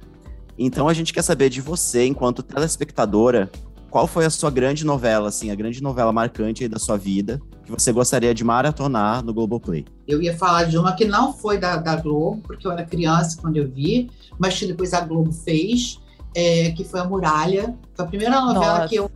Então 0.58 0.88
a 0.88 0.92
gente 0.92 1.12
quer 1.12 1.22
saber 1.22 1.48
de 1.50 1.60
você, 1.60 2.04
enquanto 2.04 2.42
telespectadora, 2.42 3.50
qual 3.90 4.06
foi 4.06 4.24
a 4.24 4.30
sua 4.30 4.50
grande 4.50 4.84
novela, 4.84 5.28
assim, 5.28 5.50
a 5.50 5.54
grande 5.54 5.82
novela 5.82 6.12
marcante 6.12 6.62
aí 6.62 6.68
da 6.68 6.78
sua 6.78 6.96
vida, 6.96 7.40
que 7.64 7.70
você 7.70 7.92
gostaria 7.92 8.34
de 8.34 8.44
maratonar 8.44 9.24
no 9.24 9.32
Globoplay? 9.32 9.84
Eu 10.06 10.22
ia 10.22 10.36
falar 10.36 10.64
de 10.64 10.78
uma 10.78 10.94
que 10.94 11.04
não 11.04 11.32
foi 11.32 11.58
da, 11.58 11.76
da 11.76 11.96
Globo, 11.96 12.40
porque 12.42 12.66
eu 12.66 12.72
era 12.72 12.84
criança 12.84 13.38
quando 13.40 13.56
eu 13.56 13.68
vi, 13.68 14.10
mas 14.38 14.58
que 14.58 14.66
depois 14.66 14.94
a 14.94 15.00
Globo 15.00 15.32
fez, 15.32 15.98
é, 16.34 16.70
que 16.70 16.84
foi 16.84 17.00
A 17.00 17.04
Muralha. 17.04 17.76
Foi 17.94 18.04
a 18.04 18.08
primeira 18.08 18.40
novela 18.40 18.78
Nossa. 18.78 18.88
que 18.88 18.96
eu 18.96 19.10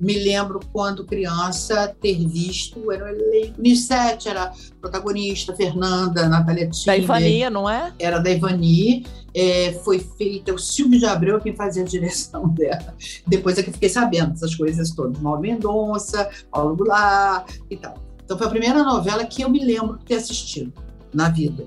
me 0.00 0.14
lembro 0.18 0.60
quando 0.72 1.04
criança 1.04 1.94
ter 2.00 2.26
visto, 2.26 2.90
era. 2.90 3.12
Nissete 3.58 4.28
era 4.28 4.52
protagonista, 4.80 5.54
Fernanda, 5.54 6.28
Natália 6.28 6.68
Tilly. 6.68 6.86
Da 6.86 6.96
Ivania, 6.96 7.50
não 7.50 7.68
é? 7.68 7.92
Era 7.98 8.18
da 8.18 8.30
Ivani. 8.30 9.04
É, 9.34 9.72
foi 9.84 9.98
feita, 9.98 10.52
o 10.52 10.58
Silvio 10.58 10.98
de 10.98 11.06
Abreu 11.06 11.40
quem 11.40 11.54
fazia 11.54 11.82
a 11.82 11.86
direção 11.86 12.48
dela. 12.54 12.94
Depois 13.26 13.58
é 13.58 13.62
que 13.62 13.72
fiquei 13.72 13.88
sabendo 13.88 14.32
essas 14.32 14.54
coisas 14.54 14.90
todas. 14.90 15.20
Mauro 15.20 15.40
Mendonça, 15.40 16.28
Paulo 16.50 16.76
Goulart 16.76 17.50
e 17.70 17.76
tal. 17.76 17.94
Então 18.24 18.36
foi 18.36 18.46
a 18.46 18.50
primeira 18.50 18.82
novela 18.82 19.24
que 19.24 19.42
eu 19.42 19.50
me 19.50 19.64
lembro 19.64 19.98
de 19.98 20.04
ter 20.04 20.16
assistido 20.16 20.72
na 21.12 21.28
vida. 21.28 21.66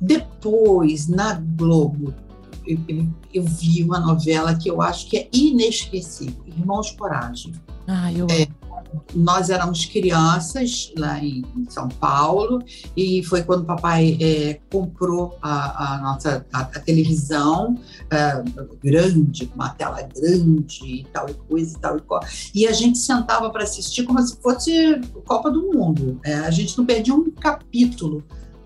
Depois, 0.00 1.08
na 1.08 1.34
Globo, 1.34 2.14
eu, 2.88 3.06
eu, 3.32 3.44
vi 3.44 3.82
uma 3.82 4.00
novela 4.00 4.54
que 4.54 4.68
eu 4.68 4.80
acho 4.82 5.08
que 5.08 5.16
é 5.16 5.28
inesquecível, 5.32 6.42
Irmãos 6.46 6.90
Coragem. 6.92 7.52
Ah, 7.86 8.12
eu 8.12 8.26
é, 8.30 8.46
nós 9.14 9.50
éramos 9.50 9.84
crianças 9.84 10.92
lá 10.96 11.18
em 11.22 11.44
São 11.68 11.88
Paulo 11.88 12.62
e 12.96 13.22
foi 13.24 13.42
quando 13.42 13.62
o 13.62 13.64
papai 13.64 14.18
é, 14.20 14.60
comprou 14.70 15.38
a, 15.42 15.94
a 15.94 15.98
nossa 15.98 16.46
a, 16.52 16.60
a 16.60 16.80
televisão 16.80 17.78
é, 18.10 18.42
grande, 18.82 19.50
uma 19.54 19.70
tela 19.70 20.02
grande 20.02 20.84
e 20.84 21.06
tal 21.12 21.28
e 21.28 21.34
coisa 21.34 21.76
e 21.76 21.80
tal 21.80 21.96
e 21.96 22.00
coisa. 22.00 22.26
E 22.54 22.66
a 22.66 22.72
gente 22.72 22.98
sentava 22.98 23.50
para 23.50 23.62
assistir 23.62 24.04
como 24.04 24.20
se 24.22 24.36
fosse 24.40 25.00
Copa 25.26 25.50
do 25.50 25.72
Mundo. 25.72 26.20
É, 26.24 26.34
a 26.34 26.50
gente 26.50 26.76
não 26.76 26.84
perdia 26.84 27.14
um 27.14 27.30
capítulo 27.30 28.22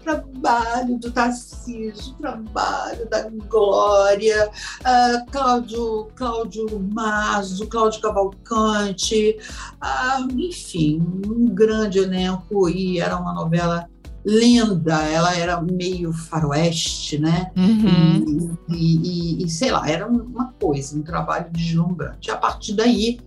trabalho 0.07 0.99
do 0.99 1.11
Tarcísio, 1.11 2.15
trabalho 2.21 3.09
da 3.11 3.29
Glória, 3.49 4.49
uh, 4.49 5.31
Cláudio, 5.33 6.09
Cláudio 6.15 6.67
Mazo, 6.93 7.67
Cláudio 7.67 8.01
Cavalcante, 8.01 9.37
uh, 9.83 10.41
enfim, 10.41 11.03
um 11.27 11.47
grande 11.47 11.99
elenco 11.99 12.69
e 12.69 13.01
era 13.01 13.19
uma 13.19 13.35
novela 13.35 13.89
linda, 14.25 15.03
ela 15.03 15.37
era 15.37 15.61
meio 15.61 16.13
faroeste, 16.13 17.19
né? 17.19 17.51
Uhum. 17.57 18.57
E, 18.69 19.41
e, 19.41 19.45
e, 19.45 19.49
sei 19.49 19.71
lá, 19.71 19.89
era 19.89 20.07
uma 20.07 20.53
coisa, 20.61 20.97
um 20.97 21.03
trabalho 21.03 21.51
deslumbrante. 21.51 22.31
A 22.31 22.37
partir 22.37 22.75
daí, 22.75 23.21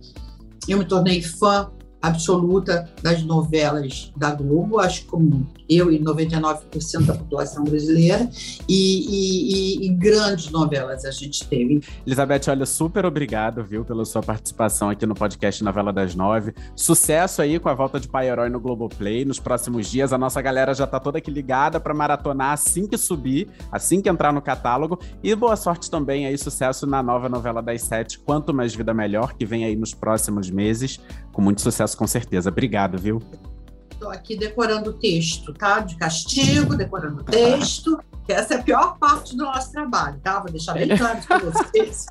eu 0.68 0.78
me 0.78 0.84
tornei 0.84 1.22
fã 1.22 1.70
absoluta 2.02 2.88
das 3.02 3.22
novelas 3.22 4.12
da 4.16 4.34
Globo, 4.34 4.78
acho 4.78 5.04
como 5.06 5.46
eu 5.70 5.92
e 5.92 6.00
99% 6.00 7.06
da 7.06 7.14
população 7.14 7.62
brasileira, 7.62 8.28
e, 8.68 8.74
e, 9.78 9.86
e, 9.86 9.88
grandes 9.90 10.50
novelas 10.50 11.04
a 11.04 11.12
gente 11.12 11.46
teve. 11.46 11.80
Elizabeth, 12.04 12.42
olha, 12.48 12.66
super 12.66 13.06
obrigado, 13.06 13.62
viu, 13.62 13.84
pela 13.84 14.04
sua 14.04 14.20
participação 14.20 14.90
aqui 14.90 15.06
no 15.06 15.14
podcast 15.14 15.62
Novela 15.62 15.92
das 15.92 16.14
Nove. 16.14 16.52
Sucesso 16.74 17.40
aí 17.40 17.60
com 17.60 17.68
a 17.68 17.74
volta 17.74 18.00
de 18.00 18.08
Pai 18.08 18.28
Herói 18.28 18.48
no 18.48 18.58
Globoplay. 18.58 19.24
Nos 19.24 19.38
próximos 19.38 19.88
dias, 19.88 20.12
a 20.12 20.18
nossa 20.18 20.42
galera 20.42 20.74
já 20.74 20.86
tá 20.86 20.98
toda 20.98 21.18
aqui 21.18 21.30
ligada 21.30 21.78
para 21.78 21.94
maratonar 21.94 22.52
assim 22.52 22.86
que 22.86 22.98
subir, 22.98 23.48
assim 23.70 24.02
que 24.02 24.08
entrar 24.08 24.32
no 24.32 24.42
catálogo. 24.42 24.98
E 25.22 25.34
boa 25.34 25.54
sorte 25.54 25.88
também 25.88 26.26
aí, 26.26 26.36
sucesso 26.36 26.86
na 26.86 27.02
nova 27.02 27.28
novela 27.28 27.62
das 27.62 27.82
sete, 27.82 28.18
Quanto 28.18 28.52
Mais 28.52 28.74
Vida 28.74 28.92
Melhor, 28.92 29.34
que 29.34 29.46
vem 29.46 29.64
aí 29.64 29.76
nos 29.76 29.94
próximos 29.94 30.50
meses, 30.50 30.98
com 31.32 31.40
muito 31.40 31.60
sucesso 31.60 31.96
com 31.96 32.06
certeza. 32.06 32.50
Obrigado, 32.50 32.98
viu? 32.98 33.20
Estou 34.00 34.12
aqui 34.12 34.34
decorando 34.34 34.88
o 34.88 34.92
texto, 34.94 35.52
tá? 35.52 35.80
De 35.80 35.94
castigo, 35.94 36.74
decorando 36.74 37.20
o 37.20 37.22
texto. 37.22 38.00
Essa 38.26 38.54
é 38.54 38.56
a 38.56 38.62
pior 38.62 38.96
parte 38.98 39.36
do 39.36 39.44
nosso 39.44 39.70
trabalho, 39.72 40.18
tá? 40.22 40.40
Vou 40.40 40.50
deixar 40.50 40.72
bem 40.72 40.96
claro 40.96 41.20
para 41.28 41.38
vocês. 41.40 42.06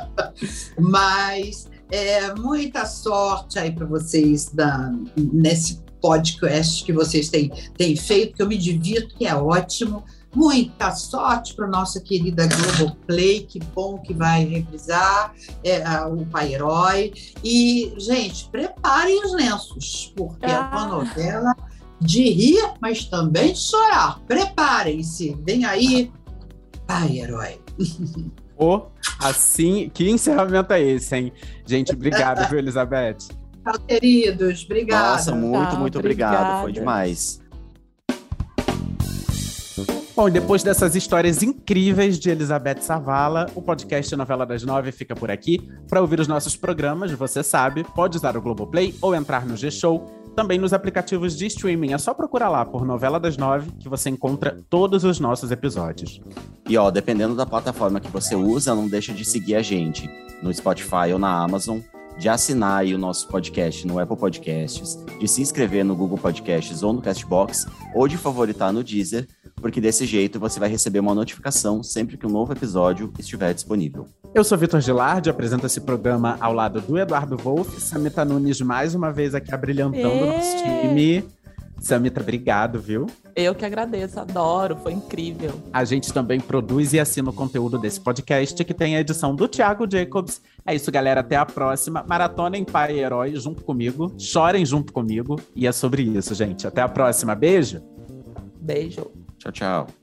Mas 0.80 1.68
é, 1.90 2.34
muita 2.34 2.86
sorte 2.86 3.58
aí 3.58 3.70
para 3.70 3.84
vocês 3.84 4.48
da, 4.48 4.90
nesse 5.14 5.82
podcast 6.00 6.82
que 6.82 6.92
vocês 6.92 7.28
têm, 7.28 7.52
têm 7.76 7.94
feito, 7.94 8.36
que 8.36 8.42
eu 8.42 8.48
me 8.48 8.56
divirto, 8.56 9.14
que 9.14 9.26
é 9.26 9.34
ótimo. 9.34 10.02
Muita 10.34 10.92
sorte 10.92 11.54
para 11.54 11.66
nossa 11.66 12.00
querida 12.00 12.46
Globoplay, 12.46 13.40
que 13.40 13.58
bom 13.58 13.98
que 13.98 14.14
vai 14.14 14.44
revisar 14.44 15.34
é, 15.64 15.82
o 16.06 16.24
Pai 16.26 16.54
Herói. 16.54 17.12
E, 17.42 17.92
gente, 17.98 18.48
preparem 18.48 19.24
os 19.24 19.34
lenços, 19.34 20.12
porque 20.16 20.46
ah. 20.46 20.50
é 20.50 20.58
uma 20.58 20.82
ah. 20.82 20.86
novela 20.86 21.56
de 22.00 22.30
rir, 22.30 22.74
mas 22.80 23.04
também 23.04 23.52
de 23.52 23.58
chorar. 23.58 24.20
Preparem-se, 24.26 25.36
vem 25.44 25.64
aí, 25.64 26.12
Pai 26.86 27.18
Herói. 27.18 27.60
Oh, 28.62 28.82
assim, 29.18 29.90
que 29.92 30.10
encerramento 30.10 30.72
é 30.74 30.82
esse, 30.82 31.16
hein? 31.16 31.32
Gente, 31.64 31.92
obrigado, 31.92 32.46
viu, 32.48 32.58
Elizabeth? 32.58 33.16
Tchau, 33.64 33.80
queridos. 33.88 34.64
Obrigada. 34.64 35.12
Nossa, 35.12 35.34
muito, 35.34 35.76
muito 35.76 35.98
obrigado. 35.98 36.62
Foi 36.62 36.72
demais. 36.72 37.40
Bom, 40.16 40.28
e 40.28 40.30
depois 40.30 40.62
dessas 40.62 40.96
histórias 40.96 41.42
incríveis 41.42 42.18
de 42.18 42.30
Elizabeth 42.30 42.80
Savala, 42.80 43.46
o 43.54 43.62
podcast 43.62 44.14
Novela 44.16 44.44
das 44.44 44.64
Nove 44.64 44.90
fica 44.90 45.14
por 45.14 45.30
aqui. 45.30 45.60
Para 45.88 46.00
ouvir 46.00 46.20
os 46.20 46.26
nossos 46.28 46.56
programas, 46.56 47.12
você 47.12 47.42
sabe, 47.42 47.84
pode 47.94 48.16
usar 48.16 48.36
o 48.36 48.42
Globoplay 48.42 48.94
ou 49.00 49.14
entrar 49.14 49.46
no 49.46 49.56
G-Show. 49.56 50.04
Também 50.34 50.58
nos 50.58 50.72
aplicativos 50.72 51.36
de 51.36 51.46
streaming. 51.46 51.92
É 51.92 51.98
só 51.98 52.12
procurar 52.12 52.48
lá 52.48 52.64
por 52.64 52.84
Novela 52.84 53.20
das 53.20 53.36
Nove 53.36 53.70
que 53.78 53.88
você 53.88 54.10
encontra 54.10 54.60
todos 54.68 55.04
os 55.04 55.20
nossos 55.20 55.50
episódios. 55.50 56.20
E 56.68 56.76
ó, 56.76 56.90
dependendo 56.90 57.34
da 57.34 57.46
plataforma 57.46 58.00
que 58.00 58.10
você 58.10 58.34
usa, 58.34 58.74
não 58.74 58.88
deixa 58.88 59.12
de 59.12 59.24
seguir 59.24 59.54
a 59.54 59.62
gente 59.62 60.10
no 60.42 60.52
Spotify 60.52 61.12
ou 61.12 61.18
na 61.18 61.42
Amazon 61.42 61.80
de 62.20 62.28
assinar 62.28 62.84
o 62.84 62.98
nosso 62.98 63.26
podcast 63.28 63.86
no 63.86 63.98
Apple 63.98 64.16
Podcasts, 64.16 64.98
de 65.18 65.26
se 65.26 65.40
inscrever 65.40 65.82
no 65.82 65.96
Google 65.96 66.18
Podcasts 66.18 66.82
ou 66.82 66.92
no 66.92 67.00
Castbox, 67.00 67.66
ou 67.94 68.06
de 68.06 68.18
favoritar 68.18 68.72
no 68.74 68.84
Deezer, 68.84 69.26
porque 69.60 69.80
desse 69.80 70.06
jeito 70.06 70.40
você 70.40 70.58
vai 70.58 70.68
receber 70.68 71.00
uma 71.00 71.14
notificação 71.14 71.82
sempre 71.82 72.16
que 72.16 72.26
um 72.26 72.30
novo 72.30 72.52
episódio 72.52 73.12
estiver 73.18 73.52
disponível. 73.54 74.06
Eu 74.34 74.44
sou 74.44 74.56
Vitor 74.56 74.80
Gilardi, 74.80 75.28
apresento 75.28 75.66
esse 75.66 75.80
programa 75.80 76.36
ao 76.40 76.52
lado 76.52 76.80
do 76.80 76.98
Eduardo 76.98 77.36
Wolff, 77.36 77.80
Samita 77.80 78.24
Nunes 78.24 78.60
mais 78.60 78.94
uma 78.94 79.12
vez 79.12 79.34
aqui 79.34 79.52
abrilhantando 79.52 80.24
o 80.24 80.26
nosso 80.26 80.56
time. 80.56 81.24
Samita, 81.80 82.20
obrigado, 82.20 82.78
viu? 82.78 83.06
Eu 83.34 83.54
que 83.54 83.64
agradeço, 83.64 84.20
adoro, 84.20 84.76
foi 84.76 84.92
incrível. 84.92 85.52
A 85.72 85.82
gente 85.82 86.12
também 86.12 86.38
produz 86.38 86.92
e 86.92 87.00
assina 87.00 87.30
o 87.30 87.32
conteúdo 87.32 87.78
desse 87.78 87.98
podcast, 87.98 88.62
que 88.62 88.74
tem 88.74 88.96
a 88.96 89.00
edição 89.00 89.34
do 89.34 89.48
Thiago 89.48 89.90
Jacobs. 89.90 90.42
É 90.66 90.74
isso, 90.74 90.92
galera. 90.92 91.20
Até 91.20 91.36
a 91.36 91.46
próxima. 91.46 92.04
Maratona 92.06 92.58
em 92.58 92.64
Pai 92.64 92.96
e 92.96 93.00
Herói 93.00 93.34
junto 93.36 93.64
comigo. 93.64 94.12
Chorem 94.18 94.64
junto 94.66 94.92
comigo. 94.92 95.40
E 95.56 95.66
é 95.66 95.72
sobre 95.72 96.02
isso, 96.02 96.34
gente. 96.34 96.66
Até 96.66 96.82
a 96.82 96.88
próxima. 96.88 97.34
Beijo. 97.34 97.80
Beijo. 98.60 99.19
Tchau, 99.40 99.52
tchau. 99.52 99.99